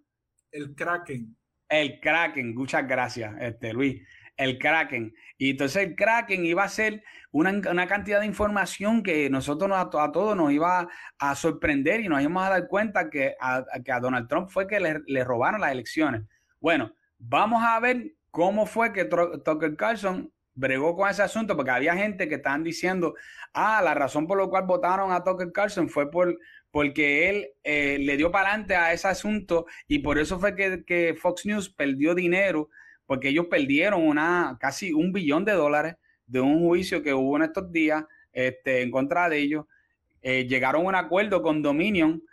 [0.51, 1.35] El Kraken.
[1.69, 4.01] El Kraken, muchas gracias, este, Luis.
[4.37, 5.13] el Kraken.
[5.37, 9.81] Y entonces el Kraken iba a ser una, una cantidad de información que nosotros a,
[9.81, 10.87] a, todos nos iba
[11.19, 14.67] a sorprender y nos íbamos a dar cuenta que a, que a Donald Trump fue
[14.67, 16.23] que le, le, robaron las elecciones.
[16.59, 21.95] Bueno, vamos a ver cómo fue que Tucker Carlson bregó con ese asunto, porque había
[21.95, 23.15] gente que estaban diciendo,
[23.53, 26.37] ah, la razón por la cual votaron a Tucker Carlson fue por,
[26.71, 30.83] porque él eh, le dio para adelante a ese asunto y por eso fue que,
[30.85, 32.69] que, Fox News perdió dinero,
[33.05, 35.95] porque ellos perdieron una, casi un billón de dólares
[36.27, 39.65] de un juicio que hubo en estos días este, en contra de ellos.
[40.21, 42.23] Eh, llegaron a un acuerdo con Dominion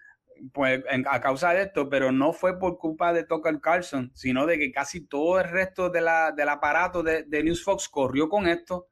[0.52, 4.58] pues, a causa de esto, pero no fue por culpa de Tucker Carlson, sino de
[4.58, 8.46] que casi todo el resto de la, del aparato de, de News Fox corrió con
[8.46, 8.88] esto,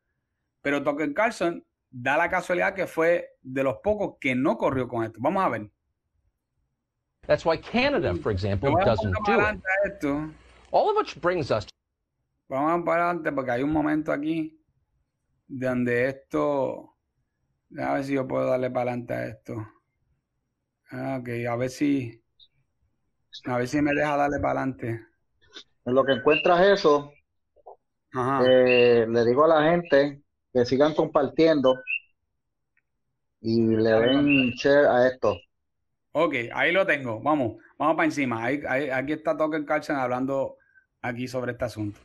[0.62, 5.04] pero Tucker Carlson da la casualidad que fue de los pocos que no corrió con
[5.04, 5.18] esto.
[5.20, 5.70] Vamos a ver.
[7.26, 9.60] That's why Canada, for example, doesn't do it.
[9.84, 10.30] Esto.
[10.70, 11.66] All of which brings us.
[12.48, 14.60] Vamos a para adelante porque hay un momento aquí
[15.48, 16.96] donde esto.
[17.78, 19.66] A ver si yo puedo darle para adelante a esto.
[20.90, 22.22] Ah, ok, a ver si.
[23.44, 25.06] A ver si me deja darle para adelante.
[25.84, 27.12] En lo que encuentras eso,
[28.46, 30.22] eh, le digo a la gente
[30.52, 31.74] que sigan compartiendo
[33.40, 35.36] y le den share a esto.
[36.12, 37.20] Ok, ahí lo tengo.
[37.20, 38.42] Vamos, vamos para encima.
[38.42, 40.56] Ahí, ahí, aquí está Tucker Carlson hablando
[41.02, 42.00] aquí sobre este asunto.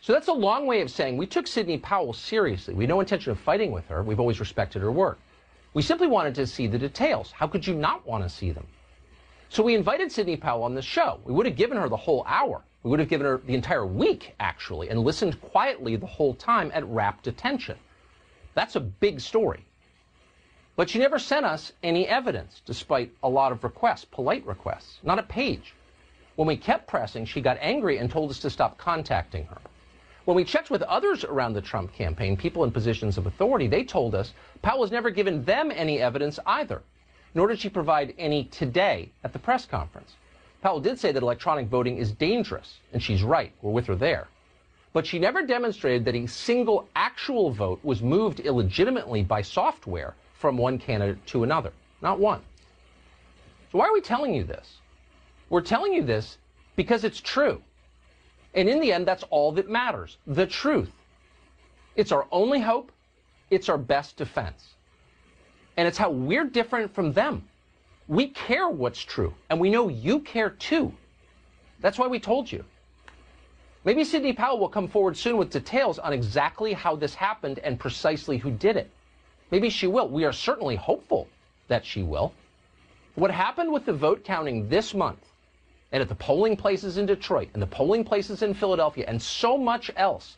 [0.00, 2.74] So that's a long way of saying we took Sidney Powell seriously.
[2.74, 4.02] We no intention of fighting with her.
[4.02, 5.18] We've always respected her work.
[5.74, 7.32] We simply wanted to see the details.
[7.32, 8.66] How could you not want to see them?
[9.48, 11.20] So we invited Sidney Powell on the show.
[11.24, 12.62] We would have given her the whole hour.
[12.84, 16.70] We would have given her the entire week, actually, and listened quietly the whole time
[16.74, 17.76] at rapt attention.
[18.54, 19.64] That's a big story.
[20.76, 25.18] But she never sent us any evidence, despite a lot of requests, polite requests, not
[25.18, 25.74] a page.
[26.36, 29.58] When we kept pressing, she got angry and told us to stop contacting her.
[30.24, 33.84] When we checked with others around the Trump campaign, people in positions of authority, they
[33.84, 36.82] told us Powell has never given them any evidence either,
[37.34, 40.14] nor did she provide any today at the press conference.
[40.62, 43.52] Powell did say that electronic voting is dangerous, and she's right.
[43.60, 44.28] We're with her there.
[44.94, 50.56] But she never demonstrated that a single actual vote was moved illegitimately by software from
[50.56, 51.72] one candidate to another.
[52.00, 52.40] Not one.
[53.70, 54.78] So why are we telling you this?
[55.50, 56.38] We're telling you this
[56.76, 57.60] because it's true.
[58.54, 60.92] And in the end, that's all that matters the truth.
[61.96, 62.92] It's our only hope,
[63.50, 64.74] it's our best defense.
[65.76, 67.48] And it's how we're different from them.
[68.06, 70.92] We care what's true, and we know you care too.
[71.80, 72.64] That's why we told you.
[73.84, 77.78] Maybe Sidney Powell will come forward soon with details on exactly how this happened and
[77.78, 78.90] precisely who did it.
[79.50, 80.08] Maybe she will.
[80.08, 81.28] We are certainly hopeful
[81.68, 82.32] that she will.
[83.14, 85.20] What happened with the vote counting this month
[85.94, 89.56] and at the polling places in Detroit and the polling places in Philadelphia and so
[89.56, 90.36] much else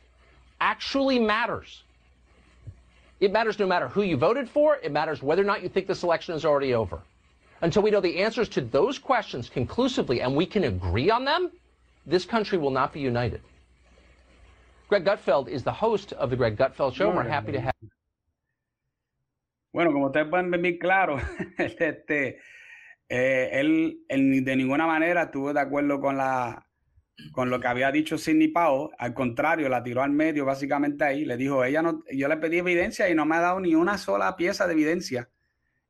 [0.60, 1.82] actually matters.
[3.20, 4.76] It matters no matter who you voted for.
[4.82, 7.00] It matters whether or not you think this election is already over.
[7.62, 11.50] Until we know the answers to those questions conclusively and we can agree on them,
[12.04, 13.40] this country will not be united.
[14.90, 17.08] Greg Gutfeld is the host of the Greg Gutfeld Show.
[17.08, 17.72] We're happy to have.
[19.72, 21.18] Bueno, como ustedes pueden ver claro,
[21.58, 22.38] este,
[23.08, 26.62] eh, él, de ninguna manera estuvo de acuerdo con la
[27.32, 31.24] con lo que había dicho Sidney Powell, al contrario, la tiró al medio básicamente ahí,
[31.24, 33.96] le dijo, ella no, yo le pedí evidencia y no me ha dado ni una
[33.96, 35.30] sola pieza de evidencia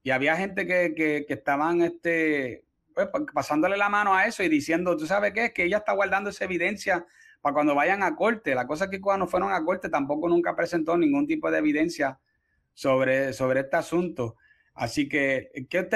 [0.06, 2.64] y había gente que, que, que estaban este,
[2.94, 5.46] pues, pasándole la mano a eso y diciendo, ¿tú sabes qué?
[5.46, 7.04] Es que ella está guardando esa evidencia
[7.40, 8.54] para cuando vayan a corte.
[8.54, 12.20] La cosa es que cuando fueron a corte tampoco nunca presentó ningún tipo de evidencia
[12.72, 14.36] sobre, sobre este asunto.
[14.76, 15.88] Así que, ¿qué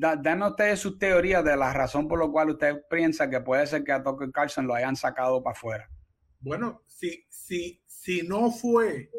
[0.00, 3.84] dame ustedes sus teorías de la razón por la cual usted piensa que puede ser
[3.84, 5.90] que a Tucker Carlson lo hayan sacado para afuera.
[6.40, 9.10] Bueno, si, si, si no fue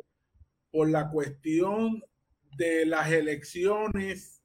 [0.71, 2.03] por la cuestión
[2.57, 4.41] de las elecciones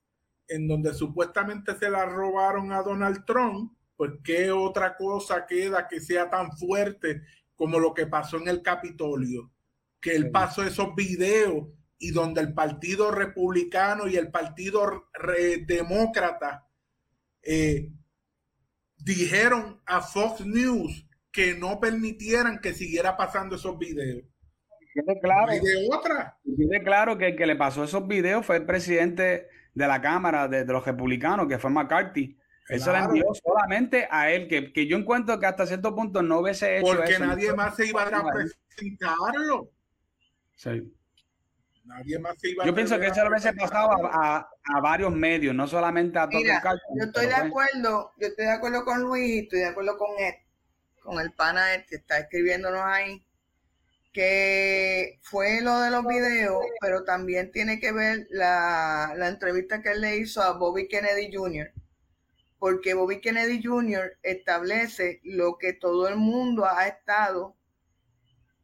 [0.47, 5.99] en donde supuestamente se la robaron a Donald Trump, pues qué otra cosa queda que
[5.99, 7.23] sea tan fuerte
[7.55, 9.51] como lo que pasó en el Capitolio,
[9.99, 15.09] que él pasó esos videos y donde el Partido Republicano y el Partido
[15.67, 16.67] Demócrata
[17.43, 17.91] eh,
[18.97, 24.25] dijeron a Fox News que no permitieran que siguiera pasando esos videos.
[25.23, 26.37] Claro, de otra.
[26.45, 30.49] Quede claro que el que le pasó esos videos fue el presidente de la Cámara
[30.49, 32.37] de, de los Republicanos, que fue McCarthy.
[32.69, 36.41] Eso le envió solamente a él, que, que, yo encuentro que hasta cierto punto no
[36.41, 39.71] hubiese hecho Porque nadie más se iba a presentarlo.
[40.55, 40.93] Sí.
[41.89, 45.55] Nadie más se iba Yo pienso que eso lo hubiese pasado a, a, varios medios,
[45.55, 49.61] no solamente a Mira, Yo estoy de acuerdo, yo estoy de acuerdo con Luis, estoy
[49.61, 50.35] de acuerdo con él,
[51.01, 53.25] con el pana que está escribiéndonos ahí
[54.13, 59.93] que fue lo de los videos, pero también tiene que ver la, la entrevista que
[59.93, 61.71] él le hizo a Bobby Kennedy Jr.,
[62.59, 64.19] porque Bobby Kennedy Jr.
[64.23, 67.55] establece lo que todo el mundo ha estado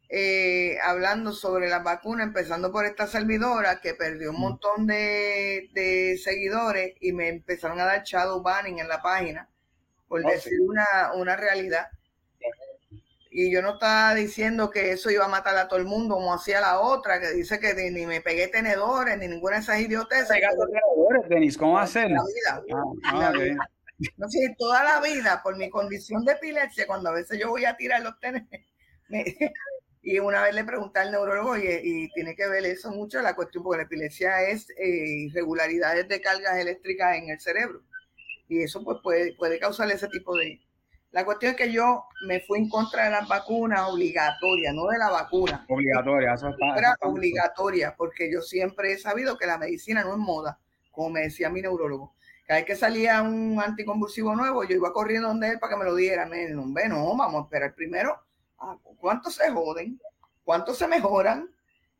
[0.08, 4.40] eh, hablando sobre la vacuna, empezando por esta servidora que perdió un mm.
[4.40, 9.48] montón de, de seguidores y me empezaron a dar shadow banning en la página
[10.08, 11.88] por oh, decir una, una realidad.
[13.30, 16.32] Y yo no estaba diciendo que eso iba a matar a todo el mundo como
[16.32, 20.28] hacía la otra, que dice que ni, me pegué tenedores, ni ninguna de esas idioteces.
[20.28, 21.58] tenedores, Denis?
[21.58, 22.22] ¿Cómo hacerlo?
[22.44, 22.92] La vida.
[23.02, 23.68] Ah, ah,
[24.16, 27.64] no sé, toda la vida, por mi condición de epilepsia, cuando a veces yo voy
[27.64, 28.62] a tirar los tenedores,
[30.04, 33.34] y una vez le pregunté al neurólogo, y, y, tiene que ver eso mucho la
[33.34, 37.80] cuestión, porque la epilepsia es eh, irregularidades de cargas eléctricas en el cerebro.
[38.46, 40.60] Y eso pues puede, puede causar ese tipo de,
[41.10, 44.98] la cuestión es que yo me fui en contra de las vacunas obligatorias, no de
[44.98, 45.64] la vacuna.
[45.68, 46.76] Obligatoria, eso está.
[46.76, 50.58] Era obligatoria, porque yo siempre he sabido que la medicina no es moda,
[50.90, 52.14] como me decía mi neurólogo.
[52.46, 55.84] Cada vez que salía un anticonvulsivo nuevo, yo iba corriendo donde él para que me
[55.84, 56.26] lo diera.
[56.26, 58.23] Me dijo, no, vamos a esperar primero
[58.98, 60.00] cuántos se joden,
[60.44, 61.50] cuántos se mejoran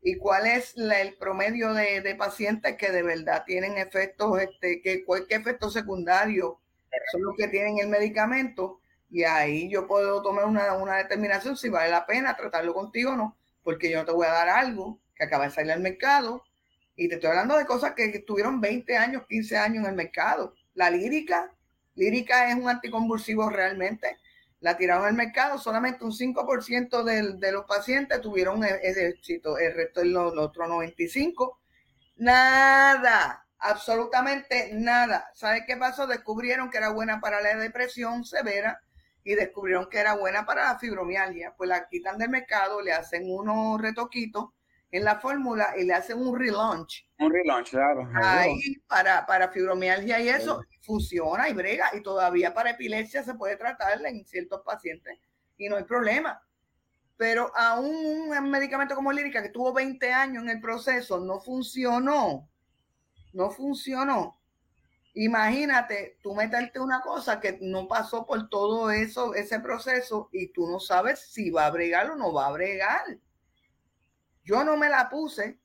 [0.01, 5.41] y cuál es el promedio de, pacientes que de verdad tienen efectos, este, que cualquier
[5.41, 6.59] efecto secundario
[7.11, 11.89] son los que tienen el medicamento y ahí yo puedo tomar una, determinación si vale
[11.89, 15.23] la pena tratarlo contigo o no, porque yo no te voy a dar algo que
[15.23, 16.43] acaba de salir al mercado.
[16.97, 20.53] Y te estoy hablando de cosas que estuvieron 20 años, 15 años en el mercado.
[20.73, 21.51] La lírica,
[21.95, 24.17] lírica es un anticonvulsivo realmente.
[24.65, 29.75] La tiraron al mercado, solamente un 5% de, de los pacientes tuvieron ese éxito, el
[29.75, 31.57] resto de los, los otros 95%,
[32.15, 35.29] nada, absolutamente nada.
[35.35, 36.07] ¿Sabes qué pasó?
[36.07, 38.81] Descubrieron que era buena para la depresión severa,
[39.23, 41.53] y descubrieron que era buena para la fibromialgia.
[41.55, 44.49] Pues la quitan del mercado, le hacen unos retoquitos
[44.89, 47.07] en la fórmula y le hacen un relaunch.
[47.19, 48.09] Un relaunch, claro.
[48.15, 53.57] Ahí para, para fibromialgia y eso funciona y brega y todavía para epilepsia se puede
[53.57, 55.17] tratar en ciertos pacientes
[55.57, 56.41] y no hay problema.
[57.17, 62.49] Pero a un medicamento como lírica que tuvo 20 años en el proceso no funcionó.
[63.33, 64.39] No funcionó.
[65.13, 70.69] Imagínate tú meterte una cosa que no pasó por todo eso, ese proceso, y tú
[70.69, 73.17] no sabes si va a bregar o no va a bregar.
[74.43, 75.57] Yo no me la puse,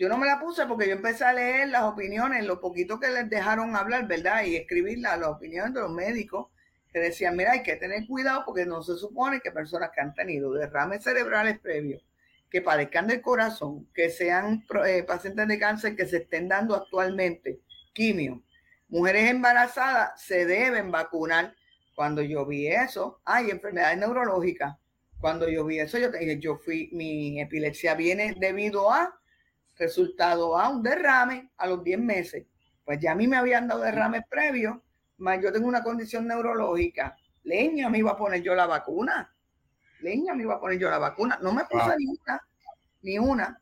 [0.00, 3.08] yo no me la puse porque yo empecé a leer las opiniones, lo poquito que
[3.08, 4.44] les dejaron hablar, ¿verdad?
[4.44, 6.46] Y escribir las, opiniones de los médicos
[6.90, 10.14] que decían, mira, hay que tener cuidado porque no se supone que personas que han
[10.14, 12.02] tenido derrames cerebrales previos,
[12.48, 17.60] que padezcan del corazón, que sean eh, pacientes de cáncer que se estén dando actualmente
[17.92, 18.42] quimio,
[18.88, 21.54] Mujeres embarazadas se deben vacunar.
[21.94, 24.78] Cuando yo vi eso, hay enfermedades neurológicas.
[25.20, 29.19] Cuando yo vi eso, yo, yo fui, mi epilepsia viene debido a
[29.80, 32.46] resultado a un derrame a los 10 meses.
[32.84, 34.76] Pues ya a mí me habían dado derrames previos,
[35.18, 37.16] más yo tengo una condición neurológica.
[37.42, 39.34] Leña me iba a poner yo la vacuna.
[40.00, 41.38] Leña me iba a poner yo la vacuna.
[41.42, 42.40] No me puse ni una,
[43.02, 43.60] ni una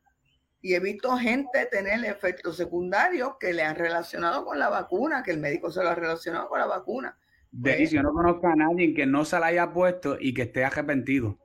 [0.60, 5.30] y he visto gente tener efectos secundarios que le han relacionado con la vacuna, que
[5.30, 7.16] el médico se lo ha relacionado con la vacuna.
[7.50, 10.42] De pues, yo no conozco a nadie que no se la haya puesto y que
[10.42, 11.38] esté arrepentido.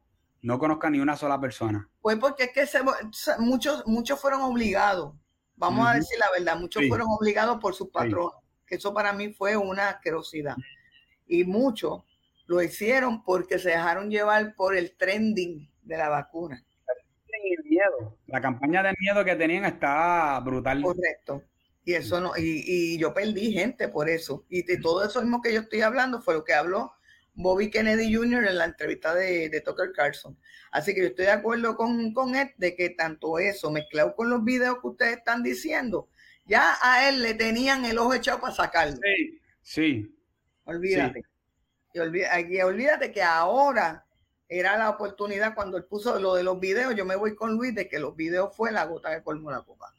[0.43, 1.89] No conozco a ni una sola persona.
[2.01, 2.79] Pues porque es que
[3.39, 5.15] muchos, muchos fueron obligados.
[5.55, 8.35] Vamos a decir la verdad, muchos fueron obligados por sus patrones.
[8.67, 10.55] Que eso para mí fue una asquerosidad.
[11.25, 12.03] Y muchos
[12.45, 16.63] lo hicieron porque se dejaron llevar por el trending de la vacuna
[17.43, 18.17] el miedo.
[18.27, 20.81] La campaña de miedo que tenían está brutal.
[20.81, 21.43] Correcto.
[21.85, 24.45] Y eso no, y, yo perdí gente por eso.
[24.49, 26.93] Y de todo eso mismo que yo estoy hablando fue lo que habló
[27.36, 28.45] Bobby Kennedy Jr.
[28.45, 30.38] en la entrevista de, de Tucker Carlson.
[30.71, 34.29] Así que yo estoy de acuerdo con, con él de que tanto eso mezclado con
[34.29, 36.09] los videos que ustedes están diciendo,
[36.45, 38.97] ya a él le tenían el ojo echado para sacarlo.
[39.01, 40.15] Sí, sí.
[40.65, 41.23] Olvídate.
[41.93, 44.05] Y olvídate, olvídate que ahora
[44.49, 46.95] era la oportunidad cuando él puso lo de los videos.
[46.95, 49.61] Yo me voy con Luis de que los videos fue la gota que colmó la
[49.61, 49.93] copa.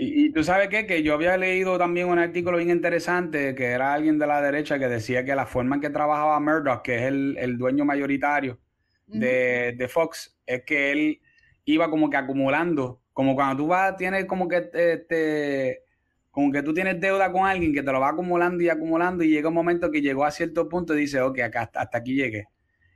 [0.00, 3.92] Y, tú sabes qué, que yo había leído también un artículo bien interesante que era
[3.92, 7.02] alguien de la derecha que decía que la forma en que trabajaba Murdoch, que es
[7.02, 8.60] el, dueño mayoritario
[9.06, 11.20] de, Fox, es que él
[11.64, 15.82] iba como que acumulando, como cuando tú vas, tienes como que este,
[16.30, 19.30] como que tú tienes deuda con alguien que te lo va acumulando y acumulando y
[19.30, 22.46] llega un momento que llegó a cierto punto y dice, ok, acá, hasta aquí llegué.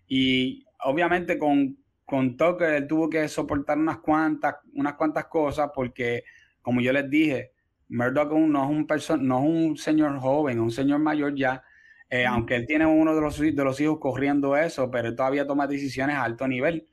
[0.07, 6.23] Y obviamente con, con Tucker él tuvo que soportar unas cuantas, unas cuantas cosas porque,
[6.63, 7.53] como yo les dije,
[7.89, 11.63] Murdoch no es un person no es un señor joven, es un señor mayor ya.
[12.09, 15.47] Eh, aunque él tiene uno de los, de los hijos corriendo eso, pero él todavía
[15.47, 16.87] toma decisiones a alto nivel.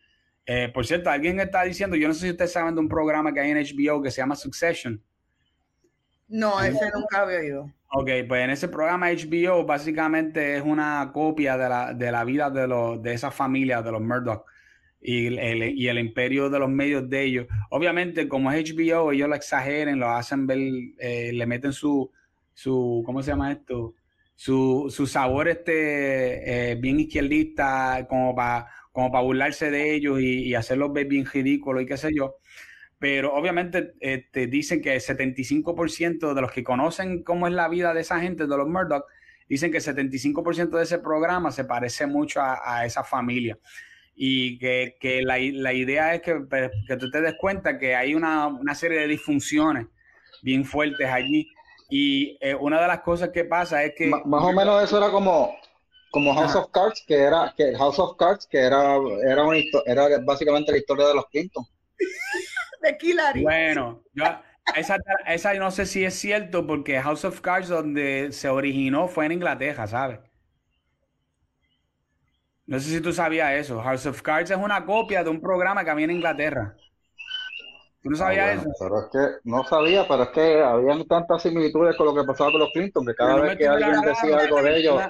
[0.46, 3.34] Eh, por cierto, alguien está diciendo, yo no sé si ustedes saben de un programa
[3.34, 5.04] que hay en HBO que se llama Succession.
[6.30, 7.74] No, ese nunca había oído.
[7.92, 12.50] Ok, pues en ese programa HBO básicamente es una copia de la, de la vida
[12.50, 14.46] de, los, de esa familia, de los Murdoch
[15.02, 15.28] y
[15.88, 17.48] el, imperio de los medios de ellos.
[17.70, 20.60] Obviamente, como es HBO, ellos lo exageren, lo hacen ver,
[21.00, 22.12] eh, le meten su,
[22.54, 23.96] su, ¿cómo se llama esto?
[24.36, 30.54] Su, su sabor este, eh, bien izquierdista, como para como para burlarse de ellos y,
[30.56, 32.36] hacerlos ver bien ridículos y qué sé yo.
[32.98, 37.70] Pero obviamente te este, dicen que el 75% de los que conocen cómo es la
[37.70, 39.06] vida de esa gente, de los Murdoch,
[39.48, 43.58] dicen que el 75% de ese programa se parece mucho a, a esa familia
[44.22, 47.96] y que, que la, la, idea es que, pues, que, tú te des cuenta que
[47.96, 49.88] hay una, una serie de disfunciones
[50.42, 51.48] bien fuertes allí.
[51.90, 54.04] Y eh, una de las cosas que pasa es que...
[54.10, 55.56] M más o menos eso era como,
[56.12, 56.60] como House Ajá.
[56.60, 60.80] of Cards, que era que House of Cards, que era, era, una, era básicamente la
[60.80, 61.64] historia de los Clinton.
[62.82, 63.42] de Hillary.
[63.42, 64.26] Bueno, yo,
[64.76, 64.98] esa,
[65.28, 69.32] esa no sé si es cierto, porque House of Cards, donde se originó, fue en
[69.32, 70.20] Inglaterra, ¿sabes?
[72.70, 73.82] No sé si tú sabías eso.
[73.82, 76.76] House of Cards es una copia de un programa que había en Inglaterra.
[78.04, 78.72] ¿Tú no sabías ah, bueno, eso?
[78.80, 82.52] Pero es que no sabía, pero es que habían tantas similitudes con lo que pasaba
[82.52, 85.02] con los Clinton, que cada no vez que alguien decía algo de ellos,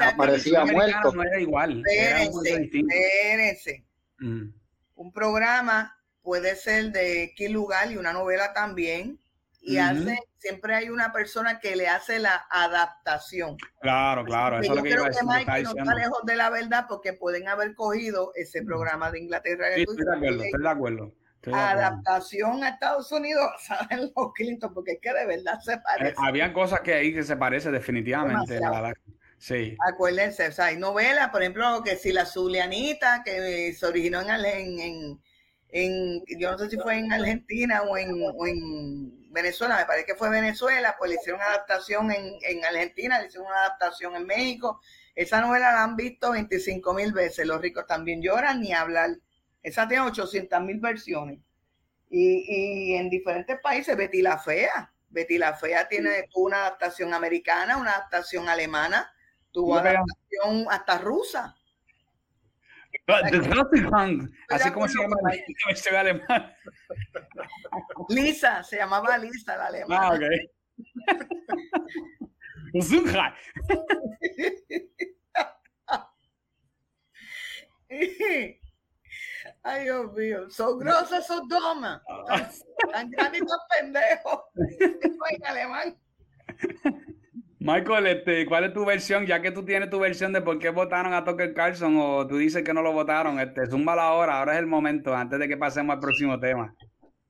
[0.00, 1.12] aparecía muerto.
[1.12, 1.82] No era igual.
[1.84, 3.84] Espérense.
[4.20, 4.50] Mm.
[4.94, 9.18] Un programa puede ser de qué lugar y una novela también.
[9.64, 9.90] Y uh -huh.
[9.90, 13.56] hace, siempre hay una persona que le hace la adaptación.
[13.80, 14.58] Claro, claro.
[14.58, 17.12] Eso yo es lo que creo que Mike no está lejos de la verdad porque
[17.12, 19.66] pueden haber cogido ese programa de Inglaterra.
[19.74, 21.12] Sí, estoy, de acuerdo, estoy de acuerdo.
[21.36, 25.78] Estoy de adaptación a Estados Unidos, saben los Clinton, porque es que de verdad se
[25.78, 26.10] parece.
[26.10, 28.58] Eh, habían cosas que ahí que se parece definitivamente.
[28.58, 28.92] La,
[29.38, 29.76] sí.
[29.88, 34.28] Acuérdense, o sea, hay novelas, por ejemplo, que si la Zulianita, que se originó en,
[34.28, 35.20] en, en,
[35.68, 40.06] en, yo no sé si fue en Argentina o en, o en Venezuela, me parece
[40.06, 44.14] que fue Venezuela, pues le hicieron una adaptación en, en Argentina, le hicieron una adaptación
[44.14, 44.80] en México.
[45.14, 47.46] Esa novela la han visto 25 mil veces.
[47.46, 49.10] Los ricos también lloran ni hablar.
[49.62, 51.38] Esa tiene 800 mil versiones.
[52.10, 54.92] Y, y, en diferentes países, Betty la Fea.
[55.08, 59.12] Betty la Fea tiene una adaptación americana, una adaptación alemana,
[59.50, 61.56] tuvo una adaptación hasta rusa.
[64.48, 65.30] Así como se llama la
[65.66, 66.56] versión alemana.
[68.08, 70.08] Lisa, se llamaba Lisa la alemana.
[70.08, 70.22] Ah, ok.
[79.64, 82.00] Ay, Dios mío, son grosas, son domas.
[82.90, 84.40] Tan grandes y pendejos.
[85.30, 85.96] en alemán.
[87.64, 89.24] Michael, este, ¿cuál es tu versión?
[89.24, 92.36] Ya que tú tienes tu versión de por qué votaron a Tucker Carlson o tú
[92.36, 95.56] dices que no lo votaron, este, zúmbala ahora, ahora es el momento, antes de que
[95.56, 96.74] pasemos al próximo tema.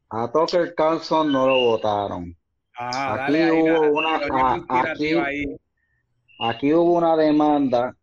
[0.09, 2.35] A Tucker Carlson no lo votaron.
[2.79, 5.45] Ah, aquí dale hubo una, la a- aquí, ahí.
[6.41, 7.95] aquí hubo una demanda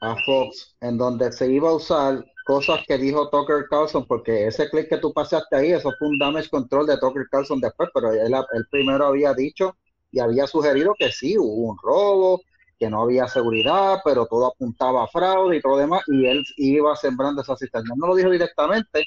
[0.00, 4.68] a Fox en donde se iba a usar cosas que dijo Tucker Carlson, porque ese
[4.70, 8.10] clip que tú pasaste ahí, eso fue un damage control de Tucker Carlson después, pero
[8.12, 9.76] él, él primero había dicho
[10.16, 12.40] y había sugerido que sí, hubo un robo,
[12.78, 16.96] que no había seguridad, pero todo apuntaba a fraude y todo demás, y él iba
[16.96, 17.94] sembrando esa cisterna.
[17.98, 19.04] No lo dijo directamente,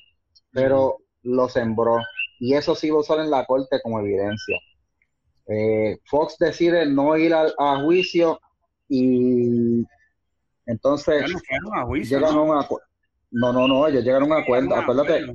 [0.52, 1.98] pero lo sembró,
[2.40, 4.60] y eso sí iba a usar en la corte como evidencia.
[5.48, 8.40] Eh, Fox decide no ir a, a juicio
[8.88, 9.84] y
[10.68, 12.42] entonces fueron a juicio, llegan ¿no?
[12.42, 12.88] a un acuerdo.
[13.32, 14.70] No, no, no, ellos llegaron a un acuerdo.
[14.70, 15.34] Llegaron Acuérdate,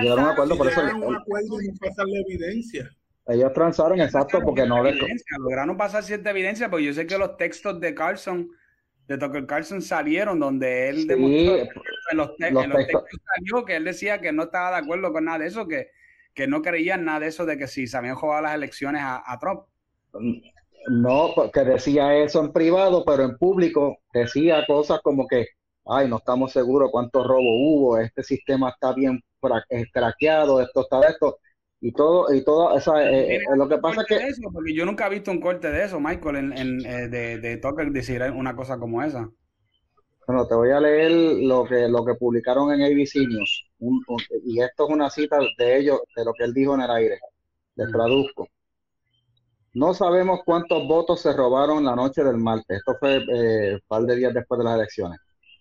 [0.00, 2.90] llegaron a un acuerdo, por eso llegaron a un acuerdo y no pasan la evidencia.
[3.28, 7.18] Ellos transaron, exacto, porque no le, Evidencia, lograron pasar cierta evidencia, porque yo sé que
[7.18, 8.50] los textos de Carlson,
[9.08, 11.54] de Tucker Carlson salieron donde él Sí, demostró
[12.10, 14.70] en los, te- los en los textos- textos salió que él decía que no estaba
[14.72, 15.90] de acuerdo con nada de eso, que,
[16.34, 19.02] que no creía en nada de eso de que si se habían jugado las elecciones
[19.02, 19.62] a, a Trump.
[20.88, 25.46] No, porque decía eso en privado, pero en público decía cosas como que,
[25.84, 29.20] ay, no estamos seguros cuántos robos hubo, este sistema está bien
[29.70, 31.38] eh, craqueado, esto está esto,
[31.88, 34.74] y todo, y todo, o sea, eh, eh, lo que pasa es que eso, porque
[34.74, 37.90] yo nunca he visto un corte de eso, Michael, en, en, eh, de, de Tucker
[37.92, 39.30] decir una cosa como esa.
[40.26, 41.12] Bueno, te voy a leer
[41.44, 43.66] lo que, lo que publicaron en ABC News.
[43.78, 46.82] Un- un- y esto es una cita de ellos, de lo que él dijo en
[46.82, 47.18] el aire.
[47.76, 47.92] Les Mm.
[47.92, 48.48] traduzco.
[49.74, 52.78] No sabemos cuántos votos se robaron la noche del martes.
[52.78, 55.20] Esto fue eh, un par de días después de las elecciones.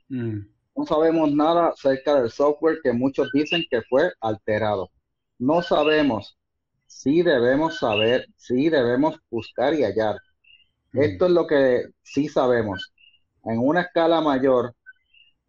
[0.09, 0.39] Mm.
[0.77, 4.89] No sabemos nada acerca del software que muchos dicen que fue alterado.
[5.39, 6.37] No sabemos.
[6.87, 10.17] Sí debemos saber, sí debemos buscar y hallar.
[10.93, 11.01] Mm.
[11.01, 12.93] Esto es lo que sí sabemos.
[13.45, 14.75] En una escala mayor,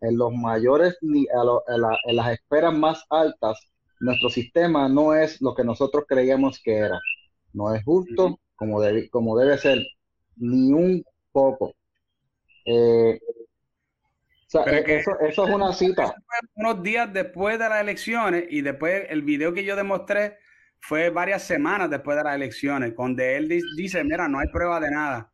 [0.03, 3.59] en los mayores, ni a lo- en, la- en las esferas más altas,
[4.01, 7.01] nuestro sistema no es lo que nosotros creíamos que era.
[7.55, 9.81] No es justo como, debe, como debe ser,
[10.37, 11.75] ni un poco.
[12.65, 13.19] Eh,
[14.49, 16.15] sea, que- eso, eso es una cita.
[16.55, 20.39] unos días después de las elecciones y después el video que yo demostré
[20.81, 24.79] fue varias semanas después de las elecciones, donde él di- dice, mira, no hay prueba
[24.81, 25.33] de nada.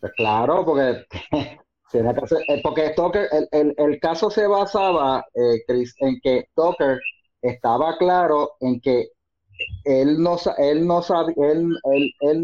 [0.00, 1.04] Pues claro, porque,
[1.92, 6.98] eh, porque Tucker, el, el- el caso se basaba, eh, Chris, en que Tucker
[7.42, 9.08] estaba claro en que
[9.84, 12.42] él no, él no sabía, él, él, él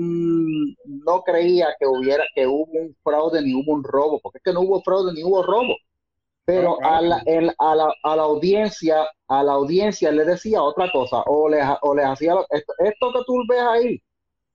[1.04, 4.52] no creía que hubiera, que hubo un fraude ni hubo un robo, porque es que
[4.52, 5.74] no hubo fraude ni hubo robo.
[6.46, 10.90] Pero a la, el- a la, a la audiencia, a la audiencia le decía otra
[10.92, 14.02] cosa, o les, o les hacía lo- esto, esto que tú ves ahí,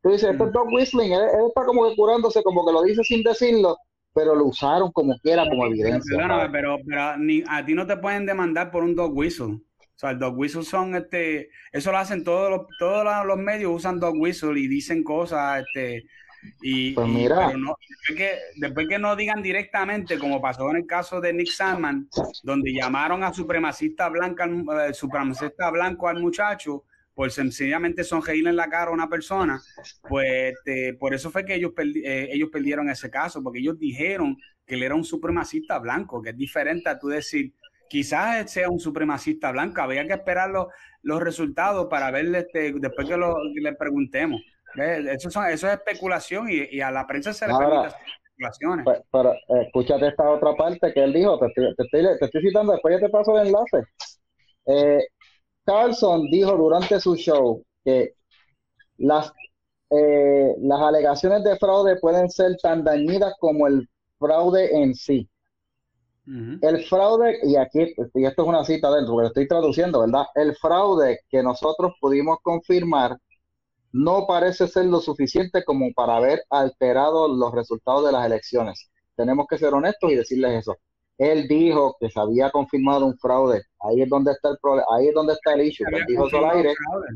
[0.04, 2.84] tú dices, esto es dog whistling, él, él está como que curándose, como que lo
[2.84, 3.78] dice sin decirlo,
[4.14, 6.20] pero lo usaron como quiera, como evidencia.
[6.28, 6.50] ¿sabes?
[6.52, 9.60] pero, pero ni, a ti no te pueden demandar por un dog whistle.
[10.00, 13.74] O sea, el dog whistle son, este, eso lo hacen todos los, todos los- medios
[13.76, 16.06] usan dog whistle y dicen cosas, este,
[16.62, 17.48] y, Pues y- mira.
[17.48, 21.34] pero no, después que, después que no digan directamente, como pasó en el caso de
[21.34, 22.08] Nick Sandman,
[22.44, 24.46] donde llamaron a supremacista blanca,
[24.88, 29.62] eh, supremacista blanco al muchacho, por sencillamente sonreírle en la cara a una persona,
[30.08, 33.78] pues este, por eso fue que ellos, perdi- eh, ellos perdieron ese caso, porque ellos
[33.78, 37.54] dijeron que él era un supremacista blanco, que es diferente a tú decir,
[37.90, 40.68] quizás sea un supremacista blanco, había que esperar los,
[41.02, 44.42] los resultados para ver este, después que, lo, que le preguntemos.
[44.76, 48.08] Eso, son, eso es especulación y, y a la prensa se le Ahora, permite hacer
[48.24, 49.04] especulaciones.
[49.12, 52.74] Pero escúchate esta otra parte que él dijo, te estoy, te estoy, te estoy citando,
[52.74, 53.84] después ya te paso el enlace.
[54.68, 55.04] Eh,
[55.66, 58.14] Carlson dijo durante su show que
[58.98, 59.32] las,
[59.90, 63.88] eh, las alegaciones de fraude pueden ser tan dañinas como el
[64.18, 65.29] fraude en sí.
[66.62, 70.26] El fraude, y aquí, y esto es una cita dentro, porque lo estoy traduciendo, ¿verdad?
[70.36, 73.18] El fraude que nosotros pudimos confirmar
[73.92, 78.92] no parece ser lo suficiente como para haber alterado los resultados de las elecciones.
[79.16, 80.78] Tenemos que ser honestos y decirles eso.
[81.18, 83.64] Él dijo que se había confirmado un fraude.
[83.82, 85.86] Ahí es donde está el problema, ahí es donde está el issue.
[85.92, 86.74] Él dijo aire.
[86.76, 87.08] fraude.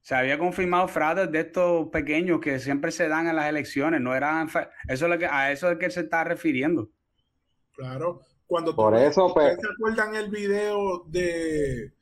[0.00, 4.00] Se había confirmado fraudes de estos pequeños que siempre se dan en las elecciones.
[4.00, 6.88] No eran eso es lo que, a eso es que él se está refiriendo.
[7.72, 8.22] Claro.
[8.48, 11.92] Cuando Por tú- eso, pues- ¿ustedes se acuerdan el video de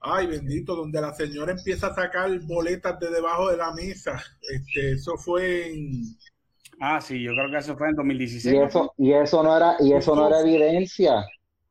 [0.00, 4.20] ay bendito, donde la señora empieza a sacar boletas de debajo de la mesa?
[4.52, 6.02] Este, eso fue en
[6.80, 8.54] Ah, sí, yo creo que eso fue en 2016.
[8.54, 11.24] Y eso, y eso no era, y eso no era evidencia.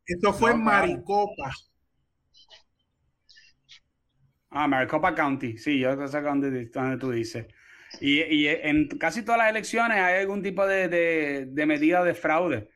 [0.06, 0.64] eso fue No, en.
[0.64, 1.52] Maricopa.
[4.50, 7.46] Ah, Maricopa County, sí, yo sé dónde, dónde tú dices.
[8.00, 12.14] Y, y en casi todas las elecciones hay algún tipo de, de, de medida de
[12.14, 12.70] fraude,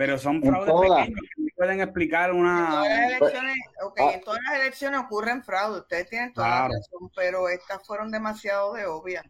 [0.00, 1.00] pero son fraudes todas.
[1.08, 3.06] pequeños que pueden explicar En todas las una...
[3.06, 4.10] elecciones, ok, Ah.
[4.14, 6.68] en todas las elecciones ocurren fraude, ustedes tienen toda Claro.
[6.72, 9.24] la razón, pero estas fueron demasiado de obvias.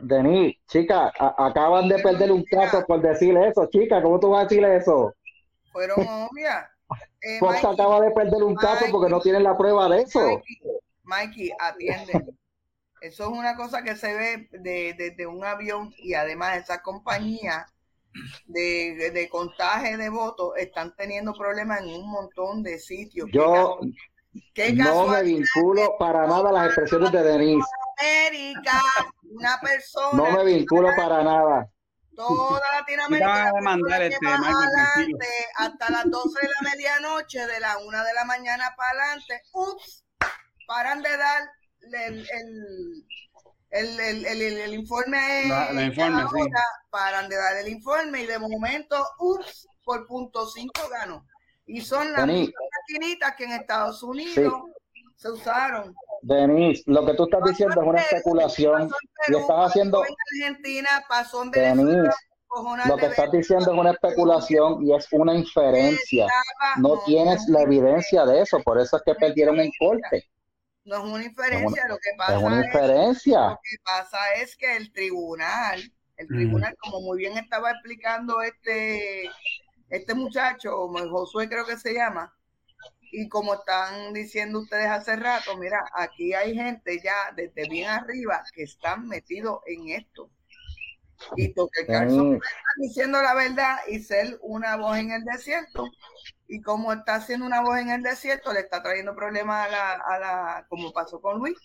[0.00, 4.44] Denis, chica, acaban de perder un caso por decirle eso, chica, ¿cómo tú vas a
[4.44, 5.14] decirle eso?
[5.70, 6.66] Fueron obvias.
[7.20, 10.20] Eh, Fox Mikey, acaba de perder un caso porque no tienen la prueba de eso.
[10.20, 10.62] Mikey,
[11.02, 12.12] Mikey, atiende.
[13.02, 17.66] Eso es una cosa que se ve de- desde un avión y además esa compañía
[18.46, 23.28] de, de, de contaje de votos están teniendo problemas en un montón de sitios.
[23.32, 23.78] Yo
[24.54, 27.66] Qué no me vinculo para nada a las expresiones de Denise.
[27.98, 28.80] América,
[29.30, 31.68] una persona No me vinculo para nada.
[32.14, 35.26] toda Latinoamérica a este, adelante,
[35.56, 40.04] hasta las 12 de la medianoche, de la 1 de la mañana para adelante, ups,
[40.66, 41.42] paran de dar
[41.92, 43.06] el, el,
[43.70, 46.40] el, el, el- el- el informe, La- el informe, a sí.
[46.40, 51.26] hora, paran de dar el informe y de momento, ups, por punto 5 ganó.
[51.66, 52.54] Y son las mismas
[52.88, 54.54] maquinitas que en Estados Unidos
[55.16, 55.94] se usaron.
[56.22, 58.90] Denise, lo que tú estás diciendo es una especulación
[59.28, 61.92] y estás haciendo, en Argentina, pasó en Venezuela.
[61.92, 62.16] Denise,
[62.46, 66.26] cojones lo que estás diciendo es una especulación y es una inferencia.
[66.78, 70.28] No tienes la evidencia de eso, por eso es que perdieron en corte.
[70.88, 73.40] No es una inferencia, lo que pasa Es una es, inferencia.
[73.50, 75.80] lo que pasa es que el tribunal,
[76.16, 76.34] el Ujú.
[76.34, 79.30] tribunal, como muy bien estaba explicando este,
[79.90, 82.34] este muchacho, Josué creo que se llama,
[83.12, 88.42] y como están diciendo ustedes hace rato, mira, aquí hay gente ya desde bien arriba
[88.54, 90.30] que están metidos en esto.
[91.36, 91.52] Y
[91.86, 95.84] Carlson Denise, está diciendo la verdad y ser una voz en el desierto.
[96.46, 99.92] Y como está siendo una voz en el desierto, le está trayendo problemas a la,
[99.92, 101.58] a la, como pasó con Luis,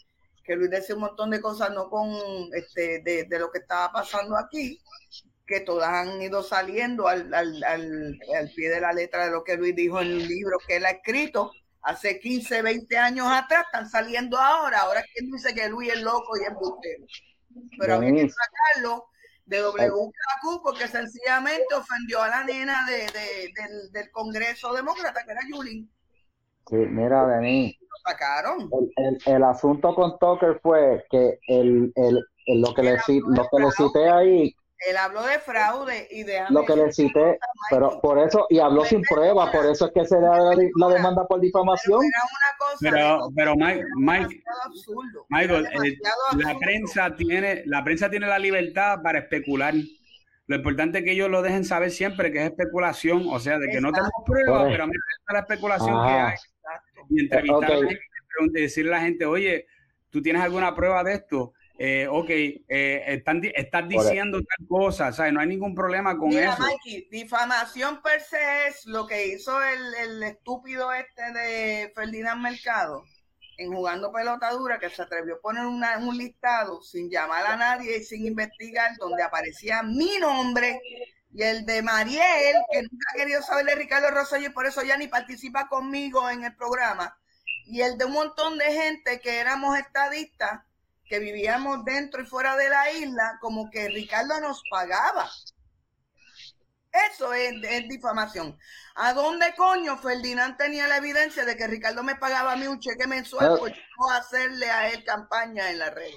[0.43, 2.09] que Luis decía un montón de cosas, no con
[2.53, 4.80] este, de, de lo que estaba pasando aquí.
[5.45, 9.43] que todas han ido saliendo al, al, al, al, pie de la letra de lo
[9.43, 11.51] que Luis dijo en el libro que él ha escrito
[11.81, 14.81] hace 15, 20 años atrás, están saliendo ahora.
[14.81, 17.05] Ahora, ¿quién dice que Luis es loco y es bustero?
[17.77, 19.05] Pero había que sacarlo
[19.45, 25.31] de WKQ porque sencillamente ofendió a la nena de, de, del, del, Congreso Demócrata, que
[25.31, 25.89] era Yulín.
[26.67, 27.77] Sí, mira, Denis.
[27.81, 28.69] Lo sacaron.
[28.71, 33.59] El, el, el, asunto con Tucker fue que el, el, lo, que le, lo que
[33.59, 34.55] le cité ahí
[34.89, 36.41] él habló de fraude y de...
[36.49, 37.39] Lo que le cité,
[37.69, 41.26] pero por eso, y habló sin prueba, por eso es que se da la, demanda
[41.27, 42.01] por difamación.
[42.80, 44.43] Pero, pero Mike, Mike
[45.30, 45.97] Michael, eh,
[46.38, 49.73] la prensa tiene, la prensa tiene la libertad para especular.
[50.47, 53.69] Lo importante es que ellos lo dejen saber siempre que es especulación, o sea, de
[53.69, 56.35] que no tenemos pruebas, pero a mí me la especulación que hay.
[57.10, 59.68] Y entrevistar a la gente, decirle a la gente, oye,
[60.10, 61.53] ¿tú tienes alguna prueba de esto?
[61.77, 65.33] Eh, ok, eh, están, estás diciendo tal cosa, ¿sabes?
[65.33, 66.63] No hay ningún problema con Mira, eso.
[66.63, 73.03] Mikey, difamación per se es lo que hizo el, el estúpido este de Ferdinand Mercado
[73.57, 77.55] en jugando pelota dura, que se atrevió a poner una, un listado sin llamar a
[77.55, 80.79] nadie y sin investigar, donde aparecía mi nombre
[81.31, 84.83] y el de Mariel, que nunca ha querido saber de Ricardo Rosselló y por eso
[84.83, 87.17] ya ni participa conmigo en el programa,
[87.65, 90.61] y el de un montón de gente que éramos estadistas
[91.05, 95.30] que vivíamos dentro y fuera de la isla, como que Ricardo nos pagaba.
[97.11, 97.53] Eso es,
[97.89, 98.55] difamación.
[98.95, 102.80] ¿A dónde coño Ferdinand tenía la evidencia de que Ricardo me pagaba a mí un
[102.80, 106.13] cheque mensual por no hacerle a él campaña en la red?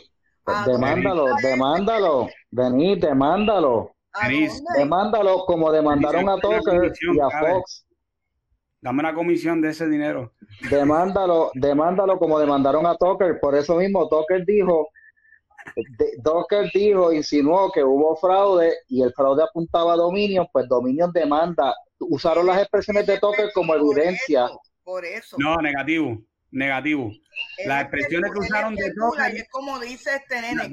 [0.66, 3.96] Demándalo, demándalo, Denis, demándalo.
[4.76, 7.85] Demándalo como demandaron a Tucker y a Fox.
[8.80, 10.32] Dame una comisión de ese dinero.
[10.70, 13.40] Demándalo, demándalo como demandaron a Tucker.
[13.40, 14.88] Por eso mismo, Tucker dijo,
[16.22, 21.74] Tucker dijo, insinuó que hubo fraude y el fraude apuntaba a Dominion, pues Dominion demanda.
[21.98, 24.48] Usaron las expresiones de Tucker como evidencia.
[24.84, 25.36] Por eso.
[25.40, 26.18] No, negativo,
[26.50, 27.10] negativo.
[27.66, 29.34] Las expresiones que usaron de Tucker.
[29.34, 30.70] Es como dice este nene,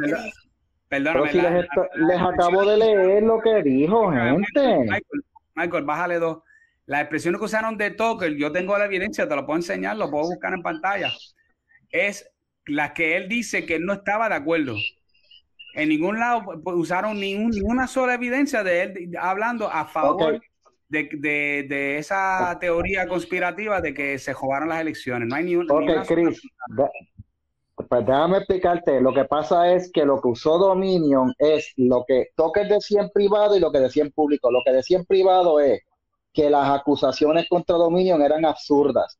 [0.89, 1.31] Perdóname.
[1.31, 1.65] Si les,
[1.95, 4.77] les, acabo de leer lo que dijo, gente.
[4.81, 5.23] Michael,
[5.55, 6.43] Michael, bájale dos.
[6.85, 10.11] Las expresiones que usaron de Tucker, yo tengo la evidencia, te lo puedo enseñar, lo
[10.11, 11.11] puedo buscar en pantalla.
[11.89, 12.29] Es
[12.65, 14.75] la que él dice que él no estaba de acuerdo.
[15.75, 20.39] En ningún lado usaron ningún, ninguna sola evidencia de él hablando a favor
[20.89, 25.27] de, de, de, esa teoría conspirativa de que se jugaron las elecciones.
[25.27, 26.41] No hay ni, Ok, Chris,
[27.75, 29.01] pues déjame explicarte.
[29.01, 33.09] Lo que pasa es que lo que usó Dominion es lo que Tucker decía en
[33.09, 34.51] privado y lo que decía en público.
[34.51, 35.81] Lo que decía en privado es
[36.33, 39.19] que las acusaciones contra Dominion eran absurdas,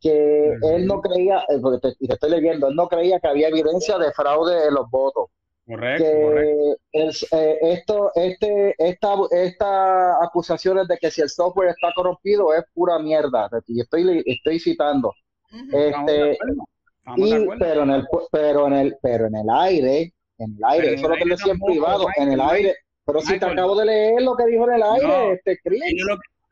[0.00, 3.48] que él no creía, eh, porque te, te, estoy leyendo, él no creía que había
[3.48, 5.30] evidencia de fraude en los votos.
[5.66, 6.82] Correcto, que correcto.
[6.92, 12.64] Es, eh, esto, este, esta, esta acusaciones de que si el software está corrompido es
[12.74, 13.48] pura mierda.
[13.66, 15.12] Y estoy, estoy citando.
[15.72, 16.36] Este,
[17.16, 21.04] y, pero en el, pero en el, pero en el aire, en el aire, eso
[21.04, 22.74] es lo que decía en privado, en el aire.
[23.06, 25.82] Pero si te acabo de leer lo que dijo en el aire, no, este Chris.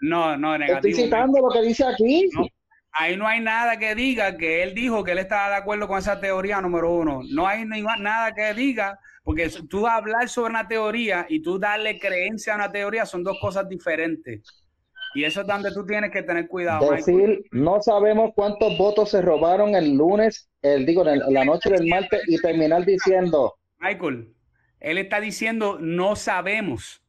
[0.02, 0.90] No, no, negativo.
[0.90, 2.28] Estoy citando lo que dice aquí.
[2.32, 2.44] No,
[2.90, 5.98] ahí no hay nada que diga que él dijo que él estaba de acuerdo con
[5.98, 7.20] esa teoría número uno.
[7.30, 12.52] No hay nada que diga, porque tú hablar sobre una teoría y tú darle creencia
[12.52, 14.42] a una teoría son dos cosas diferentes.
[15.14, 16.90] Y eso es donde tú tienes que tener cuidado.
[16.90, 17.44] Decir, Michael.
[17.52, 22.22] no sabemos cuántos votos se robaron el lunes, el digo, en, la noche del martes
[22.26, 23.54] y terminar diciendo.
[23.78, 24.34] Michael,
[24.80, 27.04] él está diciendo no sabemos.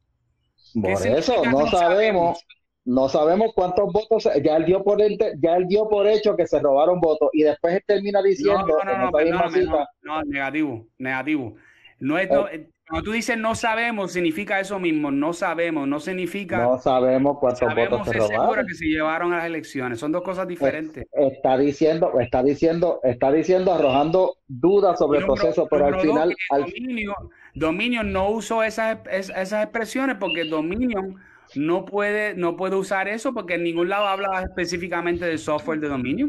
[0.74, 1.70] Por eso, no, no sabemos.
[1.72, 2.46] sabemos
[2.84, 6.60] no sabemos cuántos votos, ya él dio por ya él dio por hecho que se
[6.60, 11.54] robaron votos y después él termina diciendo no, no, no, no, no, negativo, negativo.
[12.00, 12.46] No es, no,
[12.86, 17.60] cuando tú dices no sabemos, significa eso mismo, no sabemos, no significa No sabemos cuántos
[17.60, 18.66] sabemos votos se robaron.
[18.66, 21.06] que se llevaron a las elecciones, son dos cosas diferentes.
[21.12, 26.60] Está diciendo, está diciendo, está diciendo arrojando dudas sobre el proceso, pero al final al...
[26.64, 27.14] Dominion,
[27.54, 31.16] Dominion no usó esas, esas expresiones porque Dominion
[31.56, 35.88] no puede, no puede usar eso porque en ningún lado habla específicamente del software de
[35.88, 36.28] dominio.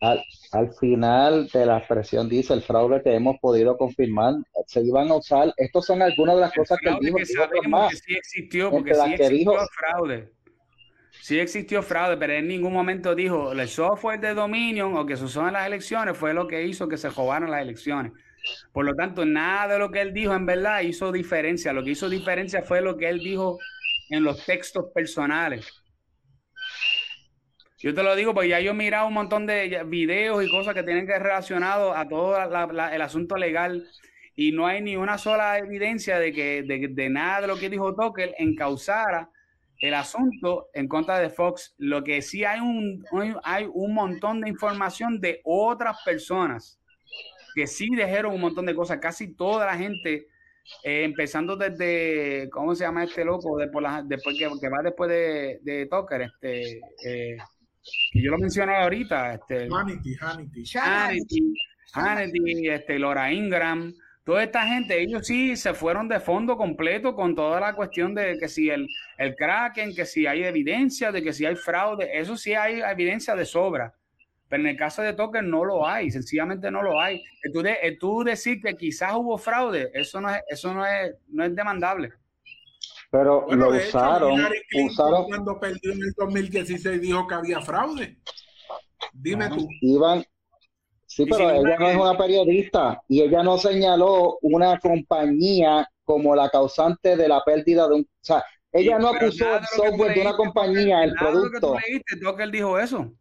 [0.00, 0.22] Al,
[0.52, 4.34] al, final de la expresión dice el fraude que hemos podido confirmar,
[4.66, 7.16] se iban a usar, estas son algunas de las el cosas que él dijo.
[7.18, 10.32] Que sabemos que sí existió, porque sí existió dijo, fraude.
[11.20, 15.24] Sí existió fraude, pero en ningún momento dijo el software de Dominion o que se
[15.24, 18.12] usó en las elecciones fue lo que hizo que se robaran las elecciones.
[18.72, 21.72] Por lo tanto, nada de lo que él dijo en verdad hizo diferencia.
[21.72, 23.58] Lo que hizo diferencia fue lo que él dijo
[24.10, 25.66] en los textos personales.
[27.78, 30.74] Yo te lo digo porque ya yo he mirado un montón de videos y cosas
[30.74, 33.88] que tienen que ver relacionados a todo el asunto legal
[34.36, 37.94] y no hay ni una sola evidencia de que de, nada de lo que dijo
[37.94, 39.30] Tucker encausara
[39.80, 41.74] el asunto en contra de Fox.
[41.78, 43.02] Lo que sí hay un,
[43.42, 46.78] hay un montón de información de otras personas
[47.54, 48.98] que sí dijeron un montón de cosas.
[48.98, 50.26] Casi toda la gente,
[50.82, 53.56] eh, empezando desde, ¿cómo se llama este loco?
[53.56, 57.36] Después, después que, va después de, de Tucker, este, eh,
[58.12, 59.34] que yo lo mencioné ahorita.
[59.34, 60.64] Este, Hannity, Hannity.
[60.74, 61.54] Hannity,
[61.92, 63.92] Hannity, este, Laura Ingram
[64.24, 68.38] toda esta gente, ellos sí se fueron de fondo completo con toda la cuestión de
[68.38, 68.86] que si el,
[69.18, 73.34] el Kraken, que si hay evidencia, de que si hay fraude, eso sí hay evidencia
[73.34, 73.92] de sobra.
[74.50, 77.22] Pero en el caso de Token no lo hay, sencillamente no lo hay.
[77.52, 81.44] Tú, de, tú decir que quizás hubo fraude, eso no es, eso no es, no
[81.44, 82.12] es demandable.
[83.12, 84.40] Pero lo usaron,
[84.84, 85.24] usaron.
[85.26, 88.18] Cuando perdió en el 2016 dijo que había fraude.
[89.12, 89.68] Dime tú.
[89.82, 90.24] Iban,
[91.06, 96.48] Sí, pero ella no es una periodista y ella no señaló una compañía como la
[96.48, 98.02] causante de la pérdida de un...
[98.02, 101.74] O sea, ella no acusó el software de una compañía, el producto.
[101.74, 103.12] Que tú leíste, dijo eso.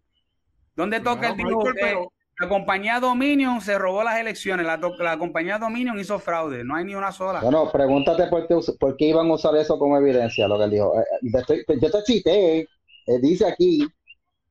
[0.80, 2.07] ¿Dónde toca el dijo que
[2.39, 4.65] la compañía Dominion se robó las elecciones?
[4.65, 7.41] La, la, compañía Dominion hizo fraude, no hay ni una sola.
[7.41, 10.72] Bueno, pregúntate por qué, por qué iban a usar eso como evidencia, lo que él
[10.72, 10.93] dijo.
[10.97, 13.85] Eh, eh, yo te cité, eh, dice aquí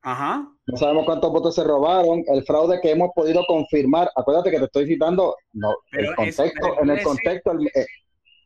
[0.03, 0.47] Ajá.
[0.67, 2.23] No sabemos cuántos votos se robaron.
[2.27, 4.11] El fraude que hemos podido confirmar.
[4.15, 5.35] Acuérdate que te estoy citando.
[5.53, 7.51] No, el contexto, en el contexto.
[7.73, 7.87] Eh,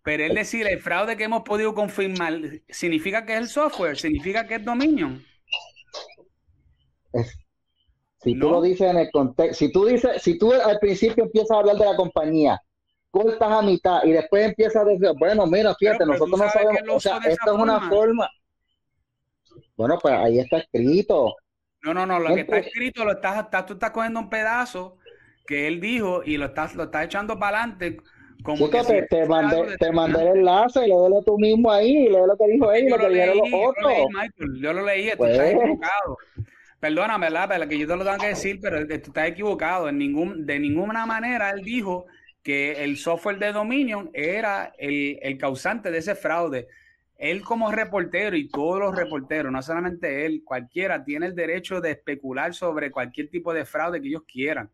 [0.04, 2.34] pero él decir el fraude que hemos podido confirmar
[2.70, 5.22] significa que es el software, significa que es Dominion.
[8.24, 11.52] Si tú lo dices en el contexto, si tú dices, si tú al principio empiezas
[11.52, 12.62] a hablar de la compañía,
[13.12, 17.00] cortas a mitad y después empiezas a decir, bueno, mira, fíjate, nosotros no sabemos, o
[17.00, 18.30] sea, esto es una forma.
[19.76, 21.36] Bueno, pues ahí está escrito.
[21.84, 24.98] No, no, no, lo que está escrito lo estás, estás, tú estás cogiendo un pedazo
[25.46, 27.98] que él dijo y lo estás, lo estás echando para adelante.
[28.44, 32.36] Como que te, te, mandé, te mandé el enlace, léelo tú mismo ahí, lee lo
[32.36, 33.76] que dijo él y lo que dijeron los otros.
[33.76, 35.54] Yo lo leí, Michael, yo lo leí, tú estás pues.
[35.54, 36.18] equivocado.
[36.84, 37.48] Perdóname, ¿verdad?
[37.48, 39.88] Pero que yo te lo tengo que decir, pero tú estás equivocado.
[39.88, 42.08] En ningún, de ninguna manera él dijo
[42.44, 46.68] que el software de Dominion era el, el causante de ese fraude
[47.18, 51.92] él como reportero y todos los reporteros, no solamente él, cualquiera tiene el derecho de
[51.92, 54.70] especular sobre cualquier tipo de fraude que ellos quieran.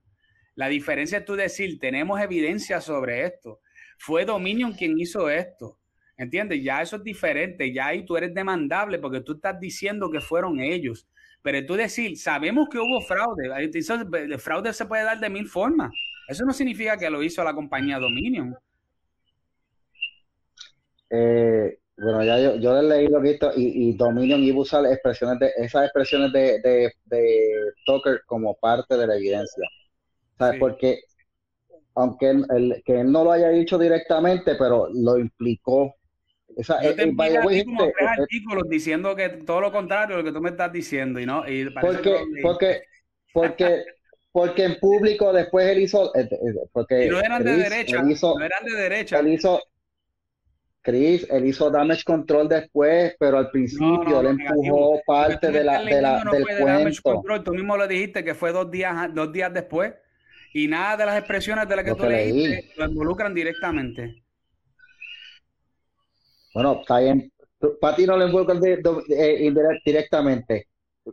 [0.56, 3.60] La diferencia es tú decir, tenemos evidencia sobre esto.
[4.00, 5.78] Fue Dominion quien hizo esto.
[6.18, 6.64] ¿Entiendes?
[6.64, 7.72] Ya eso es diferente.
[7.72, 11.08] Ya ahí tú eres demandable porque tú estás diciendo que fueron ellos.
[11.42, 13.50] Pero tú decir, sabemos que hubo fraude.
[13.58, 15.92] El fraude se puede dar de mil formas.
[16.28, 18.56] Eso no significa que lo hizo la compañía Dominion.
[21.10, 25.40] Eh, bueno, ya yo, yo he leído esto y, y Dominion iba a usar expresiones
[25.40, 29.66] de, esas expresiones de, de, de Tucker como parte de la evidencia.
[30.38, 30.60] ¿Sabes?
[30.60, 31.02] Porque
[31.96, 35.96] aunque él, que él no lo haya dicho directamente, pero lo implicó.
[36.60, 40.24] Esa, yo te eh, eh, como tres eh, artículos diciendo que todo lo contrario de
[40.24, 42.82] lo que tú me estás diciendo y no y porque, porque,
[43.32, 43.84] porque,
[44.30, 46.12] porque en público después él hizo
[46.74, 49.20] porque y no eran de derecha no eran de derecha.
[49.20, 49.62] él hizo
[50.82, 56.02] Chris, él hizo damage control después, pero al principio le empujó parte de la, de
[56.02, 57.44] la, del cuento.
[57.44, 59.94] Tú mismo lo dijiste que fue dos días, dos días después
[60.54, 64.24] y nada de las expresiones de las que tú leíste lo involucran directamente.
[66.60, 67.32] Bueno, está bien.
[67.80, 69.54] Para ti no lo involucran eh,
[69.86, 70.68] directamente.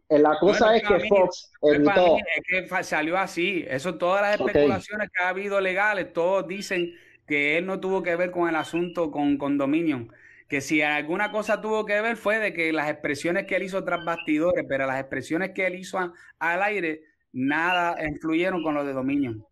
[0.08, 2.16] Eh, la cosa es que Fox evitó.
[2.16, 3.64] Es que salió así.
[3.68, 6.92] Eso, todas las especulaciones que ha habido legales, todos dicen
[7.28, 10.12] que él no tuvo que ver con el asunto con, con Dominion.
[10.48, 13.84] Que si alguna cosa tuvo que ver fue de que las expresiones que él hizo
[13.84, 17.02] tras bastidores, pero las expresiones que él hizo al aire,
[17.32, 19.44] nada influyeron con lo de Dominion.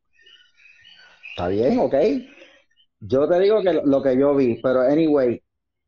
[1.30, 1.94] Está bien, ok.
[2.98, 5.43] Yo te digo que lo que yo vi, pero anyway,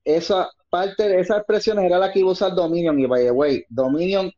[0.07, 3.31] esa parte de esas expresiones era la que iba a usar Dominion y by the
[3.33, 4.31] way, Dominion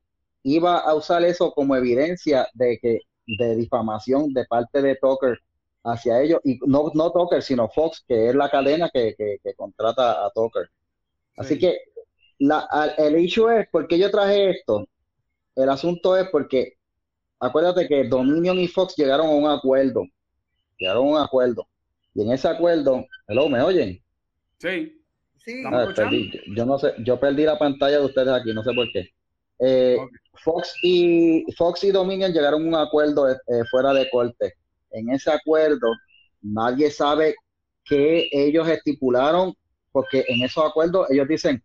[0.42, 5.38] iba a usar eso como evidencia de que de difamación de parte de Tucker
[5.84, 9.14] hacia ellos, y no, no Tucker, sino Fox, que es la cadena que,
[9.56, 10.70] contrata a Tucker.
[11.36, 11.78] Así que
[12.38, 12.66] la,
[12.96, 14.86] el hecho es, ¿por qué yo traje esto?
[15.54, 16.74] El asunto es porque,
[17.38, 20.04] acuérdate que Dominion y Fox llegaron a un acuerdo,
[20.78, 21.68] llegaron a un acuerdo,
[22.14, 24.02] y en ese acuerdo, hello, ¿me oyen?
[24.58, 24.97] Sí,
[25.52, 25.62] sí.
[25.66, 25.86] Ah,
[26.54, 29.08] yo no sé, yo perdí la pantalla de ustedes aquí, no sé por qué.
[29.60, 29.96] Eh,
[30.44, 33.36] Fox y Fox y Dominion llegaron a un acuerdo eh,
[33.70, 34.54] fuera de corte
[34.90, 35.88] en ese acuerdo
[36.40, 37.34] nadie sabe
[37.84, 39.54] qué ellos estipularon,
[39.92, 41.62] porque en esos acuerdos ellos dicen,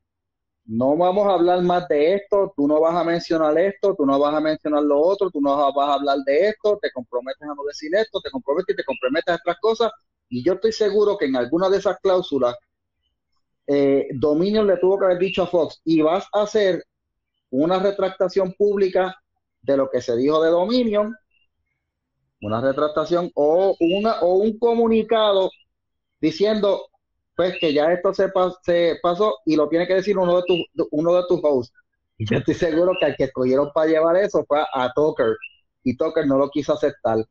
[0.66, 4.18] no vamos a hablar más de esto, tú no vas a mencionar esto, tú no
[4.18, 7.54] vas a mencionar lo otro, tú no vas a hablar de esto, te comprometes a
[7.54, 9.92] no decir esto, te comprometes y te comprometes a otras cosas,
[10.30, 12.56] Y yo estoy seguro que en alguna de esas cláusulas,
[13.68, 16.84] eh, Dominion le tuvo que haber dicho a Fox, y vas a hacer
[17.50, 19.16] una retractación pública
[19.62, 21.16] de lo que se dijo de Dominion,
[22.42, 25.50] una retractación o, una, o un comunicado
[26.20, 26.88] diciendo
[27.36, 28.32] pues que ya esto se,
[28.64, 31.74] se pasó y lo tiene que decir uno de tus uno de tus hosts.
[32.18, 35.36] Y yo estoy seguro que al que escogieron para llevar eso fue a Tucker
[35.84, 37.26] y Tucker no lo quiso aceptar.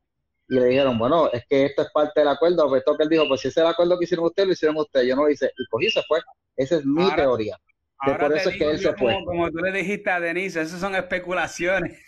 [0.48, 2.68] Y le dijeron, bueno, es que esto es parte del acuerdo.
[2.68, 5.06] Pues Tucker dijo, pues si ese es el acuerdo que hicieron ustedes, lo hicieron ustedes.
[5.06, 5.50] Yo no lo hice.
[5.56, 6.20] Y cogí se fue.
[6.56, 7.56] Esa es mi teoría.
[8.04, 9.16] por eso es que él se fue.
[9.24, 11.98] Como tú le dijiste a Denise, esas son especulaciones.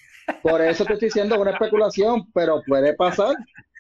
[0.43, 3.35] Por eso te estoy diciendo una especulación, pero puede pasar.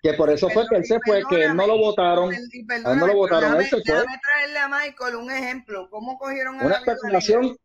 [0.05, 2.31] Que por eso fue que él se fue, que no lo votaron.
[2.31, 3.95] no lo votaron, él se fue.
[3.95, 5.89] Déjame traerle a Michael un ejemplo.
[5.89, 7.57] ¿Cómo cogieron a Una especulación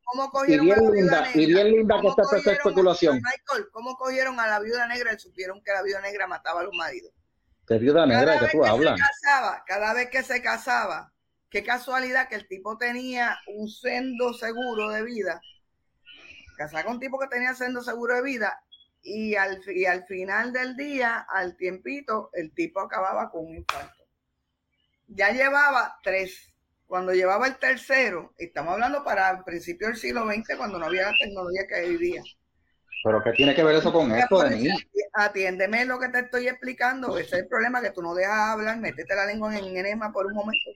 [0.47, 3.15] y bien linda, y bien linda que está esa especulación.
[3.15, 6.63] Michael, ¿cómo cogieron a la viuda negra y supieron que la viuda negra mataba a
[6.63, 7.11] los maridos?
[7.67, 8.97] ¿Qué viuda negra que tú hablas?
[9.67, 11.11] Cada vez que se casaba,
[11.49, 15.41] qué casualidad que el tipo tenía un sendo seguro de vida.
[16.55, 18.63] Casaba con un tipo que tenía sendo seguro de vida
[19.01, 24.03] y al, y al final del día, al tiempito, el tipo acababa con un infarto.
[25.07, 26.53] Ya llevaba tres.
[26.85, 31.03] Cuando llevaba el tercero, estamos hablando para el principio del siglo XX, cuando no había
[31.03, 32.23] la tecnología que hoy día.
[33.03, 34.73] Pero ¿qué tiene que ver eso con esto, de
[35.13, 37.17] Atiéndeme lo que te estoy explicando.
[37.17, 40.25] Ese es el problema, que tú no dejas hablar, métete la lengua en enema por
[40.25, 40.69] un momento.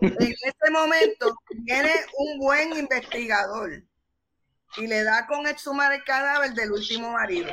[0.00, 3.82] En este momento viene un buen investigador
[4.76, 7.52] y le da con exhumar el cadáver del último marido.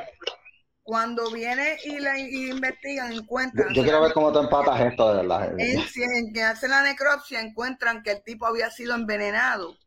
[0.82, 3.74] Cuando viene y la investigan, encuentran.
[3.74, 5.54] Yo, quiero ver cómo te empatas esto de verdad.
[5.58, 9.78] En, en que hacen la necropsia, encuentran que el tipo había sido envenenado.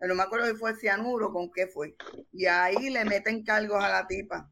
[0.00, 1.96] No me acuerdo si fue cianuro, con qué fue.
[2.32, 4.48] Y ahí le meten cargos a la tipa.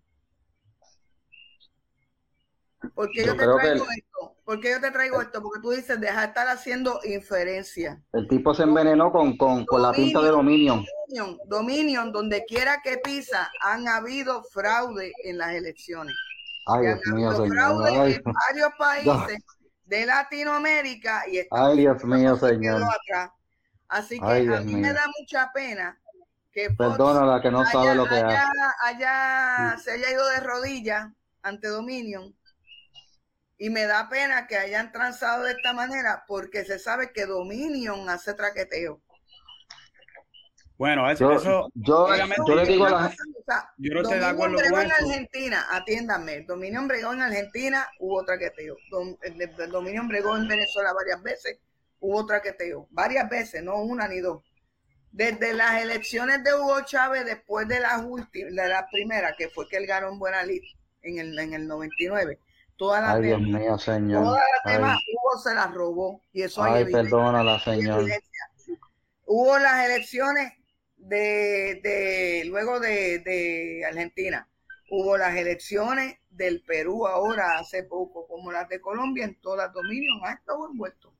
[2.94, 4.36] ¿Por qué yo, te traigo esto?
[4.44, 5.42] ¿Por qué yo te traigo esto?
[5.42, 8.00] Porque tú dices, deja de estar haciendo inferencia.
[8.12, 10.84] El tipo se envenenó con, con, con la pinta de Dominion.
[11.46, 12.12] Dominion.
[12.12, 16.14] donde quiera que pisa, han habido fraude en las elecciones.
[16.66, 17.48] Ay, Dios mío, señor.
[17.48, 19.38] fraude en varios países
[19.84, 22.82] de Latinoamérica y Ay, Dios mío, señor.
[23.88, 25.98] Así que a mí me da mucha pena
[26.52, 28.48] que Perdónala que no sabe lo que haya,
[28.82, 32.34] haya, se haya ido de rodillas ante Dominion
[33.58, 38.08] y me da pena que hayan transado de esta manera porque se sabe que Dominion
[38.08, 39.00] hace traqueteo.
[40.78, 43.16] Bueno, eso, yo, yo, le digo a la
[43.78, 48.76] yo no estoy de acuerdo con en Argentina, atiéndame, Dominion bregó en Argentina, hubo traqueteo.
[49.70, 51.58] Dominion bregó en Venezuela varias veces,
[52.00, 52.88] hubo traqueteo.
[52.90, 54.42] Varias veces, no una ni dos.
[55.12, 59.66] Desde las elecciones de Hugo Chávez, después de las últimas, de la primera, que fue
[59.68, 60.60] que él ganó en Buena Lid
[61.00, 62.38] en el, en el 99,
[62.77, 64.23] Toda la Ay, Dios mío, Señor.
[64.23, 66.20] Toda la tema Hugo se las robó.
[66.32, 68.05] Y eso Ay, perdónala, Señor.
[69.24, 70.53] Hubo las elecciones
[70.97, 74.48] de, de luego de, de, Argentina.
[74.90, 79.73] Hubo las elecciones del Perú ahora hace poco, como las de Colombia, en todas las
[79.73, 81.12] dominios han estado envueltos.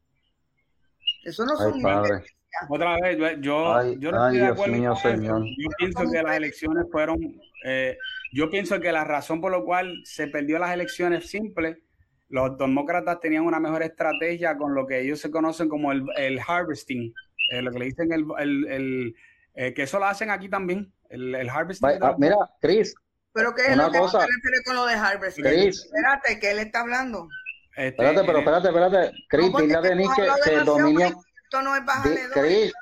[1.24, 2.23] Eso no son padre.
[2.69, 5.43] Otra vez, yo, yo no estoy de acuerdo señor.
[5.45, 7.19] Yo pienso que las elecciones fueron
[7.65, 7.99] eh,
[8.36, 11.82] yo pienso que la razón por la cual se perdió las elecciones simple,
[12.28, 16.38] los demócratas tenían una mejor estrategia con lo que ellos se conocen como el, el
[16.46, 17.14] harvesting,
[17.50, 18.26] eh, lo que le dicen el,
[18.68, 19.14] el,
[19.54, 21.98] eh, que eso lo hacen aquí también, el, harvesting.
[22.02, 22.94] Ah, mira, Chris.
[23.32, 25.44] Pero qué es lo que cosa, refiere con lo de harvesting.
[25.44, 25.84] Chris.
[25.84, 27.28] Espérate, que él está hablando.
[27.70, 29.12] Este, espérate, pero espérate, espérate.
[29.30, 31.06] Chris, dile a Denis que, el dominio.
[31.44, 32.72] Esto no es bajarle Chris,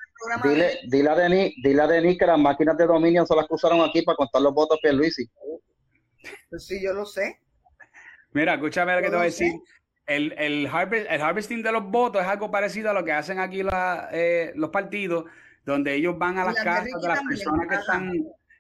[0.43, 3.55] Dile, dile, a Denis, dile a Denis que las máquinas de dominio se las que
[3.55, 5.29] usaron aquí para contar los votos Luisi.
[6.51, 7.41] Pues sí, yo lo sé.
[8.33, 9.53] Mira, escúchame lo que te voy a decir.
[10.07, 13.63] El, el, el, harvesting de los votos es algo parecido a lo que hacen aquí
[14.13, 15.25] eh, los partidos,
[15.65, 18.13] donde ellos van a las casas de las personas que están,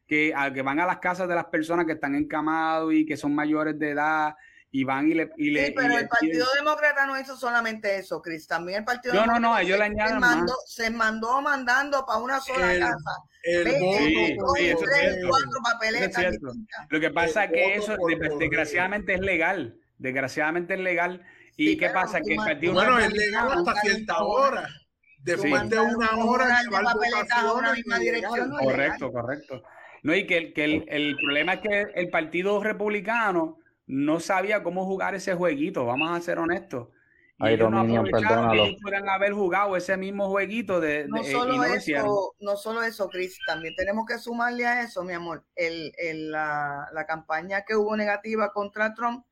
[0.06, 3.34] que, que van a las casas de las personas que están encamados y que son
[3.34, 4.34] mayores de edad
[4.74, 5.30] y van y le.
[5.36, 8.48] Y le sí, pero el Partido Demócrata no hizo solamente eso, Cris.
[8.48, 9.40] También el Partido no, Demócrata.
[9.40, 10.14] No, no, ellos le añaden.
[10.14, 13.22] Se mandó, se mandó mandando para una sola casa.
[13.44, 16.24] El sí, sí, tres, cuatro papeletas.
[16.24, 16.40] Es
[16.88, 17.94] Lo que pasa es que eso,
[18.40, 19.78] desgraciadamente, es legal.
[19.98, 21.24] Desgraciadamente es legal.
[21.56, 22.20] ¿Y qué pasa?
[22.20, 24.68] Que el Partido Bueno, es legal hasta cierta hora.
[25.18, 26.62] Después de una hora,
[28.60, 29.62] Correcto, correcto.
[30.02, 34.84] No, y que, que el, el problema es que el Partido Republicano no sabía cómo
[34.86, 36.88] jugar ese jueguito, vamos a ser honestos.
[37.36, 41.64] Y ellos no aprovecharon que ellos pudieran haber jugado ese mismo jueguito de, no solo
[41.64, 46.30] eso, no solo eso, Chris, también tenemos que sumarle a eso, mi amor, el, el,
[46.30, 49.26] la, la, campaña que hubo negativa contra Trump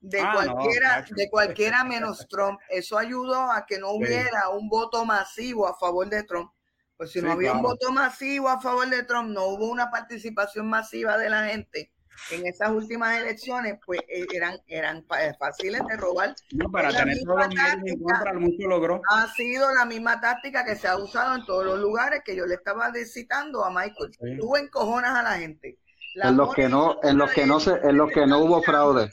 [0.00, 1.14] de Ah, no, cualquiera, macho.
[1.16, 2.60] de cualquiera menos Trump.
[2.68, 6.52] Eso ayudó a que no hubiera un voto masivo a favor de Trump.
[6.96, 7.74] Pues si no Sí, había un claro.
[7.74, 11.92] voto masivo a favor de Trump, no hubo una participación masiva de la gente
[12.30, 16.34] en esas últimas elecciones, pues eh, eran, eran fa- fáciles de robar.
[16.52, 19.00] No, para tener todos los medios en contra, mucho logró.
[19.10, 22.46] Ha sido la misma táctica que se ha usado en todos los lugares que yo
[22.46, 24.12] le estaba citando a Michael.
[24.20, 24.36] Sí.
[24.38, 25.78] Tú encojonas a la gente.
[26.14, 28.62] La En los que no, en los que no se, en los que no hubo
[28.62, 29.10] fraude.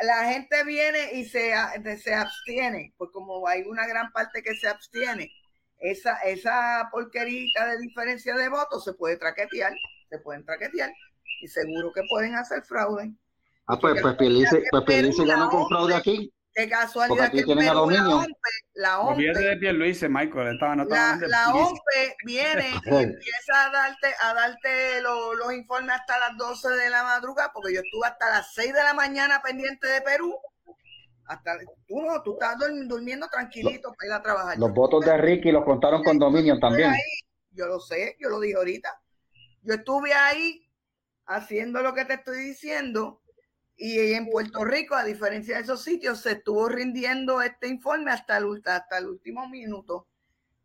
[0.00, 1.54] la gente viene y se,
[2.02, 5.30] se abstiene, pues como hay una gran parte que se abstiene,
[5.78, 9.72] esa, esa porquerita de diferencia de votos se puede traquetear,
[10.10, 10.90] se pueden traquetear
[11.40, 13.12] y seguro que pueden hacer fraude.
[13.66, 16.32] Ah, pues, pues Pierluisi, pues Pierluisi ganó con fraude aquí.
[16.56, 18.18] Qué casualidad aquí que tienen a Perú, la Dominion.
[18.20, 18.96] OMPE, la de
[19.32, 20.54] OMPE, Pierluisi, Michael.
[20.54, 21.52] Estaba, no estaba la, de la.
[21.54, 26.90] OMPE viene y empieza a darte, a darte lo- los informes hasta las 12 de
[26.90, 30.32] la madrugada, porque yo estuve hasta las 6 de la mañana pendiente de Perú.
[31.26, 31.56] Hasta,
[31.88, 34.58] tú no, tú estás dur- durmiendo tranquilito para ir a trabajar.
[34.58, 36.90] Los Yo votos de Ricky los contaron con Dominion también.
[36.90, 37.00] ahí,
[37.50, 38.90] yo lo sé, yo lo dije ahorita.
[39.62, 40.63] Yo estuve ahí
[41.26, 43.20] haciendo lo que te estoy diciendo
[43.76, 48.36] y en Puerto Rico, a diferencia de esos sitios, se estuvo rindiendo este informe hasta
[48.36, 50.06] el, hasta el último minuto,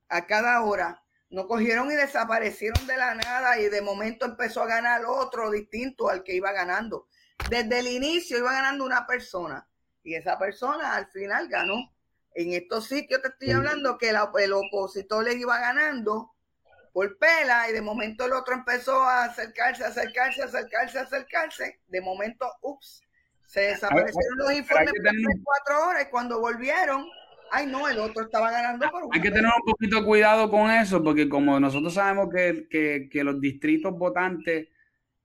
[0.10, 1.04] a cada hora.
[1.32, 6.10] No cogieron y desaparecieron de la nada y de momento empezó a ganar otro distinto
[6.10, 7.08] al que iba ganando.
[7.50, 9.68] Desde el inicio iba ganando una persona
[10.04, 11.94] y esa persona al final ganó.
[12.34, 16.32] En estos sitios te estoy hablando que la- el opositor le iba ganando
[16.94, 21.80] por pela y de momento el otro empezó a acercarse, acercarse, acercarse, acercarse.
[21.88, 23.02] De momento, ups,
[23.46, 27.06] se desaparecieron los informes por tener- cuatro horas y cuando volvieron,
[27.52, 30.70] ay no, el otro estaba ganando por Hay que tener un poquito de cuidado con
[30.72, 34.68] eso, porque como nosotros sabemos que, que- que los distritos votantes,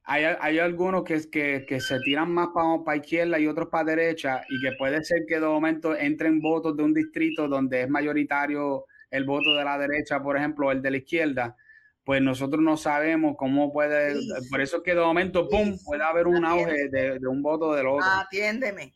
[0.07, 2.49] hay, hay algunos que, que, que se tiran más
[2.85, 6.77] para izquierda y otros para derecha, y que puede ser que de momento entren votos
[6.77, 8.85] de un distrito donde es mayoritario
[9.15, 11.57] el voto de la derecha, por ejemplo, el de la izquierda,
[12.03, 15.79] pues nosotros no sabemos cómo puede, Sí, por eso es que de momento, sí, ¡pum!,
[15.85, 18.05] puede haber un auge de, de un voto del otro.
[18.05, 18.93] Atiéndeme,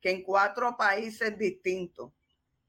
[0.00, 2.10] que en cuatro países distintos,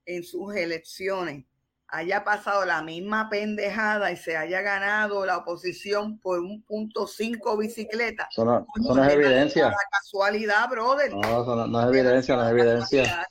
[0.05, 1.45] en sus elecciones,
[1.87, 7.57] haya pasado la misma pendejada y se haya ganado la oposición por un punto cinco
[7.57, 8.27] bicicletas.
[8.31, 9.69] Eso no, eso no es evidencia.
[9.69, 11.11] La casualidad, brother.
[11.11, 13.27] No, eso no, no es evidencia, no es evidencia.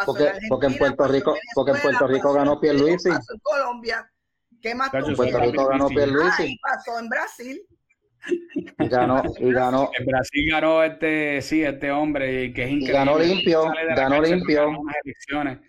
[0.00, 3.08] Pasó Porque- en porque en Puerto pasó en Rico- porque en Puerto Rico ganó Pierluisi.
[3.10, 4.10] Pasó en Colombia.
[4.62, 5.40] ¿Qué más En Puerto?
[5.40, 7.62] Rico ganó Ah, Pierluisi y pasó en Brasil.
[8.78, 12.92] y ganó, y ganó, En Brasil ganó este, sí, este hombre que es increíble.
[12.92, 14.66] ganó limpio, la ganó limpio.
[14.66, 15.60] ganó.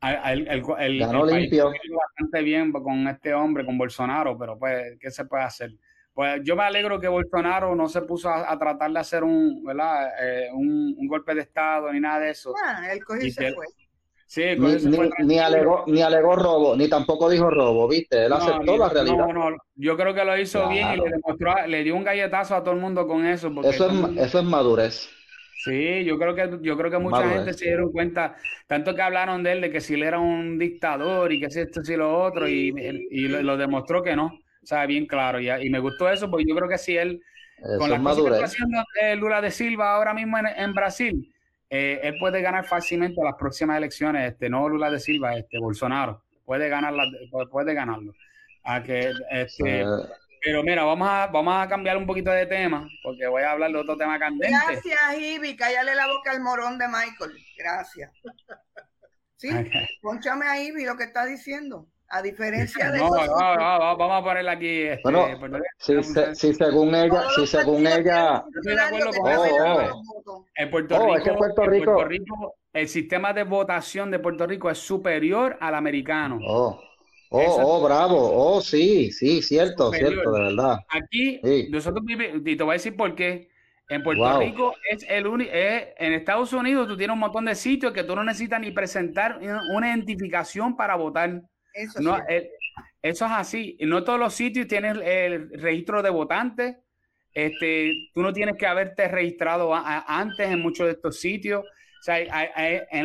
[0.00, 1.66] Al- el- el- el- Ganó limpio.
[1.70, 5.72] bastante bien con este hombre, con Bolsonaro, pero pues, ¿qué se puede hacer?
[6.20, 9.64] Pues yo me alegro que Bolsonaro no se puso a, a tratar de hacer un,
[9.64, 10.10] ¿verdad?
[10.22, 12.52] Eh, un, un golpe de Estado ni nada de eso.
[12.62, 13.64] Ah, él cogió y se fue.
[14.26, 14.42] Sí,
[15.24, 18.26] ni, alegó, ni alegó robo, ni tampoco dijo robo, ¿viste?
[18.26, 19.26] Él No, aceptó la realidad.
[19.26, 22.54] no, no, yo creo que lo hizo bien y le demostró, le dio un galletazo
[22.54, 23.52] a todo el mundo con eso.
[23.52, 25.08] Porque Eso es, mundo- eso es madurez.
[25.64, 27.34] Sí, yo creo que yo creo que mucha Madurez.
[27.34, 28.36] gente se dieron cuenta,
[28.66, 31.60] tanto que hablaron de él, de que si él era un dictador y que si
[31.60, 32.72] esto, si lo otro, y,
[33.10, 36.30] y lo, lo demostró que no, o sea, bien claro, y, y me gustó eso,
[36.30, 37.22] porque yo creo que si él,
[37.58, 38.42] Eso con que está madurez.
[38.42, 41.34] haciendo eh, Lula de Silva ahora mismo en, en Brasil,
[41.70, 46.22] eh, él puede ganar fácilmente las próximas elecciones, este, no Lula de Silva, este, Bolsonaro,
[46.44, 46.94] puede ganar
[47.50, 48.12] puede ganarlo.
[48.64, 49.86] A que, este, Eh,
[50.42, 53.70] pero mira, vamos a, vamos a cambiar un poquito de tema, porque voy a hablar
[53.70, 54.48] de otro tema candente.
[54.66, 55.54] Gracias, Ivy.
[55.54, 57.32] Cállale la boca al morón de Michael.
[57.58, 58.10] Gracias.
[59.36, 59.48] Sí,
[60.02, 61.86] ponchame a Ivy lo que está diciendo.
[62.12, 63.28] A diferencia de No, no, otros.
[63.38, 64.82] no, no, vamos a ponerle aquí.
[64.82, 69.10] Este, Bueno, si, se- si según ella, Todos si según ella, Yo estoy de acuerdo
[69.12, 70.46] con Oh, oh.
[70.56, 74.18] En Puerto, Oh, Rico, es que Puerto en Puerto Rico, el sistema de votación de
[74.18, 76.38] Puerto Rico es superior al americano.
[76.44, 76.80] oh,
[77.30, 78.18] oh, oh, bravo,
[78.56, 80.12] oh, sí, sí, cierto, Superior.
[80.14, 80.78] cierto, de verdad.
[80.88, 81.68] Aquí, Sí.
[81.70, 83.48] nosotros vivimos, y te voy a decir por qué.
[83.88, 84.38] En Puerto Wow.
[84.40, 88.14] Rico es el único, en Estados Unidos tú tienes un montón de sitios que tú
[88.14, 91.42] no necesitas ni presentar una una identificación para votar.
[91.74, 92.18] Eso No,
[93.02, 93.76] eso es así.
[93.80, 96.76] No todos los sitios tienen el registro de votantes.
[97.32, 101.62] Este, tú no tienes que haberte registrado a- a- antes en muchos de estos sitios.
[101.62, 102.16] O sea,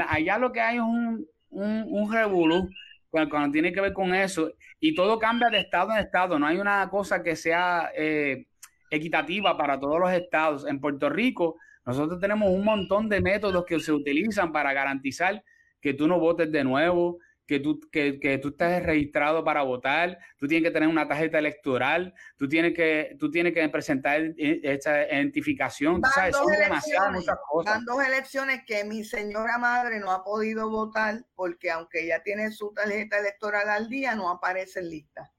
[0.09, 2.69] allá lo que hay es un, un, un revolú
[3.09, 4.51] cuando, cuando tiene que ver con eso.
[4.79, 6.39] Y todo cambia de estado en estado.
[6.39, 8.45] No hay una cosa que sea eh,
[8.89, 10.65] equitativa para todos los estados.
[10.67, 15.43] En Puerto Rico, nosotros tenemos un montón de métodos que se utilizan para garantizar
[15.81, 20.17] que tú no votes de nuevo, que tú, que, que, tú estés registrado para votar,
[20.37, 25.07] tú tienes que tener una tarjeta electoral, tú tienes que, tú tienes que presentar esta
[25.07, 26.01] identificación.
[26.13, 27.25] Sabes, dos elecciones,
[27.65, 32.51] van dos elecciones que mi señora madre no ha podido votar porque aunque ella tiene
[32.51, 35.31] su tarjeta electoral al día, no aparece en lista.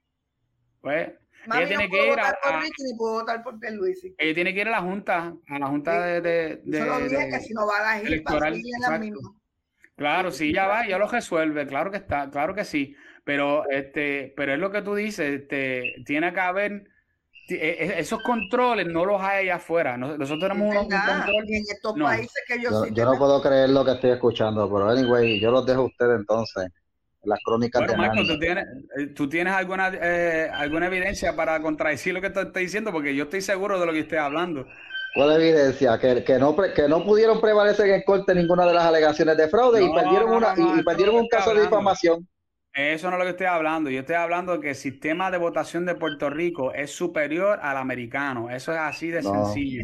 [0.81, 1.11] Pues
[1.55, 2.63] ella tiene que ir a, a
[2.97, 6.79] votar por ella tiene que ir a la junta, a la junta de, de, de,
[6.79, 8.63] Solo dije que si no va a la electoral.
[9.97, 12.95] Claro, sí, ya va, ya lo resuelve, claro que está, claro que sí,
[13.25, 16.85] pero este, pero es lo que tú dices, este, tiene que haber
[17.49, 19.97] e, e, esos controles no los hay allá afuera.
[19.97, 21.45] Nosotros tenemos un, control.
[21.49, 24.89] En estos países que yo, yo, yo no puedo creer lo que estoy escuchando, pero
[24.89, 26.71] anyway, yo los dejo a ustedes entonces.
[27.23, 28.65] Las crónicas bueno, de Marco, ¿tú tienes,
[29.17, 32.93] ¿tú tienes alguna, eh, alguna evidencia para contradecir lo que te estoy diciendo?
[32.93, 34.65] Porque yo estoy seguro de lo que estoy hablando.
[35.17, 35.99] ¿Cuál evidencia?
[35.99, 39.83] Que, que, no, que no pudieron prevalecer en corte ninguna de las alegaciones de fraude
[39.83, 42.29] y perdieron, una, y, perdieron un caso de difamación.
[42.75, 43.89] Eso no es lo que estoy hablando.
[43.89, 47.79] Yo estoy hablando de que el sistema de votación de Puerto Rico es superior al
[47.79, 48.51] americano.
[48.51, 49.83] Eso es así de sencillo.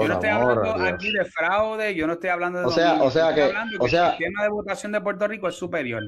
[0.00, 2.66] Yo no estoy hablando aquí de fraude, yo no estoy hablando de...
[2.66, 5.54] O sea, o sea que, o sea, el sistema de votación de Puerto Rico es
[5.54, 6.02] superior.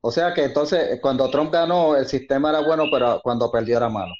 [0.00, 3.88] O sea que entonces cuando Trump ganó el sistema era bueno, pero cuando perdió era
[3.88, 4.12] malo.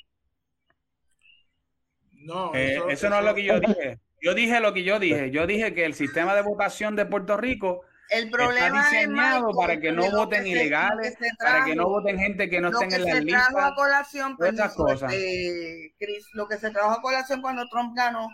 [2.20, 3.98] No, eh, eso, no es lo que yo dije.
[4.22, 5.30] Yo dije lo que yo dije.
[5.30, 9.78] Yo dije que el sistema de votación de Puerto Rico el problema está diseñado para
[9.78, 13.66] que no voten ilegales, para que no voten gente que no estén en la lista.
[13.66, 15.12] A colación, cosas.
[15.98, 18.28] Chris, lo que se trajo a colación cuando Trump ganó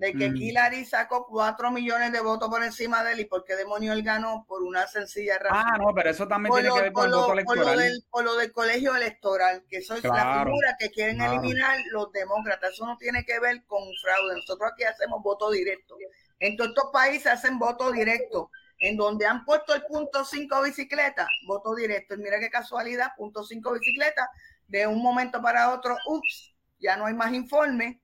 [0.00, 0.36] de que mm.
[0.36, 4.02] Hillary sacó cuatro millones de votos por encima de él y por qué demonio él
[4.02, 5.62] ganó por una sencilla razón.
[5.62, 7.64] Ah, no, pero eso también tiene que ver con el voto electoral.
[7.64, 11.20] Por lo, del, por lo del colegio electoral, que eso es la figura que quieren
[11.20, 12.72] eliminar los demócratas.
[12.72, 14.36] Eso no tiene que ver con fraude.
[14.36, 15.98] Nosotros aquí hacemos voto directo.
[16.38, 18.50] En todos estos países hacen voto directo.
[18.78, 22.14] En donde han puesto el punto 5 bicicleta, voto directo.
[22.14, 24.30] Y mira qué casualidad, punto 5 bicicleta,
[24.66, 28.00] de un momento para otro, ups, ya no hay más informe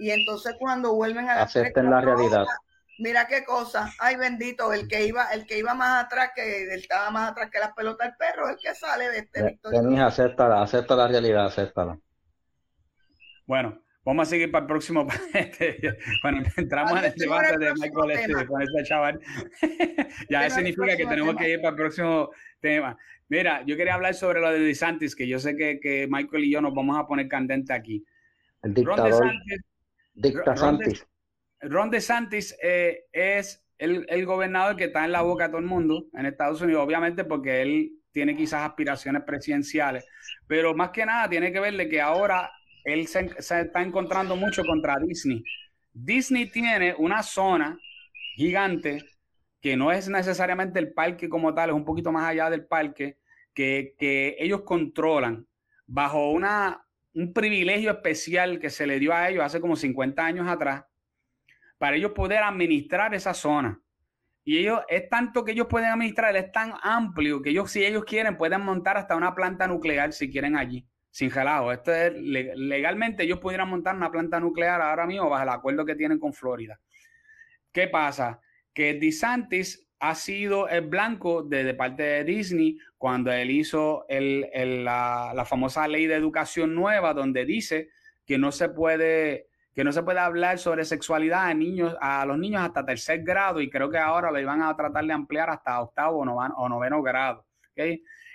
[0.00, 2.46] y entonces cuando vuelven a la acepten la realidad.
[2.98, 7.10] Mira qué cosa, ay bendito, el que iba, el que iba más atrás, que estaba
[7.10, 10.06] más atrás que las pelotas del perro, el que sale de este victoria.
[10.06, 11.98] acepta, acepta la realidad, acéptala.
[13.46, 15.06] Bueno, vamos a seguir para el próximo.
[16.22, 19.20] bueno, entramos en el debate de Michael este, con ese chaval.
[20.30, 22.98] ya eso significa que tenemos que ir para el próximo tema.
[23.28, 26.52] Mira, yo quería hablar sobre lo de DeSantis, que yo sé que, que Michael y
[26.52, 28.04] yo nos vamos a poner candente aquí.
[28.62, 29.10] El dictador.
[29.10, 29.69] Ron DeSantis
[32.62, 36.60] eh, es el, gobernador que está en la boca de todo el mundo en Estados
[36.60, 40.04] Unidos, obviamente porque él tiene quizás aspiraciones presidenciales,
[40.46, 42.50] pero más que nada tiene que verle que ahora
[42.84, 45.42] él se, está encontrando mucho contra Disney.
[45.92, 47.78] Disney tiene una zona
[48.36, 49.04] gigante
[49.60, 53.18] que no es necesariamente el parque como tal, es un poquito más allá del parque,
[53.54, 55.46] que, que ellos controlan
[55.86, 56.84] bajo una,
[57.14, 60.84] un privilegio especial que se le dio a ellos hace como 50 años atrás,
[61.78, 63.80] para ellos poder administrar esa zona.
[64.44, 68.04] Y ellos, es tanto que ellos pueden administrar, es tan amplio que ellos, si ellos
[68.04, 71.72] quieren, pueden montar hasta una planta nuclear si quieren allí, sin gelado.
[71.72, 75.94] Esto es, legalmente ellos pudieran montar una planta nuclear ahora mismo bajo el acuerdo que
[75.94, 76.80] tienen con Florida.
[77.72, 78.40] ¿Qué pasa?
[78.72, 85.86] Que DeSantis ha sido el blanco de, parte de Disney cuando él hizo la, famosa
[85.86, 87.90] ley de educación nueva donde dice
[88.26, 92.38] que no se puede que no se puede hablar sobre sexualidad a niños a los
[92.38, 95.80] niños hasta tercer grado y creo que ahora lo iban a tratar de ampliar hasta
[95.80, 97.46] octavo o noveno, grado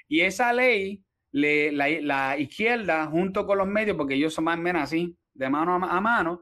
[0.08, 4.84] y esa ley la, izquierda junto con los medios porque ellos son más o menos
[4.84, 6.42] así de mano a mano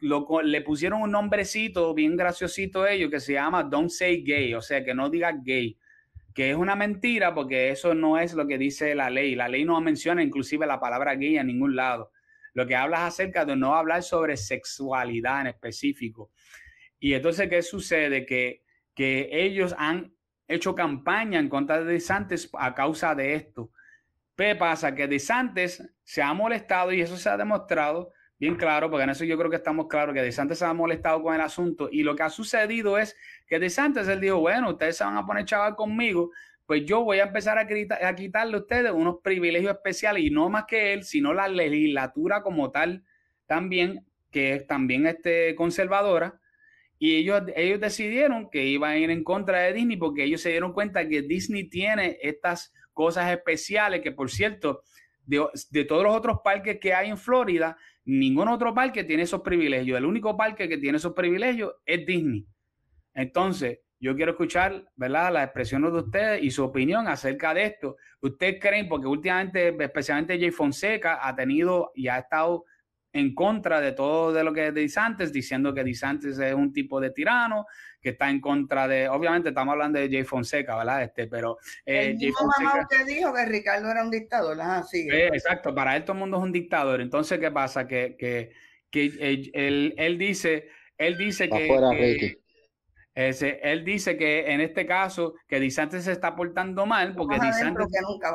[0.00, 4.84] le pusieron un nombrecito bien graciosito ellos que se llama Don't Say Gay, o sea,
[4.84, 5.78] que no diga gay,
[6.34, 9.34] que es una mentira porque eso no es lo que dice la ley.
[9.34, 12.12] La ley no menciona inclusive la palabra gay en ningún lado.
[12.52, 16.30] Lo que habla es acerca de no hablar sobre sexualidad en específico.
[16.98, 18.26] Y entonces, ¿qué sucede?
[18.26, 18.62] Que,
[18.94, 20.14] que ellos han
[20.48, 23.70] hecho campaña en contra de DeSantis a causa de esto.
[24.36, 24.94] ¿Qué pasa?
[24.94, 29.24] Que DeSantis se ha molestado y eso se ha demostrado bien claro, porque en eso
[29.24, 32.14] yo creo que estamos claros que DeSantis se ha molestado con el asunto y lo
[32.14, 35.74] que ha sucedido es que DeSantis él dijo, bueno, ustedes se van a poner chaval
[35.74, 36.30] conmigo,
[36.66, 40.50] pues yo voy a empezar a, a quitarle a ustedes unos privilegios especiales y no
[40.50, 43.04] más que él, sino la legislatura como tal
[43.46, 46.40] también, que es también este, conservadora.
[46.98, 50.50] Y ellos, ellos decidieron que iban a ir en contra de Disney porque ellos se
[50.50, 54.82] dieron cuenta que Disney tiene estas cosas especiales que, por cierto,
[55.24, 57.76] de, de todos los otros parques que hay en Florida,
[58.06, 59.98] Ningún otro parque tiene esos privilegios.
[59.98, 62.46] El único parque que tiene esos privilegios es Disney.
[63.12, 67.96] Entonces, yo quiero escuchar, ¿verdad?, las expresiones de ustedes y su opinión acerca de esto.
[68.20, 72.64] ¿Ustedes creen, porque últimamente, especialmente Jay Fonseca, ha tenido y ha estado
[73.16, 77.00] en contra de todo de lo que es DeSantis, diciendo que DeSantis es un tipo
[77.00, 77.66] de tirano,
[77.98, 81.02] que está en contra de, obviamente estamos hablando de Jay Fonseca, ¿verdad?
[81.02, 81.56] Este, pero
[81.86, 85.08] eh, el mismo mamá usted dijo que Ricardo era un dictador, así.
[85.10, 87.00] Eh, exacto, para él todo el mundo es un dictador.
[87.00, 87.88] Entonces, ¿qué pasa?
[87.88, 88.52] Que, que,
[88.90, 89.06] que
[89.54, 90.68] él, él, dice,
[90.98, 92.36] él dice que,
[93.14, 97.86] ese, él dice que en este caso que DeSantis se está portando mal porque DeSantis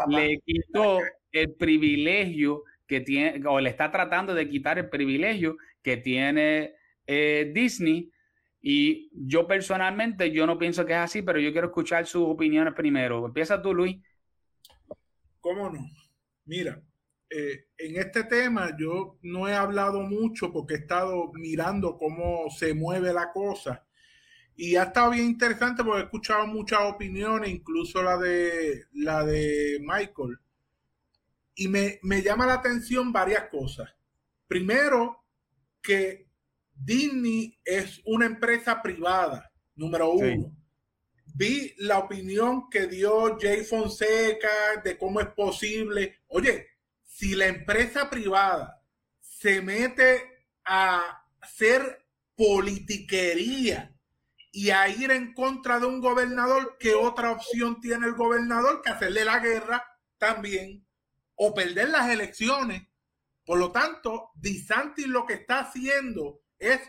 [0.07, 0.99] le quitó
[1.31, 6.75] el privilegio que tiene, o le está tratando de quitar el privilegio que tiene
[7.07, 8.11] eh, Disney.
[8.61, 12.73] Y yo personalmente, yo no pienso que es así, pero yo quiero escuchar sus opiniones
[12.73, 13.25] primero.
[13.25, 13.97] Empieza tú, Luis.
[15.39, 15.79] ¿Cómo no?
[16.43, 16.83] Mira,
[17.29, 22.73] eh, en este tema yo no he hablado mucho porque he estado mirando cómo se
[22.73, 23.87] mueve la cosa.
[24.57, 29.79] Y ha estado bien interesante porque he escuchado muchas opiniones, incluso la de la de
[29.79, 30.41] Michael
[31.61, 33.93] y me, llama la atención varias cosas.
[34.47, 35.23] Primero,
[35.79, 36.27] que
[36.73, 40.51] Disney es una empresa privada, número uno.
[41.35, 46.21] Vi la opinión que dio Jay Fonseca de cómo es posible.
[46.29, 46.65] Oye,
[47.03, 48.83] si la empresa privada
[49.19, 53.95] se mete a hacer politiquería
[54.51, 58.89] y a ir en contra de un gobernador, ¿qué otra opción tiene el gobernador que
[58.89, 59.85] hacerle la guerra
[60.17, 60.83] también?
[61.43, 62.83] O perder las elecciones.
[63.43, 66.79] Por lo tanto, DeSantis lo que está haciendo es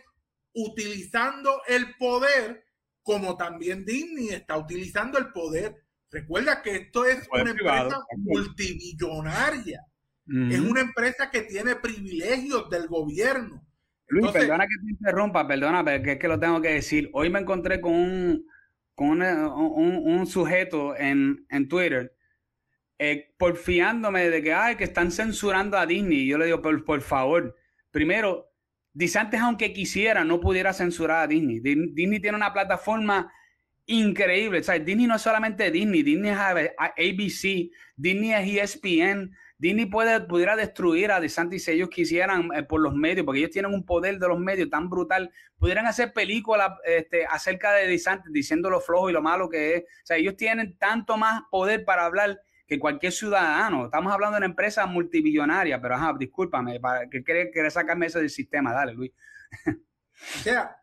[0.52, 2.62] utilizando el poder
[3.02, 5.82] como también Disney está utilizando el poder.
[6.10, 9.86] Recuerda que esto es una empresa multimillonaria.
[10.26, 13.64] Es una empresa que tiene privilegios del gobierno.
[14.08, 17.08] Luis, perdona que te interrumpa, perdona, pero es que lo tengo que decir.
[17.14, 18.46] Hoy me encontré con un,
[18.94, 22.14] con un, sujeto en, en Twitter
[23.04, 26.24] eh, porfiándome de que, ay, que están censurando a Disney.
[26.24, 27.56] Yo le digo, por, por favor,
[27.90, 28.52] primero,
[29.16, 31.58] antes aunque quisiera, no pudiera censurar a Disney.
[31.58, 33.32] Disney tiene una plataforma
[33.86, 34.60] increíble.
[34.60, 36.38] O Disney no es solamente Disney, Disney es
[36.78, 39.34] ABC, Disney es ESPN.
[39.58, 43.50] Disney puede, pudiera destruir a DeSantis si ellos quisieran eh, por los medios, porque ellos
[43.50, 45.32] tienen un poder de los medios tan brutal.
[45.58, 49.82] Pudieran hacer películas este, acerca de DeSantis diciendo lo flojo y lo malo que es.
[49.82, 52.40] O sea, ellos tienen tanto más poder para hablar
[52.72, 53.84] que cualquier ciudadano.
[53.84, 58.30] Estamos hablando de una empresa multibillonaria, pero ajá, discúlpame, para que quiere, sacarme eso del
[58.30, 58.72] sistema.
[58.72, 59.12] Dale, Luis.
[59.66, 60.74] o sea,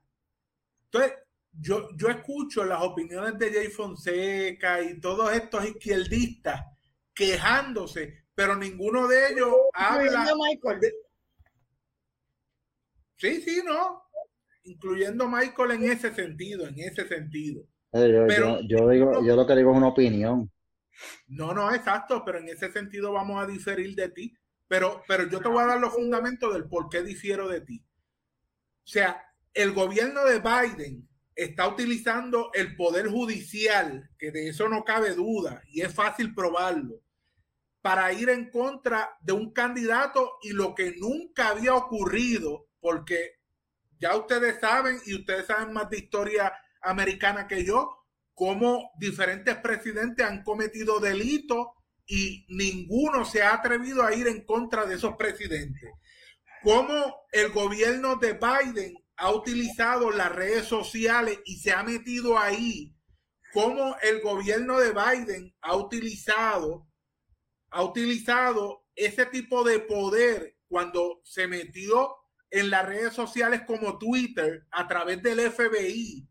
[0.86, 1.14] entonces,
[1.52, 6.64] yo, yo escucho las opiniones de Jay Fonseca y todos estos izquierdistas
[7.12, 10.28] quejándose, pero ninguno de ellos habla.
[10.36, 10.94] Michael.
[13.16, 14.04] Sí, sí, no.
[14.64, 17.64] Incluyendo Michael en ese sentido, en ese sentido.
[17.92, 20.52] Pero, yo, digo, yo lo que digo es una opinión.
[21.28, 24.36] No, no, exacto, pero en ese sentido vamos a diferir de ti.
[24.68, 27.84] Pero, pero yo te voy a dar los fundamentos del por qué difiero de ti.
[28.84, 29.24] O sea,
[29.54, 35.64] el gobierno de Biden está utilizando el poder judicial, que de eso no cabe duda
[35.72, 37.02] y es fácil probarlo,
[37.82, 43.40] para ir en contra de un candidato y lo que nunca había ocurrido, porque
[44.00, 47.99] ya ustedes saben y ustedes saben más de historia americana que yo,
[48.40, 51.68] cómo diferentes presidentes han cometido delitos
[52.06, 55.92] y ninguno se ha atrevido a ir en contra de esos presidentes.
[56.64, 62.96] Cómo el gobierno de Biden ha utilizado las redes sociales y se ha metido ahí.
[63.52, 66.88] Cómo el gobierno de Biden ha utilizado,
[67.72, 72.16] ha utilizado ese tipo de poder cuando se metió
[72.52, 76.29] en las redes sociales como Twitter a través del FBI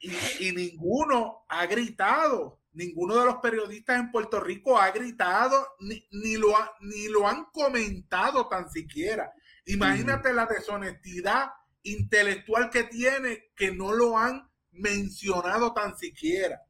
[0.00, 6.54] y, ninguno ha gritado, ninguno de los periodistas en Puerto Rico ha gritado, ni, lo,
[6.80, 9.32] ni lo han comentado tan siquiera.
[9.66, 11.50] Imagínate la deshonestidad
[11.82, 16.60] intelectual que tiene que no lo han mencionado tan siquiera.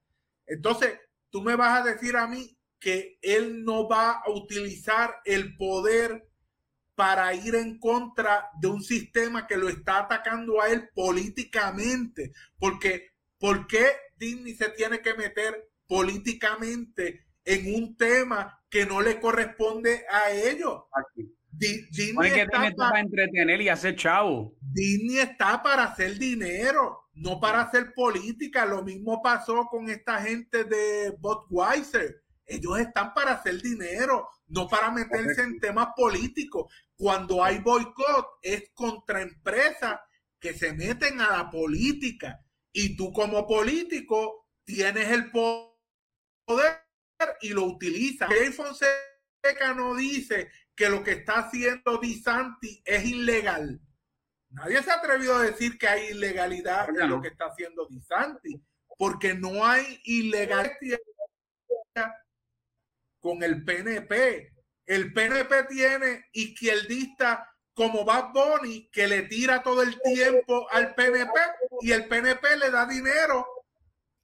[0.47, 0.99] Entonces,
[1.31, 6.29] tú me vas a decir a mí que él no va a utilizar el poder
[6.95, 13.13] para ir en contra de un sistema que lo está atacando a él políticamente, porque
[13.39, 13.87] ¿Por qué
[14.17, 20.83] Disney se tiene que meter políticamente en un tema que no le corresponde a ellos?
[21.51, 24.57] Disney está para entretener y hacer chavo.
[24.61, 28.67] Disney está para hacer dinero, no para hacer política.
[28.67, 32.23] Lo mismo pasó con esta gente de Budweiser.
[32.45, 36.73] Ellos están para hacer dinero, no para meterse en temas políticos.
[36.97, 40.01] Cuando hay boicot es contra empresas
[40.41, 42.41] que se meten a la política
[42.73, 46.89] y tú como político tienes el poder
[47.41, 48.29] y lo utilizas.
[48.29, 53.81] Jay Fonseca no dice que lo que está haciendo Disanti es ilegal.
[54.51, 58.61] Nadie se ha atrevido a decir que hay ilegalidad en lo que está haciendo Disanti,
[58.97, 60.99] porque no hay ilegalidad
[63.21, 64.55] con el PNP.
[64.87, 67.47] El PNP tiene izquierdista
[67.79, 71.33] como Bad Bunny que le tira todo el tiempo al PNP
[71.81, 73.47] y el PNP le da dinero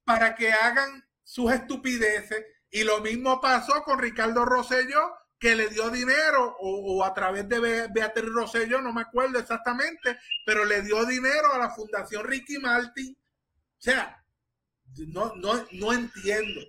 [0.02, 2.44] para que hagan sus estupideces.
[2.68, 7.86] Y lo mismo pasó con Ricardo Rosselló, que le dio dinero, o, a través de
[7.94, 13.16] Beatriz Rosselló, no me acuerdo exactamente, pero le dio dinero a la Fundación Ricky Martin.
[13.16, 14.20] O sea,
[15.06, 16.60] no, no, no entiendo.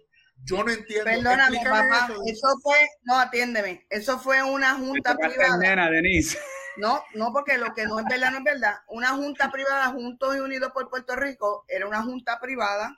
[0.44, 1.06] Yo no entiendo.
[1.06, 2.48] Perdóname, papá, eso.
[2.62, 5.90] fue, no, atiéndeme, eso fue una junta privada.
[6.78, 8.76] No, no, porque lo que no es verdad no es verdad.
[8.88, 12.96] Una junta privada, Juntos y Unidos por Puerto Rico, era una junta privada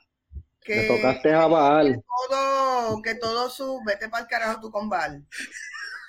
[0.60, 1.94] que, tocaste a Baal.
[1.94, 5.26] que todo, que todo su, vete para el carajo tú con Baal,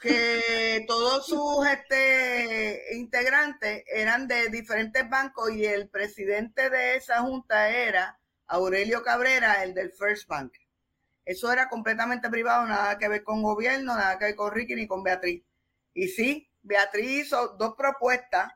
[0.02, 7.70] que todos sus este, integrantes eran de diferentes bancos y el presidente de esa junta
[7.70, 10.54] era Aurelio Cabrera, el del First Bank.
[11.24, 14.88] Eso era completamente privado, nada que ver con gobierno, nada que ver con Ricky ni
[14.88, 15.44] con Beatriz.
[15.94, 18.52] Y sí, Beatriz hizo dos propuestas,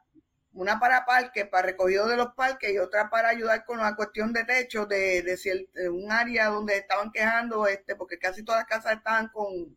[0.53, 4.33] una para parques, para recogido de los parques y otra para ayudar con la cuestión
[4.33, 8.97] de techo de, de, un área donde estaban quejando, este, porque casi todas las casas
[8.97, 9.75] estaban con,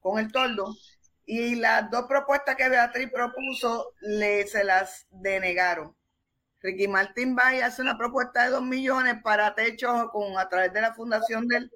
[0.00, 0.74] con el toldo.
[1.24, 5.96] Y las dos propuestas que Beatriz propuso le, se las denegaron.
[6.60, 10.72] Ricky Martín va y hace una propuesta de dos millones para techos con, a través
[10.72, 11.70] de la fundación del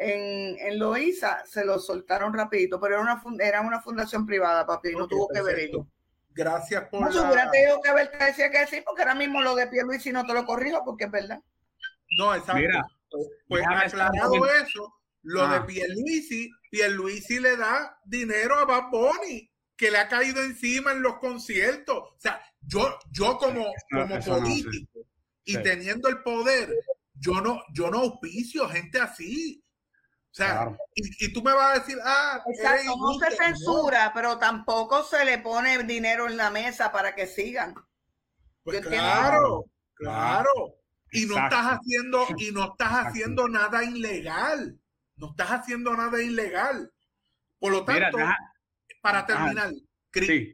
[0.00, 4.92] en, en Loíza se lo soltaron rapidito, pero era una, era una fundación privada, papi,
[4.92, 5.86] no tuvo que ver ello.
[6.30, 7.26] Gracias por no, la...
[7.26, 10.24] hubiera tenido que ver que decía que sí, porque ahora mismo lo de Pierluisi no
[10.24, 11.40] te lo corrijo, porque es verdad.
[12.18, 12.54] No, exacto.
[12.62, 12.82] Mira,
[13.46, 19.98] pues aclarado eso, lo de Pierluisi, Pierluisi le da dinero a Bad Bunny, que le
[19.98, 21.98] ha caído encima en los conciertos.
[21.98, 25.00] O sea, yo, yo como, como político
[25.44, 26.74] y teniendo el poder,
[27.12, 29.62] yo no, yo no auspicio gente así.
[30.30, 35.02] O sea, y, tú me vas a decir, ah, Exacto, no se censura, pero tampoco
[35.02, 37.74] se le pone dinero en la mesa para que sigan.
[38.62, 40.76] Pues claro, claro.
[41.10, 44.78] Y no estás haciendo, y no estás haciendo nada ilegal.
[45.16, 46.92] No estás haciendo nada ilegal.
[47.58, 48.18] Por lo tanto,
[49.02, 49.72] para terminar,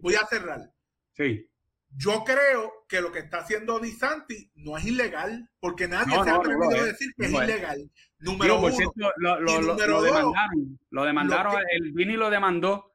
[0.00, 0.72] voy a cerrar.
[1.12, 1.48] Sí.
[1.90, 6.34] Yo creo que lo que está haciendo Disanti no es ilegal, porque nadie se ha
[6.34, 7.90] atrevido a decir que es ilegal.
[8.18, 8.92] Número uno.
[9.16, 10.78] lo, lo, lo, demandaron.
[10.90, 12.92] Lo demandaron, el Vini lo demandó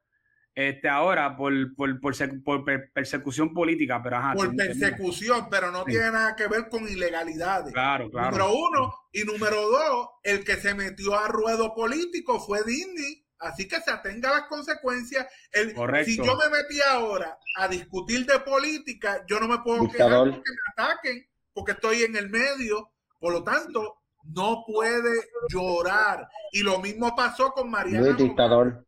[0.54, 6.48] este ahora por, por, por, persecución política, pero Por persecución, pero no tiene nada que
[6.48, 7.72] ver con ilegalidades.
[7.72, 8.32] Claro, claro.
[8.32, 8.96] Número uno.
[9.14, 13.90] Y número dos, el que se metió a ruedo político fue Disney Así que se
[13.90, 15.28] atenga a las consecuencias.
[15.52, 15.74] El,
[16.06, 20.52] si yo me metí ahora a discutir de política, yo no me puedo quedar porque
[20.52, 22.92] me ataquen, porque estoy en el medio.
[23.20, 25.12] Por lo tanto, no puede
[25.50, 26.28] llorar.
[26.52, 28.14] Y lo mismo pasó con Mariana.
[28.14, 28.86] dictador.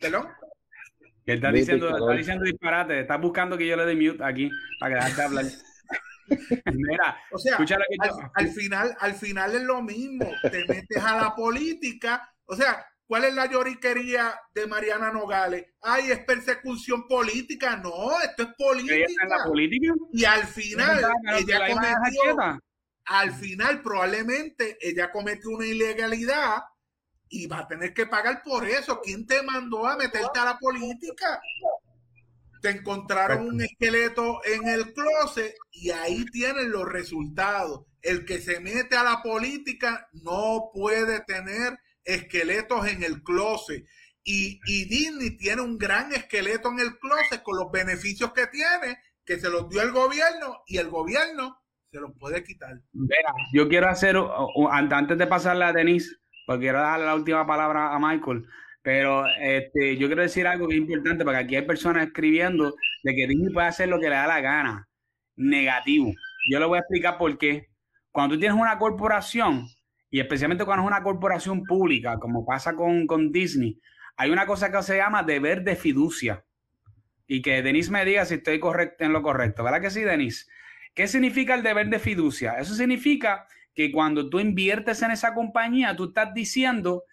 [0.00, 0.28] ¿Perdón?
[1.24, 4.90] Que está diciendo, está diciendo disparate, está buscando que yo le dé mute aquí para
[4.90, 5.44] que dejarte hablar.
[6.72, 10.28] Mira, o sea, al, al, final, al final es lo mismo.
[10.42, 15.64] Te metes a la política o sea, ¿cuál es la lloriquería de Mariana Nogales?
[15.80, 17.76] Ay, es persecución política.
[17.76, 19.06] No, esto es política.
[19.46, 19.94] política?
[20.12, 21.02] Y al final,
[21.38, 22.60] ella cometió,
[23.04, 26.62] al final probablemente ella cometió una ilegalidad
[27.28, 29.00] y va a tener que pagar por eso.
[29.02, 31.40] ¿Quién te mandó a meterte a la política?
[32.60, 37.86] Te encontraron un esqueleto en el closet y ahí tienen los resultados.
[38.02, 43.84] El que se mete a la política no puede tener esqueletos en el closet.
[44.24, 48.98] Y, y, Disney tiene un gran esqueleto en el closet con los beneficios que tiene,
[49.24, 51.61] que se los dio el gobierno y el gobierno
[51.92, 52.80] se los puede quitar.
[53.52, 54.16] yo quiero hacer,
[54.70, 56.16] antes de pasarle a Denise,
[56.46, 58.46] porque quiero darle la última palabra a Michael,
[58.80, 62.74] pero este, yo quiero decir algo que es importante, porque aquí hay personas escribiendo
[63.04, 64.88] de que Disney puede hacer lo que le da la gana.
[65.36, 66.12] Negativo.
[66.50, 67.68] Yo le voy a explicar por qué.
[68.10, 69.66] Cuando tú tienes una corporación,
[70.10, 73.78] y especialmente cuando es una corporación pública, como pasa con, con Disney,
[74.16, 76.44] hay una cosa que se llama deber de fiducia.
[77.26, 79.62] Y que Denise me diga si estoy correcto en lo correcto.
[79.62, 80.46] ¿Verdad que sí, Denise?
[80.94, 82.58] ¿Qué significa el deber de fiducia?
[82.58, 87.04] Eso significa que cuando tú inviertes en esa compañía, tú estás diciendo,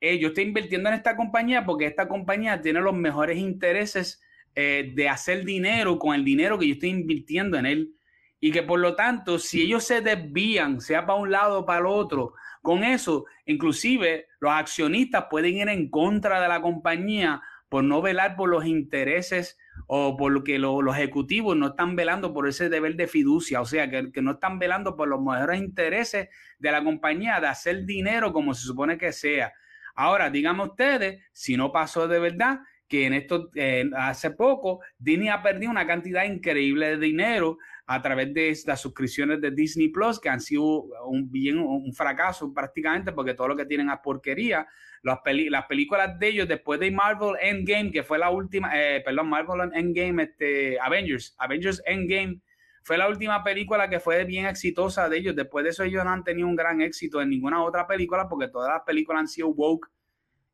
[0.00, 4.22] eh, yo estoy invirtiendo en esta compañía porque esta compañía tiene los mejores intereses
[4.54, 7.94] eh, de hacer dinero con el dinero que yo estoy invirtiendo en él.
[8.40, 11.80] y que por lo tanto, si ellos se desvían, sea para un lado o para
[11.80, 17.40] el otro, con eso, inclusive los accionistas pueden ir en contra de la compañía
[17.70, 19.56] por no velar por los intereses
[19.96, 23.88] o por lo los ejecutivos no están velando por ese deber de fiducia, o sea,
[23.88, 28.32] que, que, no están velando por los mejores intereses de la compañía de hacer dinero
[28.32, 29.52] como se supone que sea.
[29.94, 32.58] Ahora, díganme ustedes, si no pasó de verdad,
[32.88, 38.00] que en esto, eh, hace poco, Disney ha perdido una cantidad increíble de dinero a
[38.00, 43.12] través de las suscripciones de Disney Plus, que han sido un, bien, un fracaso prácticamente,
[43.12, 44.66] porque todo lo que tienen es porquería.
[45.02, 45.18] Las,
[45.50, 49.70] las películas de ellos después de Marvel Endgame, que fue la última, eh, perdón, Marvel
[49.74, 52.40] Endgame, este, Avengers, Avengers Endgame,
[52.84, 55.36] fue la última película que fue bien exitosa de ellos.
[55.36, 58.48] Después de eso ellos no han tenido un gran éxito en ninguna otra película porque
[58.48, 59.90] todas las películas han sido woke.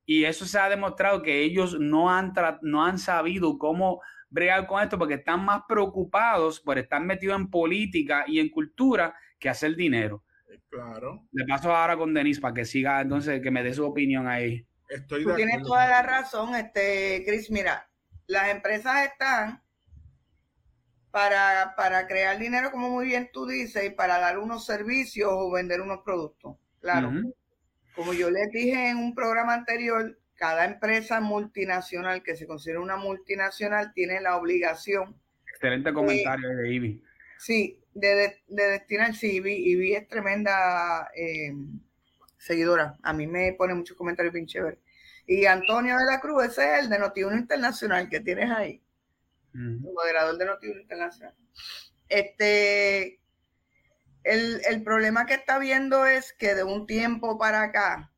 [0.04, 2.32] Y eso se ha demostrado que ellos no han,
[2.62, 4.00] no han sabido cómo
[4.30, 9.14] bregar con esto porque están más preocupados por estar metidos en política y en cultura
[9.38, 10.24] que hacer dinero.
[10.68, 11.26] Claro.
[11.32, 14.64] Le paso ahora con Denise para que siga, entonces, que me dé su opinión ahí.
[14.88, 17.50] Estoy Tú tienes toda la razón, este, Chris.
[17.50, 17.88] Mira,
[18.26, 19.62] las empresas están
[21.10, 25.50] para, para crear dinero, como muy bien tú dices, y para dar unos servicios o
[25.50, 26.56] vender unos productos.
[26.80, 27.12] Claro.
[27.94, 32.96] Como yo les dije en un programa anterior, cada empresa multinacional que se considera una
[32.96, 35.14] multinacional tiene la obligación.
[35.46, 37.04] Excelente comentario de, Ivy.
[37.38, 41.52] Sí, de, de, destinar, sí, Ivy, es tremenda eh,
[42.38, 42.96] seguidora.
[43.02, 44.78] A mí me pone muchos comentarios bien chéveres.
[45.26, 48.82] Y Antonio de la Cruz, ese es el de Notiuno Internacional que tienes ahí.
[49.52, 51.34] El moderador de Notiuno Internacional.
[52.08, 53.20] Este,
[54.24, 58.10] el, el problema que está viendo es que de un tiempo para acá,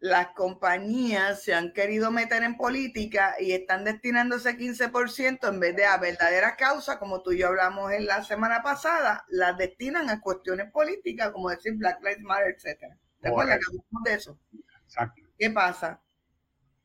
[0.00, 5.74] las compañías se han querido meter en política y están destinando ese 15% en vez
[5.74, 10.08] de a verdadera causa, como tú y yo hablamos en la semana pasada, las destinan
[10.08, 12.96] a cuestiones políticas, como decir Black Lives Matter, etcétera.
[13.20, 14.38] ¿Te acuerdas que hablamos de eso?
[14.84, 15.22] Exacto.
[15.36, 16.00] ¿Qué pasa?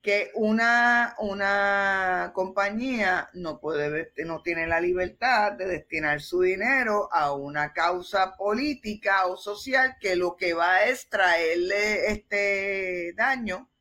[0.04, 7.32] Que una, una compañía no puede, no tiene la libertad de destinar su dinero a
[7.32, 13.72] una causa política o social que lo que va es traerle este daño,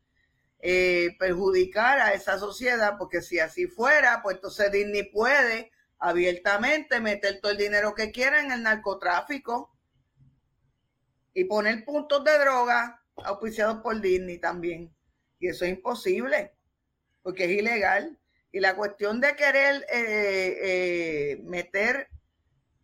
[0.61, 7.41] eh, perjudicar a esa sociedad, porque si así fuera, pues entonces Disney puede abiertamente meter
[7.41, 9.77] todo el dinero que quiera en el narcotráfico
[11.35, 14.95] y poner puntos de droga auspiciados por Disney también.
[15.43, 16.53] Y eso es imposible,
[17.21, 18.17] porque es ilegal.
[18.53, 22.09] Y la cuestión de querer eh, eh, meter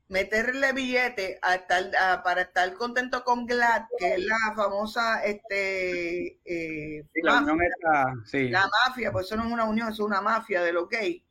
[0.09, 1.93] meterle billete a estar,
[2.25, 9.13] para estar contento con GLAD, que es la famosa este eh, la, mafia, la mafia,
[9.13, 11.23] pues eso no es una unión, es una mafia de los gays,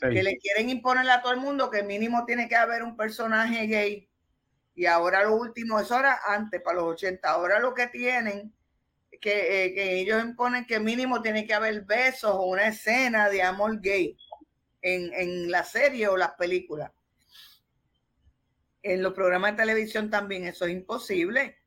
[0.00, 3.66] que le quieren imponer a todo el mundo que mínimo tiene que haber un personaje
[3.66, 4.08] gay.
[4.76, 8.54] Y ahora lo último, eso era antes, para los 80, ahora lo que tienen
[9.22, 13.80] eh, que, ellos imponen que mínimo tiene que haber besos o una escena de amor
[13.80, 14.16] gay
[14.82, 16.90] en, en la serie o las películas.
[18.82, 21.58] En los programas de televisión también eso es imposible.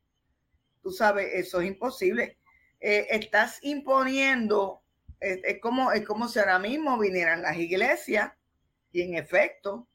[0.81, 2.37] Tú sabes, eso es imposible.
[2.85, 4.81] Eh, estás imponiendo,
[5.21, 8.33] es, como, es como si ahora mismo vinieran las iglesias
[8.91, 9.87] y en efecto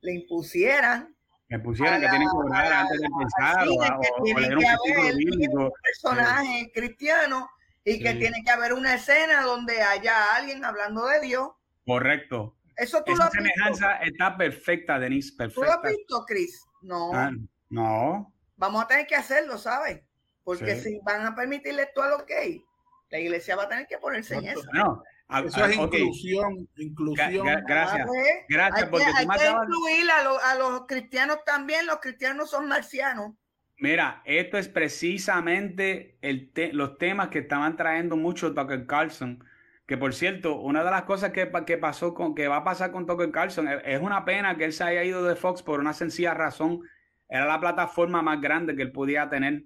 [0.00, 1.15] le impusieran
[1.48, 5.70] me pusieron que tienen que orar antes de pensar o, que tiene que haber un
[5.82, 7.48] personaje cristiano
[7.84, 11.50] y que tiene que haber una escena donde haya alguien hablando de Dios.
[11.84, 12.56] Correcto.
[12.76, 15.60] Eso tú Esa lo has semejanza está perfecta, Denise, perfecta.
[15.60, 16.66] ¿Tú lo has visto, Chris?
[16.82, 17.10] No.
[17.14, 17.30] Ah,
[17.70, 18.32] no.
[18.56, 20.02] Vamos a tener que hacerlo, ¿sabes?
[20.42, 22.62] Porque si van a permitirle esto a los gays,
[23.10, 24.62] la iglesia va a tener que ponerse en eso.
[24.72, 27.46] No, eso es inclusión, inclusión.
[27.66, 28.00] gracias.
[28.00, 31.86] Ah, pues, gracias, hay porque que, hay que incluir a, los cristianos también.
[31.86, 33.32] Los cristianos son marcianos.
[33.78, 39.44] Mira, esto es precisamente el los temas que estaban trayendo mucho Tucker Carlson.
[39.86, 42.90] Que por cierto, una de las cosas que, que pasó con que va a pasar
[42.92, 45.92] con Tucker Carlson es una pena que él se haya ido de Fox por una
[45.92, 46.82] sencilla razón.
[47.28, 49.64] Era la plataforma más grande que él podía tener.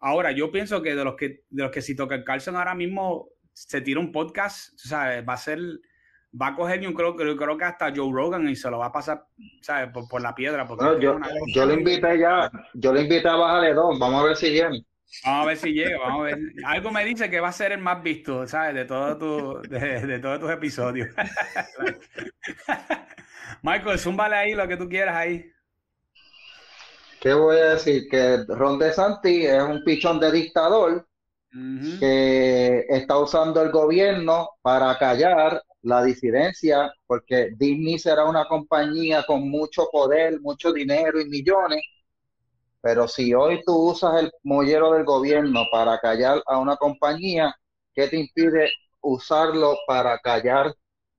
[0.00, 3.28] Ahora, yo pienso que de los que, de los que si Tucker Carlson ahora mismo
[3.56, 5.26] se tira un podcast, ¿sabes?
[5.26, 5.58] Va a ser,
[6.40, 8.86] va a coger, yo creo, yo creo que hasta Joe Rogan y se lo va
[8.86, 9.26] a pasar,
[9.62, 9.90] ¿sabes?
[10.10, 10.66] Por, la piedra.
[10.66, 11.18] Porque yo,
[11.54, 14.70] yo le invité ya, yo le invité a bajarle dos, vamos a ver si llega.
[15.24, 16.38] Vamos a ver si llega, vamos a ver.
[16.66, 18.74] Algo me dice que va a ser el más visto, ¿sabes?
[18.74, 21.08] De, todo tu, de, todos tus episodios.
[23.62, 25.50] Michael, zúmbale ahí lo que tú quieras ahí.
[27.22, 28.06] ¿Qué voy a decir?
[28.10, 31.06] Que Ron DeSantis es un pichón de dictador
[32.00, 39.48] que está usando el gobierno para callar la disidencia, porque Disney será una compañía con
[39.48, 41.80] mucho poder, mucho dinero y millones,
[42.80, 47.54] pero si hoy tú usas el mollero del gobierno para callar a una compañía,
[47.94, 48.70] ¿qué te impide
[49.00, 50.72] usarlo para callar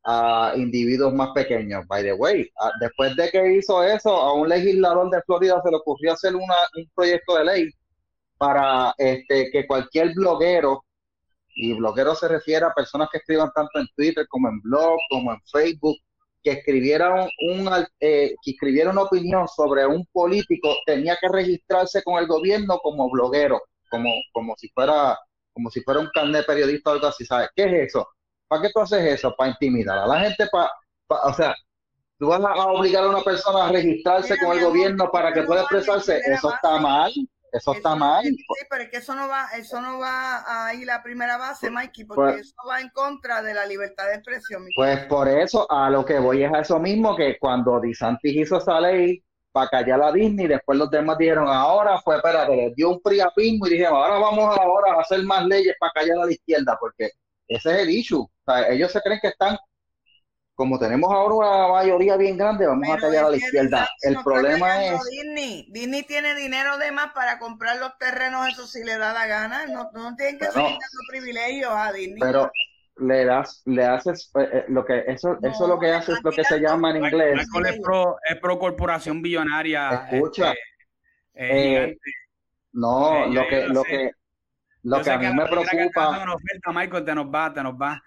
[0.04, 1.86] a individuos más pequeños?
[1.88, 2.50] By the way,
[2.80, 6.56] después de que hizo eso, a un legislador de Florida se le ocurrió hacer una,
[6.78, 7.70] un proyecto de ley
[8.38, 10.84] para este, que cualquier bloguero,
[11.56, 15.34] y bloguero se refiere a personas que escriban tanto en Twitter como en blog, como
[15.34, 15.98] en Facebook,
[16.44, 17.70] que escribiera, un,
[18.00, 23.10] eh, que escribiera una opinión sobre un político tenía que registrarse con el gobierno como
[23.10, 25.18] bloguero, como, como si fuera
[25.58, 27.50] como si fuera un carnet periodista o algo así, ¿sabes?
[27.56, 28.08] ¿Qué es eso?
[28.48, 29.34] ¿Para qué tú haces eso?
[29.36, 30.70] Para intimidar a la gente, para,
[31.10, 31.56] o sea,
[32.20, 35.62] tú vas a obligar a una persona a registrarse con el gobierno para que pueda
[35.62, 37.12] expresarse, eso está mal.
[37.52, 38.24] Eso, está mal.
[38.24, 38.38] Sí,
[38.70, 42.06] pero es que eso no va, eso no va a ir a primera base, Mikey,
[42.06, 44.66] porque pues eso va en contra de la libertad de expresión.
[44.76, 48.58] Pues por eso, a lo que voy es a eso mismo, que cuando DeSantis hizo
[48.58, 52.90] esa ley para callar a Disney, después los demás dijeron, ahora fue, espérate, les dio
[52.92, 56.32] un priapismo y dijeron, ahora vamos ahora a hacer más leyes para callar a la
[56.32, 57.12] izquierda, porque
[57.48, 58.22] ese es el issue.
[58.22, 59.58] O sea, ellos se creen que están
[60.58, 63.88] como tenemos ahora una mayoría bien grande, vamos a callar a la izquierda.
[64.02, 65.00] El problema es...
[65.12, 65.68] Disney.
[65.70, 69.68] Disney tiene dinero de más para comprar los terrenos, eso sí le da la gana.
[69.68, 72.20] No, no tienen que seguir dando privilegios a Disney.
[72.20, 72.52] Pero
[72.96, 76.32] le das, le haces eh, eh, lo que eso, eso lo que hace es lo
[76.32, 77.40] que se llama en inglés.
[77.40, 80.08] Es pro, es pro corporación billonaria.
[80.12, 80.54] Escucha.
[81.36, 81.98] Este, eh,
[82.74, 84.12] no, lo que, lo que,
[84.82, 86.26] lo que a mí me preocupa.
[86.74, 88.02] Michael, te nos va, te nos va.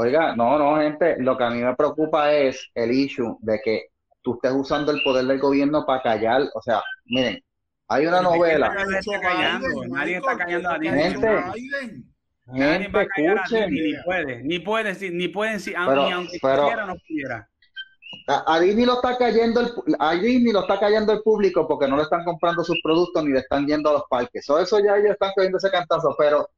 [0.00, 3.86] Oiga, no, no, gente, lo que a mí me preocupa es el issue de que
[4.22, 7.42] tú estés usando el poder del gobierno para callar, o sea, miren,
[7.88, 8.72] hay una novela.
[8.72, 10.78] Nadie está callando, nadie está callando a.
[10.78, 11.28] Gente,
[12.46, 13.70] gente, escuchen.
[13.72, 17.48] Ni puede, ni puede, ni pueden decir, aunque quiera, no pudiera.
[18.28, 21.96] A, Disney lo está cayendo el, a Disney lo está callando el público porque no
[21.96, 24.44] le están comprando sus productos ni le están yendo a los parques.
[24.44, 26.48] Eso, eso ya ellos están cogiendo ese cantazo, pero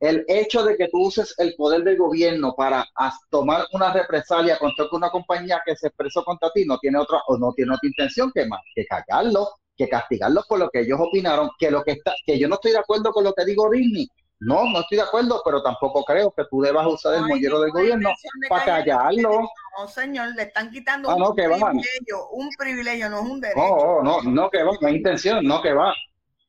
[0.00, 2.86] el hecho de que tú uses el poder del gobierno para
[3.30, 7.38] tomar una represalia contra una compañía que se expresó contra ti no tiene otra o
[7.38, 11.50] no tiene otra intención que más que cagarlo, que castigarlo por lo que ellos opinaron,
[11.58, 14.08] que lo que está, que yo no estoy de acuerdo con lo que digo Disney.
[14.40, 17.70] No, no estoy de acuerdo, pero tampoco creo que tú debas usar el mollero del
[17.70, 18.10] gobierno
[18.48, 19.48] para callarlo.
[19.78, 23.60] No, señor, le están quitando ah, un, privilegio, un privilegio, no es un derecho.
[23.60, 25.94] No, no, no que va, no hay intención, no que va.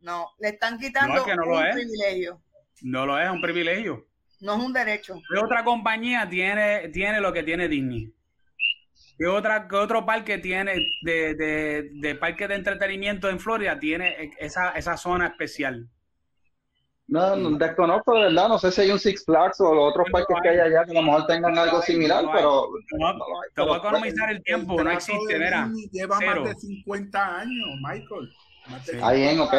[0.02, 2.42] No, le están quitando un privilegio.
[2.86, 4.06] No lo es, es un privilegio.
[4.42, 5.16] No es un derecho.
[5.28, 8.14] ¿Qué otra compañía tiene, tiene lo que tiene Disney?
[9.18, 14.32] ¿Qué, otra, qué otro parque tiene de, de, de parque de entretenimiento en Florida tiene
[14.38, 15.90] esa, esa zona especial?
[17.08, 20.08] No, no, desconozco de verdad, no sé si hay un Six Flags o los otros
[20.12, 22.70] parques que hay allá que a lo mejor tengan algo similar, pero...
[23.56, 25.72] te voy a economizar el tiempo, no existe, mira.
[25.92, 28.32] Lleva más de 50 años, Michael.
[28.78, 29.54] Está bien, ok.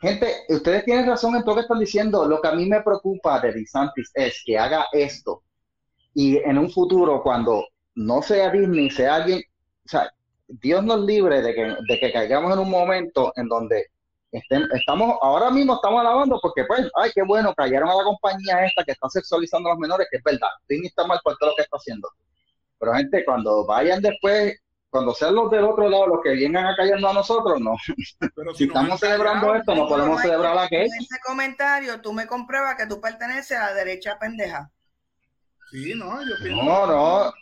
[0.00, 2.26] Gente, ustedes tienen razón en todo lo que están diciendo.
[2.26, 5.42] Lo que a mí me preocupa de DeSantis es que haga esto
[6.18, 7.64] y en un futuro, cuando
[7.94, 10.10] no sea Disney, sea alguien, o sea,
[10.48, 13.86] Dios nos libre de que, de que caigamos en un momento en donde
[14.32, 18.82] estamos, ahora mismo estamos alabando porque, pues, ay, qué bueno, cayeron a la compañía esta
[18.82, 21.56] que está sexualizando a los menores, que es verdad, Disney está mal por todo lo
[21.56, 22.08] que está haciendo.
[22.80, 24.58] Pero, gente, cuando vayan después
[24.90, 27.76] cuando sean los del otro lado los que vengan a callarnos a nosotros, no.
[28.34, 32.26] Pero si, estamos celebrando esto, no podemos celebrar la que En ese comentario tú me
[32.26, 34.70] compruebas que tú perteneces a la derecha pendeja.
[35.70, 36.62] Sí, no, yo pienso.
[36.62, 37.32] No, no.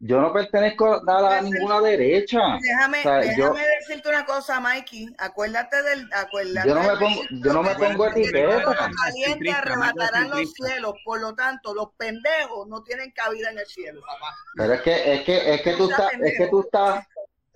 [0.00, 2.38] Yo no pertenezco a, ninguna derecha.
[2.62, 5.12] Déjame, déjame decirte una cosa, Mikey.
[5.18, 6.08] Acuérdate del.
[6.12, 8.62] Acuérdate yo no me pongo, yo no me pongo etiqueta.
[8.62, 10.94] Los calientes arrebatarán los cielos.
[11.04, 14.36] Por lo tanto, los pendejos no tienen cabida en el cielo, papá.
[14.54, 17.04] Pero es que, es que, es que tú estás, es que tú estás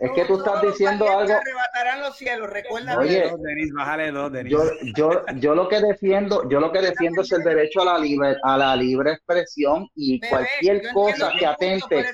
[0.02, 1.32] es que tú estás diciendo algo.
[1.32, 2.98] arrebatarán los cielos, recuerda.
[2.98, 3.32] Oye,
[3.72, 4.64] bájale dos, Yo,
[4.96, 8.34] yo, yo lo que defiendo, yo lo que defiendo es el derecho a la libre,
[8.42, 12.04] a la libre expresión y cualquier cosa que atente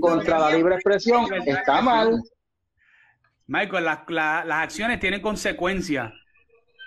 [0.00, 2.18] contra la libre expresión está mal.
[3.46, 6.10] Michael, las, las acciones tienen consecuencias.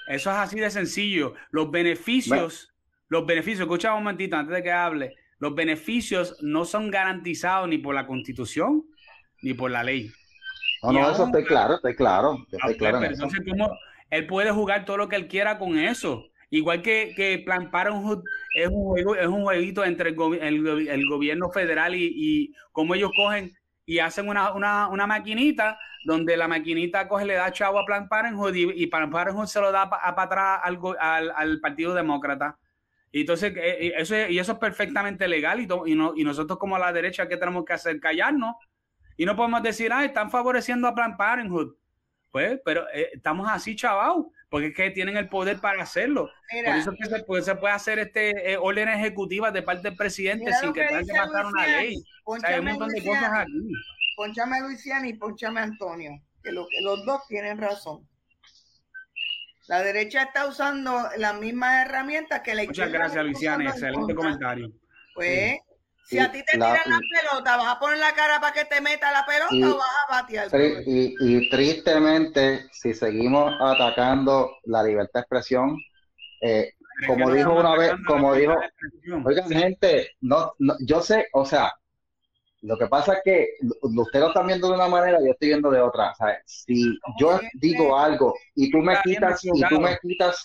[0.08, 1.36] Eso es así de sencillo.
[1.52, 2.74] Los beneficios,
[3.10, 5.14] los beneficios, escucha un momentito antes de que hable.
[5.38, 8.86] Los beneficios no son garantizados ni por la Constitución
[9.44, 10.12] ni por la ley.
[10.84, 12.46] No, no, eso estoy claro, estoy claro.
[12.52, 13.78] Estoy claro entonces, ¿cómo
[14.10, 16.26] él puede jugar todo lo que él quiera con eso?
[16.50, 18.24] Igual que, que Plan Parenthood
[18.56, 23.12] es un, juego, es un jueguito entre el, el, gobierno federal y, y cómo ellos
[23.16, 23.54] cogen
[23.86, 28.10] y hacen una, una, una, maquinita donde la maquinita coge, le da chavo a Plan
[28.10, 32.58] Parenthood y, y Plan Parenthood se lo da para atrás al, al, al, Partido Demócrata.
[33.12, 36.60] Y entonces, eh, eso, es, y eso es perfectamente legal y, y, no, y nosotros
[36.60, 38.00] como la derecha, ¿qué tenemos que hacer?
[38.00, 38.56] Callarnos.
[39.18, 41.76] Y no podemos decir, ah, están favoreciendo a Planned Parenthood.
[42.32, 46.30] Pues, pero eh, estamos así, chaval, porque es que tienen el poder para hacerlo.
[46.66, 49.98] Por eso que se puede, se puede hacer este eh, orden ejecutiva de parte del
[49.98, 52.02] presidente sin que tenga que pasar una ley.
[52.24, 53.72] O sea, hay un montón de cosas aquí.
[54.16, 56.12] Ponchame a Luisiana y ponchame a Antonio,
[56.42, 58.08] que, lo, que los dos tienen razón.
[59.68, 62.90] La derecha está usando las mismas herramientas que la izquierda.
[62.90, 63.70] Muchas gracias, Luisiana.
[63.70, 64.72] Excelente comentario.
[65.16, 65.60] Pues,
[66.12, 68.82] si a ti te tiran la, pelota, ¿vas a poner la cara para que te
[68.82, 70.50] meta la pelota o vas a batear?
[70.86, 75.78] Y, y, tristemente, si seguimos atacando la libertad de expresión,
[76.42, 76.74] eh,
[77.08, 78.56] como dijo una vez, como dijo,
[79.24, 81.72] oigan gente, no, no, yo sé, o sea,
[82.62, 83.48] lo que pasa es que
[83.82, 86.14] ustedes lo están viendo de una manera, yo estoy viendo de otra.
[86.46, 90.44] Si yo digo algo y tú me quitas, y tú me quitas,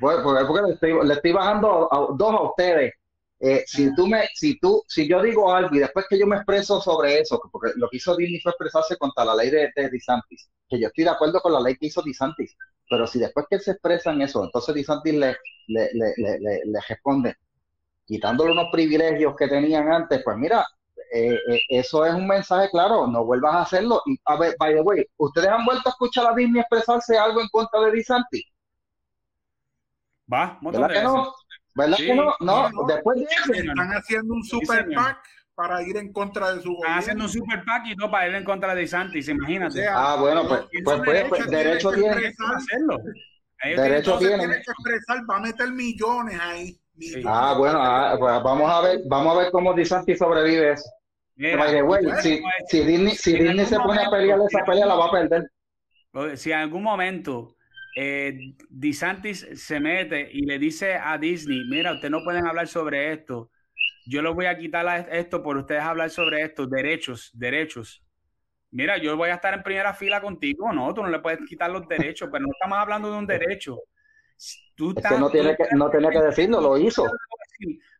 [0.00, 2.94] porque le estoy, le estoy bajando a, dos a ustedes.
[3.40, 6.36] Eh, si tú me, si tú, si yo digo algo y después que yo me
[6.36, 9.90] expreso sobre eso, porque lo que hizo Disney fue expresarse contra la ley de, de
[9.90, 12.56] DeSantis, que yo estoy de acuerdo con la ley que hizo DeSantis,
[12.88, 15.36] pero si después que él se expresa en eso, entonces DeSantis le,
[15.66, 17.36] le, le, le, responde,
[18.06, 20.64] quitándole unos privilegios que tenían antes, pues mira,
[21.12, 24.02] eh, eh, eso es un mensaje claro, no vuelvas a hacerlo.
[24.06, 27.40] Y a ver, by the way, ¿ustedes han vuelto a escuchar a Disney expresarse algo
[27.40, 28.44] en contra de DeSantis?
[30.32, 31.34] Va, ¿verdad que no?
[31.74, 32.34] ¿Verdad que no?
[32.40, 33.52] No, después de eso.
[33.52, 35.18] Están haciendo un super pack
[35.54, 36.86] para ir en contra de su gobierno.
[36.86, 39.86] Están haciendo un super pack y no para ir en contra de DeSantis, imagínate.
[39.88, 42.32] ah, bueno, pues, pues, pues, pues derecho tiene.
[42.56, 42.98] Hacerlo.
[43.62, 44.46] Derecho tiene.
[44.46, 46.78] que expresar, va a meter millones ahí.
[47.26, 50.88] Ah, bueno, ah, pues vamos a ver, vamos a ver cómo DeSantis sobrevive eso.
[52.22, 55.50] si, si, Disney, si Disney se pone a pelear esa pelea, la va a perder.
[56.36, 57.53] Si en algún momento
[57.96, 63.12] eh, DeSantis se mete y le dice a Disney, mira, ustedes no pueden hablar sobre
[63.12, 63.50] esto,
[64.06, 68.02] yo les voy a quitar esto por ustedes hablar sobre esto, derechos, derechos.
[68.70, 71.70] Mira, yo voy a estar en primera fila contigo, no, tú no le puedes quitar
[71.70, 73.78] los derechos, pero no estamos hablando de un derecho
[74.74, 77.06] Tú es que no tiene que, no tenía que decirlo, lo hizo.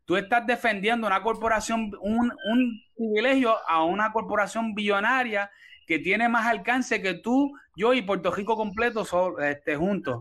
[0.04, 5.50] Tú estás defendiendo una corporación, un, un privilegio a una corporación billonaria
[5.86, 9.05] que tiene más alcance que tú, yo y Puerto Rico completo
[9.40, 10.16] este, juntos.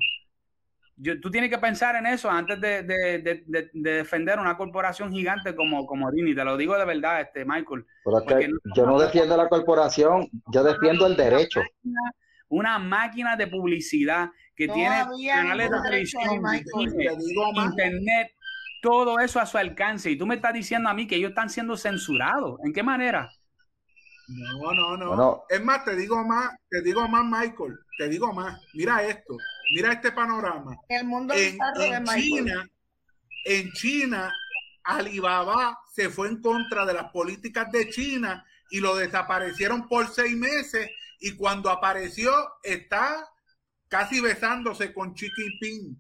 [0.95, 5.11] Yo, tú tienes que pensar en eso antes de, de, de, de, defender una corporación
[5.11, 6.35] gigante como, como Dini.
[6.35, 7.85] Te lo digo de verdad, este Michael.
[8.76, 11.61] yo no defiendo la corporación, yo defiendo el derecho.
[12.48, 16.23] Una máquina de publicidad que tiene canales de televisión,
[17.65, 18.31] internet,
[18.84, 20.11] todo eso a su alcance.
[20.11, 22.60] Y tú me estás diciendo a mí que ellos están siendo censurados.
[22.64, 23.31] ¿En qué manera?
[24.27, 25.43] No, no, no.
[25.49, 28.61] Es más, te digo más, te digo más, Michael, te digo más.
[28.73, 29.37] Mira esto,
[29.75, 30.77] mira este panorama.
[30.87, 32.69] El mundo en, en China,
[33.45, 34.33] en China,
[34.83, 40.35] Alibaba se fue en contra de las políticas de China y lo desaparecieron por seis
[40.35, 40.89] meses
[41.19, 42.31] y cuando apareció
[42.63, 43.29] está
[43.87, 45.95] casi besándose con Chiqui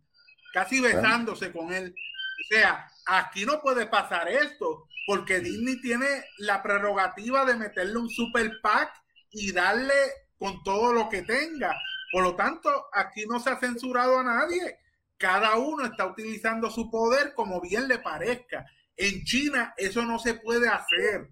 [0.53, 1.93] casi besándose con él.
[1.93, 6.07] O sea, aquí no puede pasar esto, porque Disney tiene
[6.37, 8.93] la prerrogativa de meterle un super pack
[9.31, 9.93] y darle
[10.37, 11.75] con todo lo que tenga.
[12.11, 14.79] Por lo tanto, aquí no se ha censurado a nadie.
[15.17, 18.65] Cada uno está utilizando su poder como bien le parezca.
[18.95, 21.29] En China eso no se puede hacer.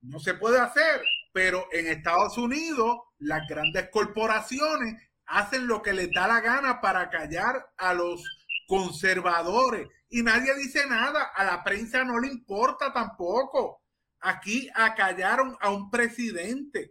[0.00, 1.00] No se puede hacer,
[1.32, 7.08] pero en Estados Unidos las grandes corporaciones hacen lo que les da la gana para
[7.08, 8.41] callar a los
[8.72, 9.86] conservadores.
[10.08, 13.82] Y nadie dice nada, a la prensa no le importa tampoco.
[14.20, 16.90] Aquí acallaron a un presidente,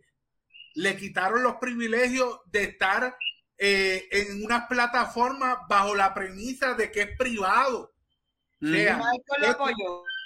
[0.76, 3.18] le quitaron los privilegios de estar
[3.58, 7.96] eh, en una plataforma bajo la premisa de que es privado.
[8.62, 9.02] O sea,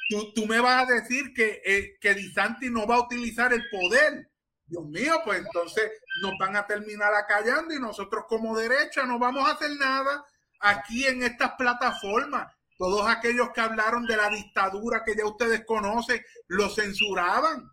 [0.10, 3.64] tú, tú, me vas a decir que, eh, que Disanti no va a utilizar el
[3.70, 4.30] poder.
[4.66, 5.90] Dios mío, pues entonces
[6.22, 10.26] nos van a terminar acallando y nosotros como derecha no vamos a hacer nada
[10.60, 12.52] aquí en estas plataformas.
[12.78, 17.72] Todos aquellos que hablaron de la dictadura que ya ustedes conocen, lo censuraban.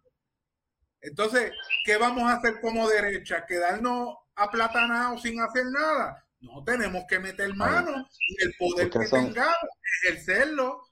[1.01, 1.51] Entonces,
[1.85, 3.45] ¿qué vamos a hacer como derecha?
[3.47, 6.25] ¿Quedarnos aplatanados sin hacer nada?
[6.41, 9.57] No, tenemos que meter mano y el poder que tengamos,
[10.03, 10.83] ejercerlo.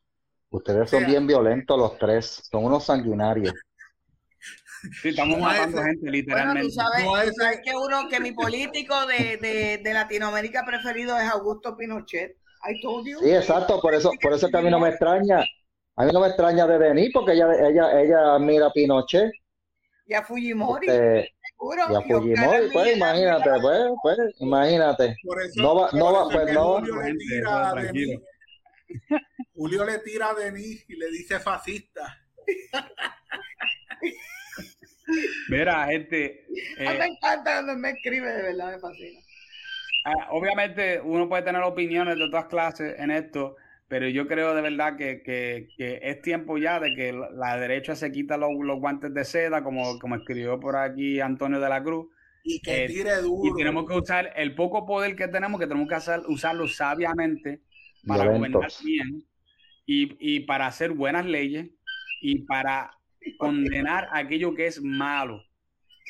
[0.50, 3.54] Ustedes son bien violentos los tres, son unos sanguinarios.
[5.02, 6.68] Sí, estamos matando gente, literalmente.
[7.04, 11.76] Bueno, tú sabes, que uno, que mi político de, de, de, Latinoamérica preferido es Augusto
[11.76, 12.36] Pinochet.
[12.62, 13.18] I told you.
[13.20, 15.44] Sí, exacto, por eso, por eso que a mí no me extraña.
[15.96, 19.30] A mí no me extraña de Denis, porque ella, ella, ella mira a Pinochet.
[20.06, 20.88] Y a Fujimori.
[20.88, 21.82] Este, seguro.
[21.90, 25.16] Y a Fujimori, pues imagínate, pues, pues, imagínate.
[25.56, 26.80] No va, no va, pues no.
[29.54, 32.18] Julio le tira a Denis y le dice fascista.
[35.46, 36.46] Mira, gente.
[36.48, 39.20] me eh, encanta cuando me escribe, de verdad, me fascina.
[40.04, 43.56] ah, obviamente uno puede tener opiniones de todas clases en esto,
[43.88, 47.56] pero yo creo de verdad que, que- que es tiempo ya de que la- la
[47.58, 51.68] derecha se quita los, los guantes de seda, como, como escribió por aquí Antonio de
[51.68, 52.08] la Cruz,
[52.42, 53.54] Y que Eh, tire duro.
[53.54, 57.62] y tenemos que usar el poco poder que tenemos, que tenemos que hacer, usarlo sabiamente
[58.06, 58.60] para Violentos.
[58.60, 59.26] gobernar bien
[59.86, 61.70] y, y para hacer buenas leyes
[62.20, 62.99] y para
[63.38, 65.42] condenar aquello que es malo.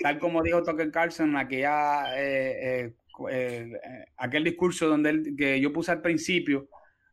[0.03, 2.93] Tal como dijo Tucker Carlson en aquella, eh, eh,
[3.31, 3.73] eh,
[4.16, 6.69] aquel discurso donde él- que yo puse al principio,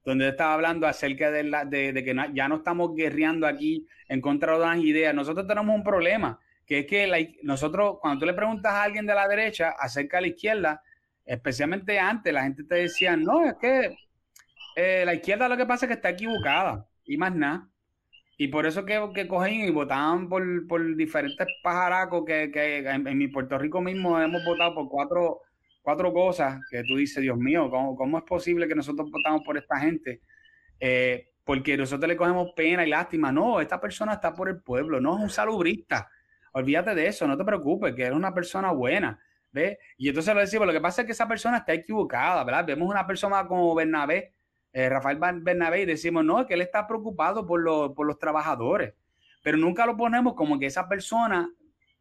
[0.06, 4.54] donde estaba hablando acerca de, la, de, que ya no estamos guerreando aquí en contra
[4.54, 5.14] de las ideas.
[5.14, 9.14] Nosotros tenemos un problema, que es que nosotros, cuando tú le preguntas a alguien de
[9.14, 10.82] la derecha acerca de la izquierda,
[11.26, 13.98] especialmente antes, la gente te decía, no, es que
[15.06, 17.68] la izquierda lo que pasa es que está equivocada y más nada.
[18.38, 23.08] Y por eso que, que cogían y votaban por, por diferentes pajaracos que, que en,
[23.08, 25.42] en mi Puerto Rico mismo hemos votado por cuatro,
[25.82, 29.58] cuatro cosas que tú dices, Dios mío, ¿cómo, cómo es posible que nosotros votamos por
[29.58, 30.22] esta gente?
[30.80, 33.32] Eh, porque nosotros le cogemos pena y lástima.
[33.32, 36.10] No, esta persona está por el pueblo, no es un salubrista.
[36.52, 39.20] Olvídate de eso, no te preocupes, que eres una persona buena.
[39.52, 39.78] ¿Ves?
[39.98, 42.66] Y entonces lo decimos, lo que pasa es que esa persona está equivocada, ¿verdad?
[42.68, 44.34] Vemos una persona como Bernabé,
[44.74, 48.94] eh, Rafael Bernabé, y decimos, no, que él está preocupado por, los- por los trabajadores,
[49.44, 51.50] pero nunca lo ponemos como que esa persona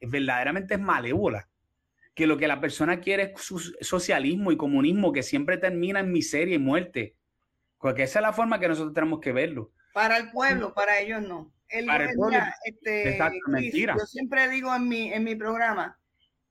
[0.00, 1.48] verdaderamente es malévola,
[2.14, 6.54] que lo que la persona quiere es socialismo y comunismo que siempre termina en miseria
[6.56, 7.14] y muerte.
[7.78, 9.70] Porque esa es la forma que nosotros tenemos que verlo.
[9.92, 11.52] Para el pueblo, para ellos no.
[11.68, 13.94] El- Para el pueblo, este, Luis, mentira.
[13.98, 15.98] Yo siempre digo en mi, en mi programa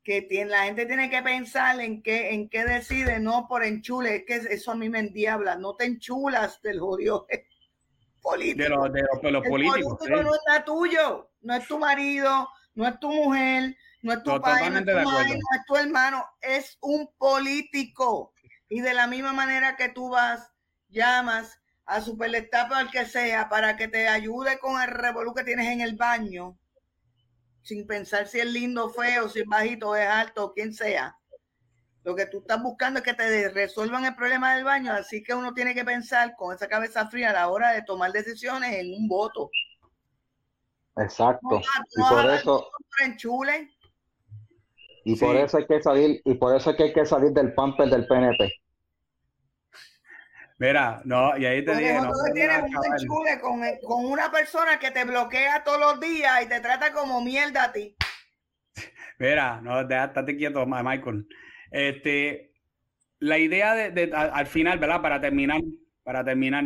[0.06, 4.18] que tiene, la gente tiene que pensar en qué, en qué decide, no por enchule,
[4.18, 7.26] es que eso a mí me endiabla, no te enchulas del jodido
[8.22, 8.64] político.
[8.64, 9.98] De los, de los, de los el políticos.
[9.98, 10.24] político ¿sí?
[10.24, 14.42] no es tuyo, no es tu marido, no es tu mujer, no es tu No,
[14.42, 18.32] padre, no es tu madre, no es tu hermano, es un político.
[18.70, 20.52] Y de la misma manera que tú vas,
[20.88, 25.68] llamas a Superlestapo al que sea para que te ayude con el revolú que tienes
[25.68, 26.60] en el baño,
[27.66, 30.72] sin pensar si es lindo o feo, si es bajito o es alto, o quien
[30.72, 31.18] sea.
[32.04, 35.34] Lo que tú estás buscando es que te resuelvan el problema del baño, así que
[35.34, 38.94] uno tiene que pensar con esa cabeza fría a la hora de tomar decisiones en
[38.94, 39.50] un voto.
[40.98, 41.42] Exacto.
[41.50, 41.58] No,
[41.96, 42.70] Y no, por no, eso,
[45.04, 47.56] y por eso hay que salir, y por eso es que hay que salir del
[47.56, 48.52] pamper del PNP.
[50.58, 54.06] Mira, no, y ahí te dije, no, tú no, tienes no, un enchule con, con
[54.06, 57.96] una persona que te bloquea todos los días y te trata como mierda a ti.
[59.20, 61.28] Mira, no, estate quieto, Michael.
[61.72, 62.54] Este,
[63.20, 65.02] la idea de, de- al, al final, ¿verdad?
[65.02, 65.60] Para terminar,
[66.04, 66.64] para terminar,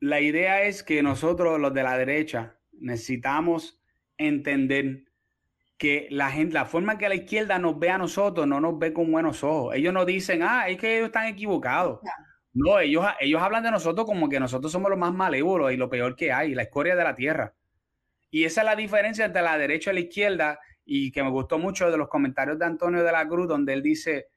[0.00, 3.80] la idea es que nosotros, los de la derecha, necesitamos
[4.18, 5.04] entender
[5.78, 8.78] que la gente, la forma en que la izquierda nos ve a nosotros, no nos
[8.78, 9.74] ve con buenos ojos.
[9.74, 12.00] Ellos nos dicen, ah, es que ellos están equivocados.
[12.54, 15.90] No, ellos, ellos hablan de nosotros como que nosotros somos los más malévolos y lo
[15.90, 17.52] peor que hay, la escoria de la tierra.
[18.30, 21.58] Y esa es la diferencia entre la derecha y la izquierda y que me gustó
[21.58, 24.28] mucho de los comentarios de Antonio de la Cruz, donde él dice,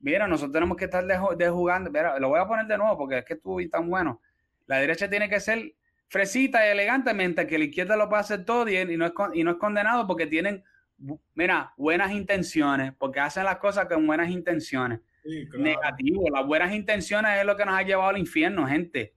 [0.00, 2.78] mira, nosotros tenemos que estar de, ju- de jugando, mira, lo voy a poner de
[2.78, 4.20] nuevo porque es que estuvo tan bueno.
[4.66, 5.74] La derecha tiene que ser
[6.08, 9.12] fresita y elegante, mientras que la izquierda lo puede hacer todo y, y no, es,
[9.34, 10.64] y no es condenado porque tienen,
[11.34, 15.00] mira, buenas intenciones, porque hacen las cosas con buenas intenciones
[15.58, 16.24] Negativo.
[16.30, 19.14] Las buenas intenciones es lo que nos ha llevado al infierno, gente.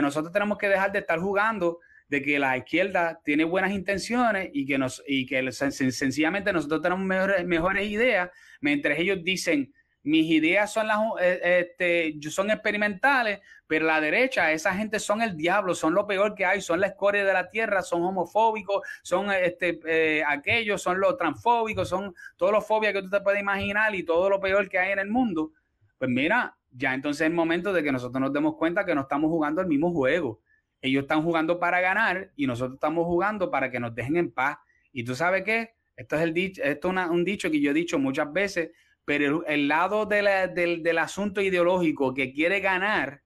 [0.00, 1.78] Nosotros tenemos que dejar de estar jugando
[2.08, 6.52] de que la izquierda tiene buenas intenciones y que, nos, y que sen- sen- sencillamente
[6.52, 8.30] nosotros tenemos mejores, mejores ideas,
[8.60, 9.72] mientras ellos dicen,
[10.04, 15.36] mis ideas son, las, eh, este, son experimentales, pero la derecha, esa gente son el
[15.36, 19.32] diablo, son lo peor que hay, son la escoria de la tierra, son homofóbicos, son
[19.32, 23.94] este, eh, aquellos, son los transfóbicos, son todos los fobias que tú te puedes imaginar
[23.94, 25.52] y todo lo peor que hay en el mundo.
[25.98, 29.02] Pues mira, ya entonces es el momento de que nosotros nos demos cuenta que no
[29.02, 30.40] estamos jugando el mismo juego.
[30.82, 34.58] Ellos están jugando para ganar y nosotros estamos jugando para que nos dejen en paz.
[34.92, 35.76] Y tú sabes qué?
[35.96, 38.70] Esto es el dicho, esto es una- un dicho que yo he dicho muchas veces,
[39.04, 43.22] pero el, lado de la- del, del asunto ideológico que quiere ganar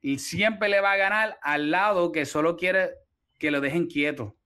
[0.00, 2.90] y siempre le va a ganar al lado que solo quiere
[3.38, 4.36] que lo dejen quieto.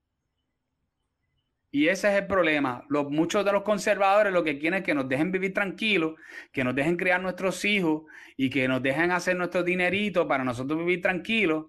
[1.71, 2.85] Y ese es el problema.
[2.89, 6.15] Los, muchos de los conservadores lo que quieren es que nos dejen vivir tranquilos,
[6.53, 8.05] que nos dejen criar nuestros hijos
[8.37, 11.67] y que nos dejen hacer nuestro dinerito para nosotros vivir tranquilos.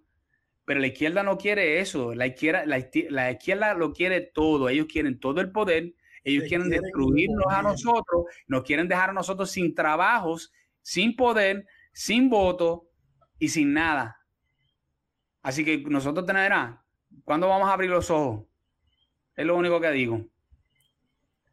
[0.66, 2.16] Pero la izquierda no quiere eso.
[2.16, 4.70] La izquierda, la izquierda lo quiere todo.
[4.70, 5.94] Ellos quieren todo el poder.
[6.24, 8.26] Ellos quieren quieren destruirnos a nosotros.
[8.48, 10.52] Nos quieren dejar a nosotros sin trabajos,
[10.82, 12.86] sin poder, sin voto.
[13.42, 14.18] y sin nada.
[15.42, 16.78] Así que nosotros tenemos,
[17.24, 18.46] ¿cuándo vamos a abrir los ojos?
[19.36, 20.26] Es lo único que digo.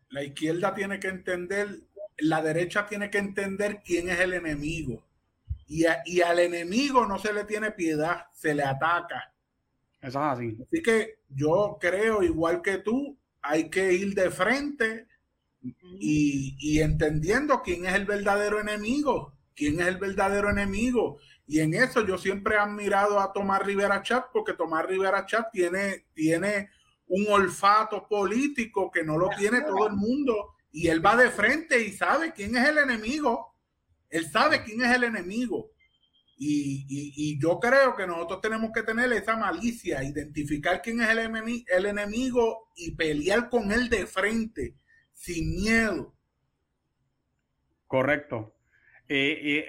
[0.08, 1.68] La izquierda tiene que entender,
[2.18, 5.04] la derecha tiene que entender quién es el enemigo.
[5.68, 9.32] Y, y al enemigo no se le tiene piedad, se le ataca.
[10.00, 10.58] Eso es así.
[10.60, 15.06] Así que yo creo, igual que tú, hay que ir de frente
[15.98, 21.18] y, entendiendo quién es el verdadero enemigo, quién es el verdadero enemigo.
[21.46, 25.50] Y en eso yo siempre he admirado a Tomás Rivera Chat, porque Tomás Rivera Chat
[25.52, 26.70] tiene, tiene
[27.06, 30.54] un olfato político que no lo tiene todo el mundo.
[30.72, 33.54] Y él va de frente y sabe quién es el enemigo.
[34.10, 35.70] Él sabe quién es el enemigo.
[36.38, 36.84] Y,
[37.16, 41.86] y, yo creo que nosotros tenemos que tener esa malicia, identificar quién es el, el
[41.86, 44.74] enemigo y pelear con él de frente,
[45.14, 46.14] sin miedo.
[47.86, 48.56] Correcto.
[49.08, 49.62] Y,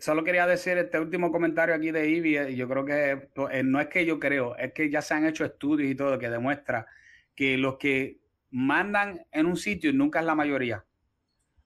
[0.00, 2.36] solo quería decir este último comentario aquí de Ivy.
[2.36, 5.26] Eh, yo creo que eh, no es que yo creo, es que ya se han
[5.26, 6.86] hecho estudios y todo que demuestra
[7.34, 8.20] que los que
[8.50, 10.84] mandan en un sitio nunca es la mayoría.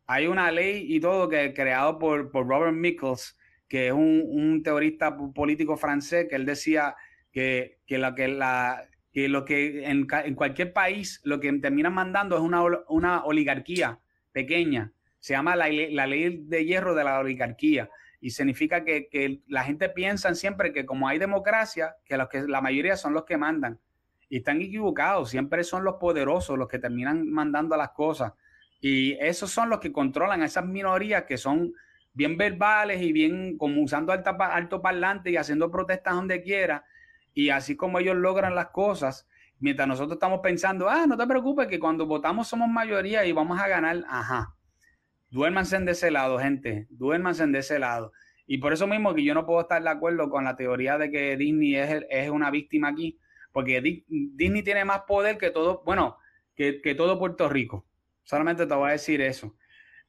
[0.06, 3.35] Hay una ley y todo que creado por, por Robert Michels,
[3.68, 6.96] que es un, teorista político francés, que él decía
[7.32, 12.36] que, que que la que lo que en, en, cualquier país lo que terminan mandando
[12.36, 13.98] es una, una oligarquía
[14.32, 14.92] pequeña
[15.26, 17.90] se llama la, ley de hierro de la oligarquía
[18.20, 22.60] y significa que, la gente piensa siempre que como hay democracia, que, los que la
[22.60, 23.80] mayoría son los que mandan.
[24.28, 28.34] Y están equivocados, siempre son los poderosos los que terminan mandando las cosas.
[28.80, 31.72] Y esos son los que controlan a esas minorías que son
[32.16, 36.86] bien verbales y bien como usando alto parlante y haciendo protestas donde quiera.
[37.34, 39.28] Y así como ellos logran las cosas,
[39.58, 43.60] mientras nosotros estamos pensando, ah, no te preocupes que cuando votamos somos mayoría y vamos
[43.60, 44.54] a ganar, ajá.
[45.28, 46.86] Duérmanse de ese lado, gente.
[46.88, 48.12] Duérmanse de ese lado.
[48.46, 51.10] Y por eso mismo que yo no puedo estar de acuerdo con la teoría de
[51.10, 53.18] que Disney es, es una víctima aquí,
[53.52, 56.16] porque Disney tiene más poder que todo, bueno,
[56.54, 57.84] que, que, todo Puerto Rico.
[58.22, 59.54] Solamente te voy a decir eso.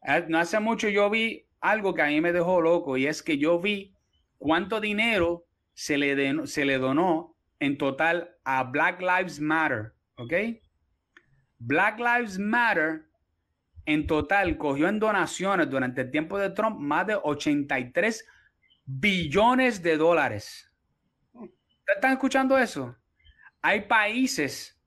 [0.04, 3.22] Eh, no hace mucho yo vi algo que a mí me dejó loco y es
[3.22, 3.94] que yo vi
[4.38, 10.34] cuánto dinero se le, se le donó en total a Black Lives Matter, ¿ok?
[11.60, 13.06] Black Lives Matter
[13.86, 18.26] en total cogió en donaciones durante el tiempo de Trump más de 83
[18.86, 20.72] billones de dólares.
[21.96, 22.96] ¿Están escuchando eso?
[23.62, 24.80] Hay países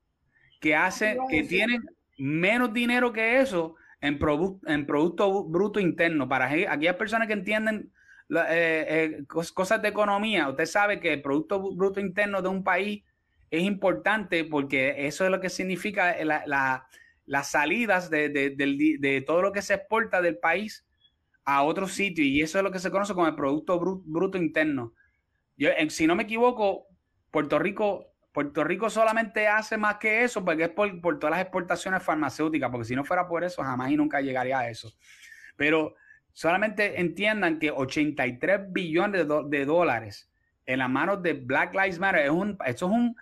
[0.59, 1.81] que hacen, que tienen
[2.17, 4.19] menos dinero que eso en,
[4.65, 6.27] en Producto Bruto Interno.
[6.27, 7.91] Para aquellas personas que entienden
[8.29, 13.03] eh, eh, cosas de economía, usted sabe que el Producto Bruto Interno de un país
[13.49, 16.87] es importante porque eso es lo que significa la
[17.31, 20.85] las salidas de, todo lo que se exporta del país
[21.45, 24.93] a otro sitio y eso es lo que se conoce como el Producto Bruto, Interno.
[25.55, 26.87] Yo, si no me equivoco,
[27.31, 32.01] Puerto Rico, Puerto Rico solamente hace más que eso porque es por, todas las exportaciones
[32.01, 34.91] farmacéuticas, porque si no fuera por eso jamás y nunca llegaría a eso.
[35.55, 35.95] Pero
[36.31, 40.31] solamente entiendan que 83 billones de, dólares
[40.65, 43.15] en las manos de Black Lives Matter, es un, esto es un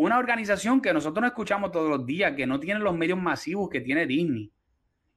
[0.00, 3.68] una organización que nosotros no escuchamos todos los días, que no tiene los medios masivos
[3.68, 4.50] que tiene Disney.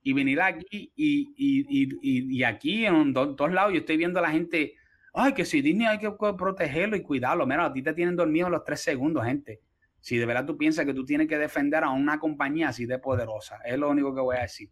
[0.04, 4.76] Y venir aquí y, aquí en todos lados yo estoy viendo a la gente,
[5.14, 7.46] ay, que si Disney hay que protegerlo y cuidarlo.
[7.46, 9.62] Mira, a ti te tienen dormido los tres segundos, gente.
[10.02, 13.00] Si de verdad tú piensas que tú tienes que defender a una compañía así de
[13.00, 14.70] poderosa, es lo único que voy a decir.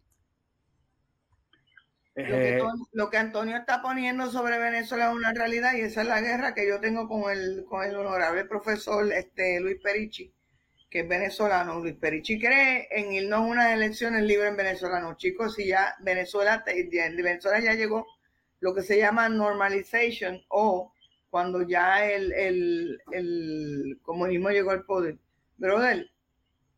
[2.14, 2.60] Eh,
[2.92, 6.52] lo, que, Antonio está poniendo sobre Venezuela es una realidad y esa es la guerra
[6.52, 10.30] que yo tengo con el, con el honorable profesor este, Luis Perichi,
[10.90, 11.80] que es venezolano.
[11.80, 15.14] Luis Perichi cree en irnos a unas elecciones libres en Venezuela.
[15.16, 18.06] chicos, si ya Venezuela, Venezuela ya llegó
[18.62, 20.92] lo que se llama normalization o
[21.30, 25.18] cuando ya el, el, el comunismo llegó al poder.
[25.56, 26.08] Brother,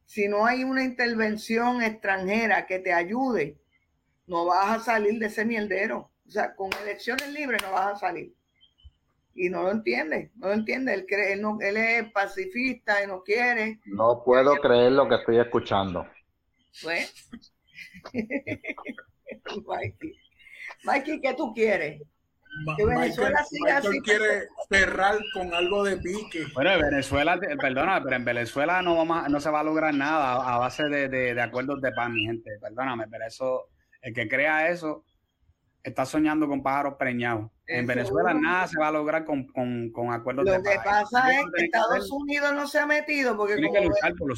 [0.07, 3.59] si no hay una intervención extranjera que te ayude,
[4.27, 6.11] no vas a salir de ese mierdero.
[6.27, 8.35] O sea, con elecciones libres no vas a salir.
[9.35, 10.95] Y no lo entiende, no lo entiende.
[10.95, 13.81] Él, cree, él, no, él es pacifista y no quiere.
[13.85, 16.07] No puedo creer lo que estoy escuchando.
[16.83, 17.13] Pues,
[19.67, 20.24] Mikey.
[20.85, 22.03] Mikey, ¿qué tú quieres?
[22.77, 24.01] Que Venezuela siga así.
[24.01, 26.47] quiere cerrar con algo de pique.
[26.55, 30.35] Bueno, en Venezuela, perdona, pero en Venezuela no, vamos no se va a lograr nada
[30.35, 32.51] a base de, de, de acuerdos de paz, mi gente.
[32.61, 33.69] Perdóname, pero eso
[34.03, 35.05] el que crea eso
[35.83, 37.51] está soñando con pájaros preñados.
[37.67, 40.75] En Venezuela nada se va a lograr con, con, acuerdos Lo de paz.
[40.75, 43.57] Lo que pasa es que Estados Unidos no se ha metido porque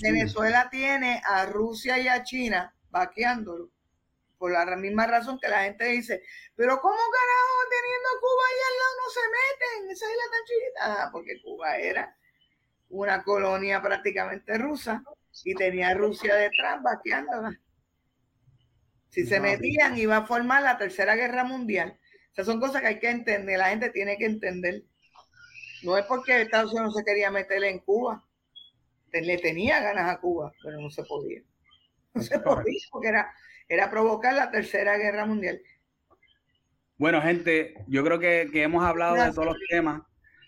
[0.03, 3.71] Venezuela tiene a Rusia y a China vaqueándolo.
[4.39, 6.23] Por la misma razón que la gente dice,
[6.55, 9.91] pero ¿cómo carajo teniendo Cuba ahí al lado no se meten?
[9.91, 10.81] esa isla tan chiquita?
[10.83, 12.17] Ah, porque Cuba era
[12.89, 15.03] una colonia prácticamente rusa
[15.45, 17.59] y tenía Rusia detrás vaqueándola.
[19.11, 21.99] Si se metían, iba a formar la tercera guerra mundial.
[22.33, 24.83] Esas son cosas que hay que entender, la gente tiene que entender.
[25.83, 28.23] No es porque Estados Unidos no se quería meterle en Cuba.
[29.13, 31.43] Le tenía ganas a Cuba, pero no se podía.
[32.13, 33.35] No se podía porque era,
[33.69, 35.61] era provocar la tercera guerra mundial.
[36.99, 40.03] Bueno, gente, yo creo que, hemos hablado de todos los temas.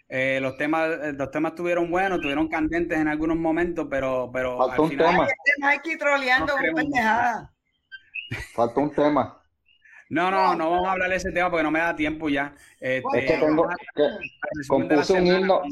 [0.09, 4.57] Eh, los temas eh, los temas estuvieron buenos, estuvieron candentes en algunos momentos, pero, pero
[4.57, 5.29] Faltó un tema.
[5.63, 7.51] Hay que troleando no
[8.55, 9.43] Falta un tema.
[10.09, 12.55] No, no, no vamos a hablar de ese tema porque no me da tiempo ya.
[12.81, 13.69] Este, es que tengo,
[14.67, 15.63] compuso un himno,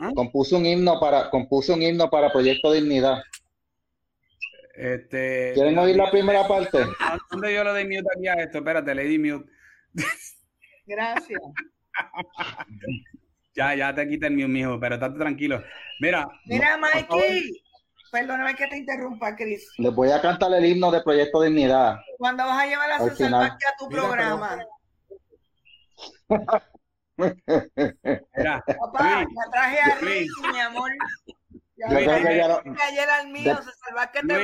[0.00, 0.10] ¿Ah?
[0.14, 3.22] compuso un himno para, compuso un himno para Proyecto Dignidad.
[4.74, 6.78] Este, ¿Quieren oír la primera parte?
[7.30, 8.58] ¿Dónde yo lo doy mute aquí a esto?
[8.58, 9.50] Espérate, le di mute.
[10.86, 11.40] Gracias.
[13.54, 15.62] ya, ya te quité el mute, mijo, pero estate tranquilo.
[16.00, 16.26] Mira.
[16.46, 17.62] Mira, Mikey.
[18.10, 19.66] Perdóname que te interrumpa, Cris.
[19.78, 21.98] Les voy a cantar el himno de Proyecto Dignidad.
[22.18, 24.58] ¿Cuándo vas a llevar a César a tu programa?
[27.16, 30.90] Mira, Papá, me traje a Ricky, mi amor.
[31.88, 34.34] Ya yo creo que ya lo, ayer al mío, de, César que te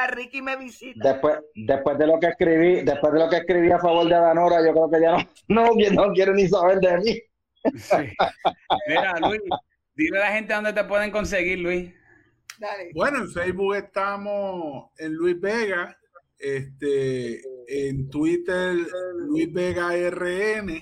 [0.00, 1.12] a Ricky me visita.
[1.12, 4.56] Después, después de lo que escribí, después de lo que escribí a favor de Danora,
[4.64, 7.22] yo creo que ya no, no, ni saber de mí.
[7.76, 7.96] Sí.
[8.88, 9.42] Mira, Luis,
[9.94, 11.92] dile a la gente dónde te pueden conseguir, Luis.
[12.94, 15.96] Bueno, en Facebook estamos en Luis Vega,
[16.38, 18.76] este, en Twitter
[19.14, 20.80] Luis Vega RN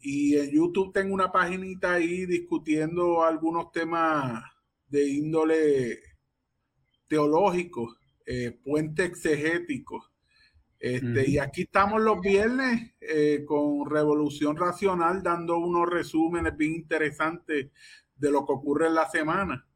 [0.00, 4.42] y en YouTube tengo una paginita ahí discutiendo algunos temas
[4.94, 5.98] de índole
[7.08, 10.12] teológico, eh, puente exegético.
[10.78, 17.72] Este, Y aquí estamos los viernes eh, con Revolución Racional dando unos resúmenes bien interesantes
[18.14, 19.66] de lo que ocurre en la semana.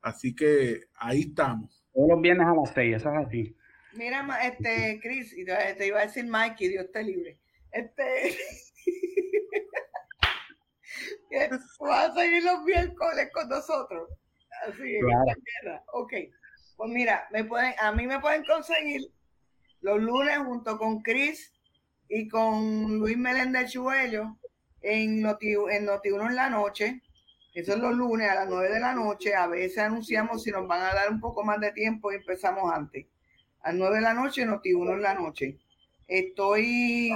[0.00, 1.84] Así que ahí estamos.
[1.92, 3.56] Todos los viernes a las seis, eso es así.
[3.92, 5.34] Mira, este, Chris,
[5.76, 7.38] te iba a decir Mikey, Dios te libre.
[7.72, 8.38] Este.
[11.80, 14.08] vas a seguir los miércoles con nosotros.
[14.66, 14.98] Así,
[15.62, 15.82] claro.
[15.92, 16.12] Ok.
[16.76, 19.02] Pues mira, me pueden, a mí me pueden conseguir
[19.80, 21.52] los lunes junto con Chris
[22.08, 24.36] y con Luis Meléndez Chuello
[24.80, 27.02] en Noti, en Noti en la noche
[27.54, 29.34] eso es los lunes a las 9 de la noche.
[29.34, 32.72] A veces anunciamos si nos van a dar un poco más de tiempo y empezamos
[32.72, 33.06] antes.
[33.60, 35.58] A las 9 de la noche, Noti 1 en la noche.
[36.08, 37.10] Estoy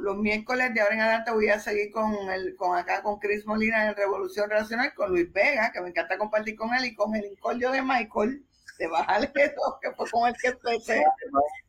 [0.00, 3.46] los miércoles de ahora en adelante voy a seguir con el con acá con Chris
[3.46, 7.14] Molina en Revolución Racional, con Luis Vega, que me encanta compartir con él, y con
[7.14, 8.44] el incordio de Michael,
[8.78, 9.32] de Bajarle
[9.82, 11.04] que fue con el que empecé,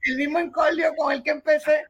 [0.03, 1.85] el mismo incordio con el que empecé.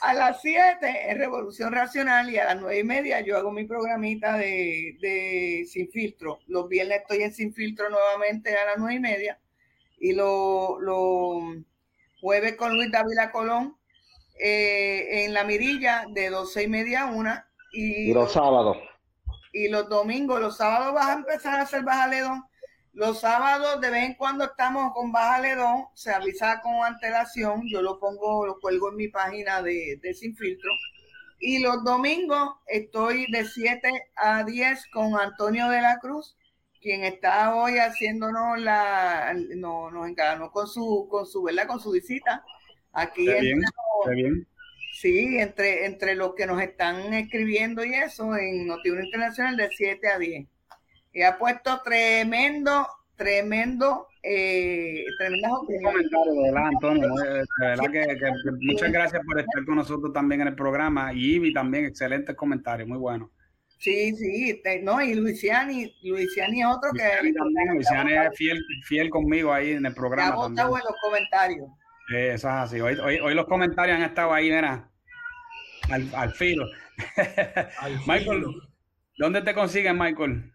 [0.00, 3.64] A las 7 en Revolución Racional y a las 9 y media yo hago mi
[3.64, 6.40] programita de, Sin Filtro.
[6.46, 9.38] Los viernes estoy en Sin Filtro nuevamente a las 9 y media.
[9.98, 11.64] Y los lo
[12.24, 13.76] jueves con Luis Dávila Colón
[14.40, 17.34] eh, en La Mirilla de 12 y media a 1.
[17.74, 18.78] Y, los sábados.
[19.52, 22.42] Y los domingos, los sábados vas a empezar a hacer bajaledón
[22.94, 27.82] los sábados de vez en cuando estamos con Baja Ledón, se avisa con antelación, yo
[27.82, 30.70] lo pongo, lo cuelgo en mi página de, de Sin Filtro.
[31.40, 36.36] Y los domingos estoy de 7 a 10 con Antonio de la Cruz,
[36.84, 41.66] quien está hoy haciéndonos la, no, nos encargó con su, con su, ¿verdad?
[41.66, 42.44] Con su visita.
[42.92, 43.62] Aquí bien,
[44.14, 44.46] bien.
[44.92, 50.08] Sí, entre, entre los que nos están escribiendo y eso, en Notiuno Internacional de 7
[50.08, 50.46] a 10
[51.14, 56.10] y ha puesto tremendo, tremendo, eh, tremendas opiniones.
[56.44, 57.08] ¿verdad, Antonio?
[57.14, 58.06] De verdad que,
[58.60, 61.14] muchas gracias por estar con nosotros también en el programa.
[61.14, 63.30] Y Ivy también, excelentes comentarios, muy bueno.
[63.84, 67.30] Sí, sí, no, y Luisiani, Luisiani es otro que...
[67.70, 70.30] Luisiani, es fiel, fiel conmigo ahí en el programa.
[70.30, 70.66] Ya también.
[70.68, 71.68] en los comentarios.
[72.08, 72.80] eso es así.
[72.80, 74.90] Hoy, hoy, los comentarios han estado ahí, mira,
[75.90, 76.64] al, al filo.
[77.76, 78.46] Al Michael,
[79.18, 80.50] ¿dónde te consiguen, Michael?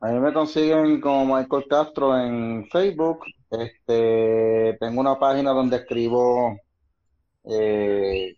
[0.00, 3.24] A mí me consiguen como Michael Castro en Facebook.
[3.50, 6.56] Este, tengo una página donde escribo
[7.42, 8.36] eh,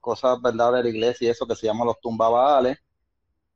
[0.00, 2.78] cosas verdad de la iglesia y eso que se llama Los Tumbabales.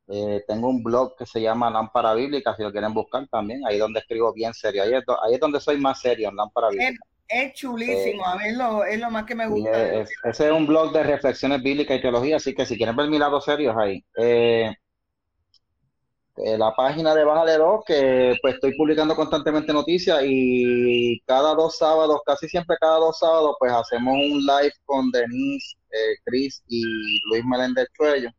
[0.07, 3.79] Eh, tengo un blog que se llama Lámpara Bíblica, si lo quieren buscar también, ahí
[3.79, 4.83] donde escribo bien serio.
[4.83, 4.93] Ahí
[5.33, 7.03] es, donde soy más serio, en Lámpara Bíblica.
[7.27, 8.43] Es, chulísimo, eh, a mí
[8.89, 10.01] es lo, más que me gusta.
[10.01, 13.17] ese es un blog de reflexiones bíblicas y teología, así que si quieren ver mi
[13.17, 14.05] lado serio, es ahí.
[14.15, 14.71] Eh,
[16.37, 21.77] eh, la página de Bájale Dos, que pues estoy publicando constantemente noticias y cada dos
[21.77, 26.83] sábados, casi siempre cada dos sábados, pues hacemos un live con Denise eh, Chris y
[27.29, 28.29] Luis Meléndez Chuello.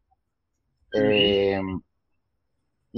[0.93, 1.60] Eh,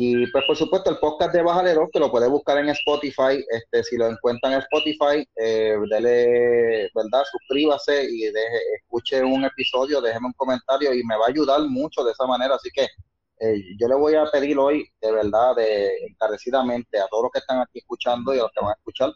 [0.00, 3.44] y pues por supuesto el podcast de Bájale 2 que lo puede buscar en Spotify,
[3.50, 7.24] este, si lo encuentran en Spotify, eh, dele, ¿verdad?
[7.28, 12.04] Suscríbase y deje, escuche un episodio, déjeme un comentario y me va a ayudar mucho
[12.04, 12.86] de esa manera, así que
[13.40, 17.40] eh, yo le voy a pedir hoy, de verdad, de encarecidamente a todos los que
[17.40, 19.12] están aquí escuchando y a los que van a escuchar,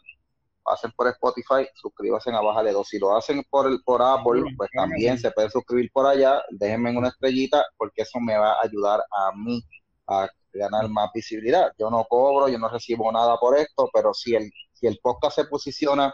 [0.63, 2.87] pasen por Spotify, suscríbanse a Bájale 2.
[2.87, 6.97] Si lo hacen por, el, por Apple, pues también se pueden suscribir por allá, déjenme
[6.97, 9.63] una estrellita, porque eso me va a ayudar a mí
[10.07, 11.71] a ganar más visibilidad.
[11.77, 15.35] Yo no cobro, yo no recibo nada por esto, pero si el, si el podcast
[15.37, 16.13] se posiciona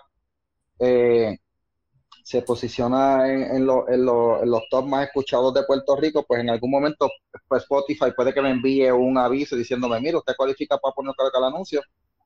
[0.80, 1.38] eh,
[2.24, 6.70] se posiciona en, lo, en, los top más escuchados de Puerto Rico, pues en algún
[6.70, 7.10] momento
[7.48, 11.44] pues Spotify puede que me envíe un aviso diciéndome, mira, usted cualifica para poner el
[11.44, 11.82] anuncio.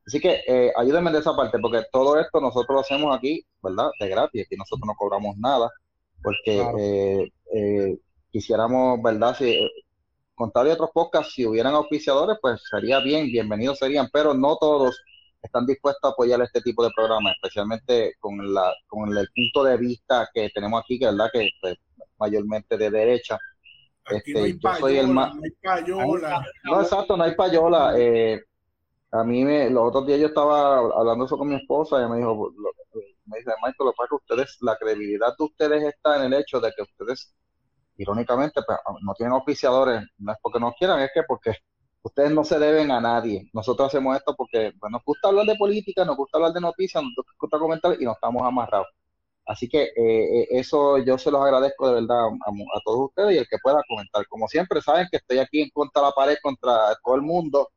[0.06, 3.90] Así que eh, ayúdenme de esa parte, porque todo esto nosotros lo hacemos aquí, ¿verdad?
[3.98, 5.70] De gratis, aquí nosotros no cobramos nada,
[6.22, 7.98] porque eh, eh,
[8.30, 9.34] quisiéramos, ¿verdad?
[9.36, 9.66] Si,
[10.34, 15.00] contrario a otros podcasts, si hubieran auspiciadores, pues sería bien, bienvenidos serían, pero no todos
[15.40, 19.76] están dispuestos a apoyar este tipo de programas, especialmente con, la, con el punto de
[19.78, 21.76] vista que tenemos aquí, que verdad que pues,
[22.18, 23.38] mayormente de derecha.
[24.06, 26.44] Aquí no hay payola, no hay payola.
[26.64, 27.94] No, exacto, no hay payola.
[27.96, 28.42] Eh,
[29.14, 32.16] a mí me, los otros días yo estaba hablando eso con mi esposa y me
[32.18, 32.50] dijo,
[33.26, 36.72] me dice, Michael, lo que ustedes, la credibilidad de ustedes está en el hecho de
[36.76, 37.32] que ustedes,
[37.96, 41.52] irónicamente, pues, no tienen auspiciadores, no es porque no quieran, es que porque
[42.02, 43.48] ustedes no se deben a nadie.
[43.52, 47.02] Nosotros hacemos esto porque pues, nos gusta hablar de política, nos gusta hablar de noticias,
[47.02, 48.88] nos gusta comentar y nos estamos amarrados.
[49.46, 53.38] Así que eh, eh, eso yo se los agradezco de verdad a, todos ustedes y
[53.38, 54.26] el que pueda comentar.
[54.26, 57.68] Como siempre, saben que estoy aquí en contra de la pared, contra todo el mundo,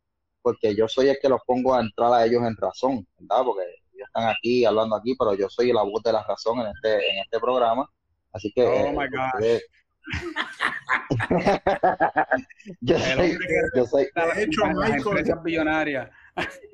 [0.48, 3.44] porque yo soy el que los pongo a entrar a ellos en razón, ¿verdad?
[3.44, 6.68] Porque ellos están aquí hablando aquí, pero yo soy la voz de la razón en
[6.68, 7.86] este, en este programa.
[8.32, 8.64] Así que...
[8.64, 9.60] Oh, eh, my gosh.
[12.80, 13.38] yo, soy,
[13.76, 16.10] yo soy, de hecho, Michael, billonaria.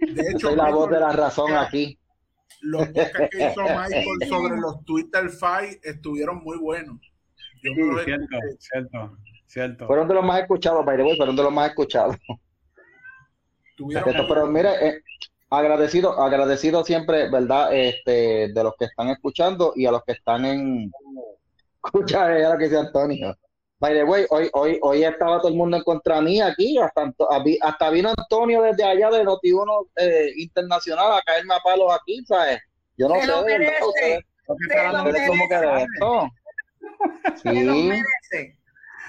[0.01, 1.97] De hecho, soy la Michael, voz de la razón aquí.
[2.61, 6.99] Los podcasts que hizo Michael sobre los Twitter Fight estuvieron muy buenos.
[7.63, 9.87] Yo Sí, cierto, cierto, cierto.
[9.87, 12.15] Fueron de los más escuchados, by the way, fueron de los más escuchados.
[13.77, 15.01] Pero mire, eh,
[15.49, 17.73] agradecido, agradecido siempre, ¿verdad?
[17.73, 20.91] Este, de los que están escuchando y a los que están en.
[21.83, 23.35] Escucha eh, lo que dice Antonio.
[23.79, 27.13] By the way, hoy, hoy, hoy estaba todo el mundo en contra mí aquí, hasta,
[27.61, 32.59] hasta vino Antonio desde allá de Noti1 eh, Internacional a caerme a palos aquí, ¿sabes?
[32.95, 33.83] Yo no Se sé, lo merece.
[33.83, 34.55] ustedes, lo
[35.27, 35.67] cómo que de
[35.99, 36.29] lo
[37.35, 38.57] Sí, merece.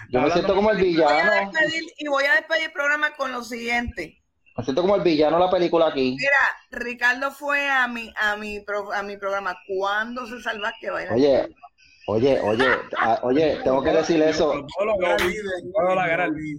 [0.08, 3.14] yo me siento como el Voy a villano, despedir, y voy a despedir el programa
[3.14, 4.23] con lo siguiente.
[4.56, 6.16] Me siento como el villano de la película aquí.
[6.18, 6.30] Mira,
[6.84, 9.56] Ricardo fue a mi, a mi, pro- a mi programa.
[9.66, 11.12] ¿Cuándo se salva que baila?
[11.14, 11.48] Oye,
[12.06, 12.66] oye, oye,
[13.22, 14.64] oye, tengo que decir eso.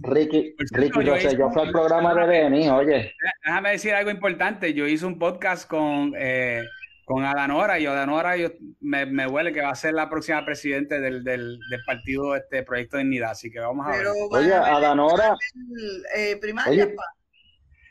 [0.02, 3.12] Ricky, cierto, Ricky, yo sé, yo fui al programa de Denis, oye.
[3.44, 4.74] Déjame decir algo importante.
[4.74, 6.62] Yo hice un podcast con, eh,
[7.04, 8.48] con Adanora y Adanora yo,
[8.80, 12.62] me, me huele que va a ser la próxima presidente del, del, del partido este
[12.62, 13.30] Proyecto de Dignidad.
[13.30, 13.98] Así que vamos a ver.
[14.00, 15.34] Pero Oye, ver Adanora,
[15.78, 17.02] el, eh, primaria, Oye, pa.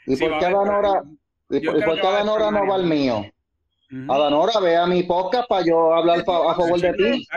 [0.08, 1.03] ¿Y Sí, por qué a Adanora,
[1.50, 3.25] y por, y por qué a Adanora no va al mío?
[3.92, 4.11] Ujú.
[4.11, 7.27] Adanora, ve a mi podcast para yo hablar fa- a favor de ti.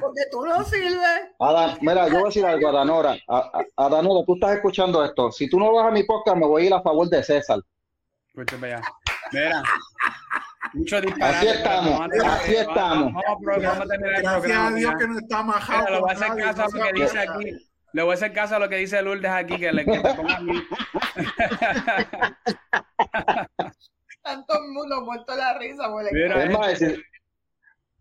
[0.00, 1.20] Porque tú no sirves.
[1.38, 3.16] Adan, mira, yo voy a decir algo, Adanora.
[3.28, 5.30] A- a- Adanora, tú estás escuchando esto.
[5.30, 7.60] Si tú no vas a mi podcast, me voy a ir a favor de César.
[8.28, 8.82] Escúchame allá.
[9.32, 9.62] Mira.
[10.74, 11.36] Mucho disparate.
[11.36, 13.12] Así estamos, Vamos a terminar- así vamos- estamos.
[13.12, 14.66] Vamos, a pro- vamos a terminar el Gracias programa.
[14.68, 14.98] a Dios ya.
[14.98, 15.78] que no está majado.
[15.84, 17.67] Mira, le voy a hacer caso a no lo que se dice aquí.
[17.98, 20.14] Le voy a hacer caso a lo que dice Lourdes aquí, que le que te
[20.14, 20.52] ponga a mí.
[24.22, 25.88] Tanto el mundo muerto la risa.
[26.12, 27.02] Mira, Es más, si-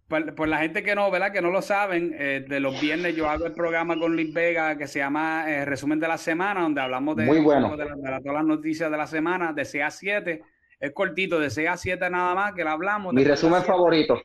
[0.07, 1.31] Por, por la gente que no, ¿verdad?
[1.31, 4.77] Que no lo saben, eh, de los viernes yo hago el programa con Luis Vega
[4.77, 7.75] que se llama eh, Resumen de la Semana, donde hablamos de, Muy bueno.
[7.75, 10.43] de, la- de la- todas las noticias de la semana, de 6 a 7.
[10.79, 13.15] Es cortito, de 6 a 7 nada más, que lo hablamos.
[13.15, 14.21] mi resumen favorito.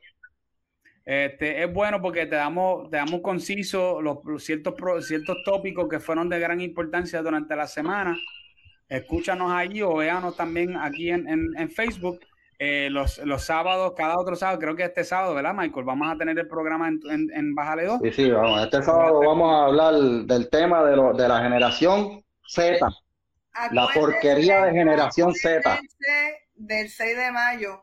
[1.04, 5.88] Este, es bueno porque te damos, te damos conciso los, los ciertos, pro- ciertos tópicos
[5.88, 8.16] que fueron de gran importancia durante la semana.
[8.88, 12.20] Escúchanos ahí o véanos también aquí en, en, en Facebook.
[12.58, 15.84] Eh, los, los sábados, cada otro sábado, creo que este sábado, ¿verdad, Michael?
[15.84, 18.00] Vamos a tener el programa en, en, en Bájale 2.
[18.04, 18.62] Sí, sí, vamos.
[18.62, 22.78] Este sábado vamos a hablar del tema de, lo, de la generación Z.
[23.72, 25.80] La porquería de generación Z.
[26.54, 27.82] Del 6 de mayo.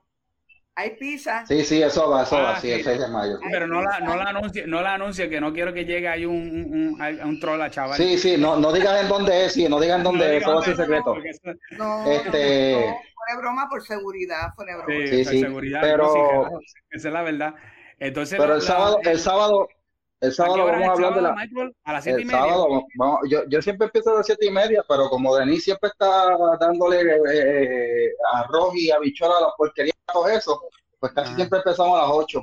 [0.76, 1.46] Hay pizza.
[1.46, 2.74] Sí, sí, eso va, eso Ah, va, sí, sí.
[2.74, 3.38] el 6 de mayo.
[3.52, 6.26] Pero no la, no la anuncie, no la anuncie, que no quiero que llegue ahí
[6.26, 7.98] un, un, un, un troll a chaval.
[7.98, 10.32] Sí, sí, no, no digas en dónde es, sí, no digas en No dónde es,
[10.32, 11.18] diga eso va a ser dónde, secreto.
[11.26, 14.88] eso- No, Este- no, fue de broma por seguridad, fue de broma.
[14.88, 16.60] Sí, Sí, por sí, seguridad, pero- no, sí, claro,
[16.92, 17.54] esa es la verdad.
[18.00, 19.68] Entonces, Pero la- el la- sábado, el sábado,
[20.22, 21.34] El sábado vamos a hablar de la.
[21.34, 21.76] Michael?
[21.86, 22.40] A las siete y media.
[22.40, 22.68] sábado,
[22.98, 26.36] vamos- yo, yo siempre empiezo a las siete y media, pero como Denis siempre está
[26.60, 27.02] dándole
[27.34, 30.62] eh, arroz y habichuela a la porquería y todo eso,
[31.00, 31.36] pues casi Ajá.
[31.38, 32.42] siempre empezamos a las ocho.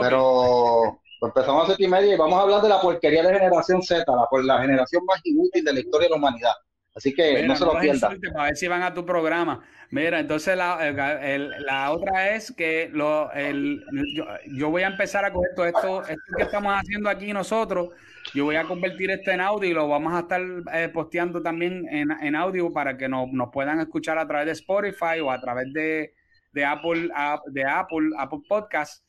[0.00, 3.22] Pero pues empezamos a las siete y media y vamos a hablar de la porquería
[3.22, 6.52] de generación Z, la, por la generación más inútil de la historia de la humanidad.
[6.94, 8.20] Así que Mira, no se lo pierdan.
[8.32, 9.62] para ver si van a tu programa.
[9.90, 13.84] Mira, entonces la, el- el- la otra es que lo, el,
[14.16, 17.88] yo, yo voy a empezar a coger todo esto, esto que estamos haciendo aquí nosotros,
[18.32, 20.40] yo voy a convertir esto en audio y lo vamos a estar
[20.72, 24.52] eh, posteando también en, en audio para que nos, nos puedan escuchar a través de
[24.52, 26.14] Spotify o a través de,
[26.52, 27.10] de Apple,
[27.52, 29.03] de Apple, Apple Podcast,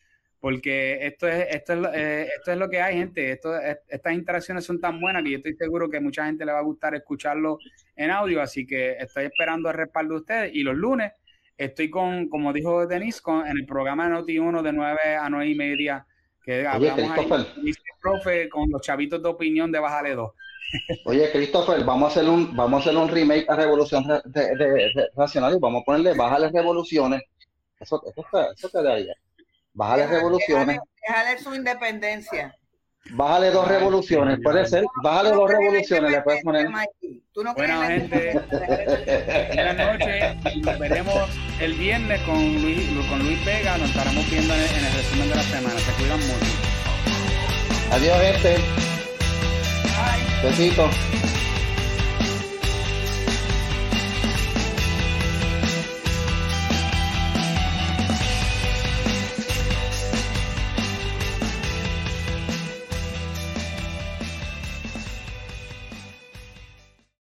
[0.45, 3.31] porque esto es, esto es, lo- eh, esto es lo que hay, gente.
[3.31, 6.51] Esto, es- estas interacciones son tan buenas que yo estoy seguro que mucha gente le
[6.51, 7.57] va a gustar escucharlo
[7.95, 10.51] en audio, así que estoy esperando el respaldo de ustedes.
[10.53, 11.13] Y los lunes
[11.57, 15.49] estoy con, como dijo Denise, con, en el programa de Noti1 de 9 a 9
[15.49, 16.05] y media,
[16.43, 17.63] que hablamos ahí, Christopher.
[17.63, 20.31] dice el profe, con los chavitos de opinión de Bájale 2.
[21.05, 24.21] Oye, Christopher, vamos a hacer un, vamos a hacer un remake a Revolución de,
[24.55, 27.23] de- de- Racional y vamos a ponerle bájale revoluciones.
[27.79, 29.15] Eso, eso, te- eso te daría.
[29.75, 30.67] Bájale Déjale- revoluciones.
[30.67, 32.55] déjale- déjale su independencia.
[33.11, 34.83] Bájale dos revoluciones, puede ser.
[35.03, 36.67] Bájale dos revoluciones, le puedes poner.
[37.33, 38.31] Tú no la gente,
[39.53, 41.29] buenas noches nos veremos
[41.59, 43.77] el viernes con Luis, con Luis Vega.
[43.77, 45.79] Nos estaremos viendo en el, en el resumen de la semana.
[45.79, 46.51] Se cuidan mucho.
[47.91, 48.55] Adiós, gente.
[50.41, 50.89] Besitos.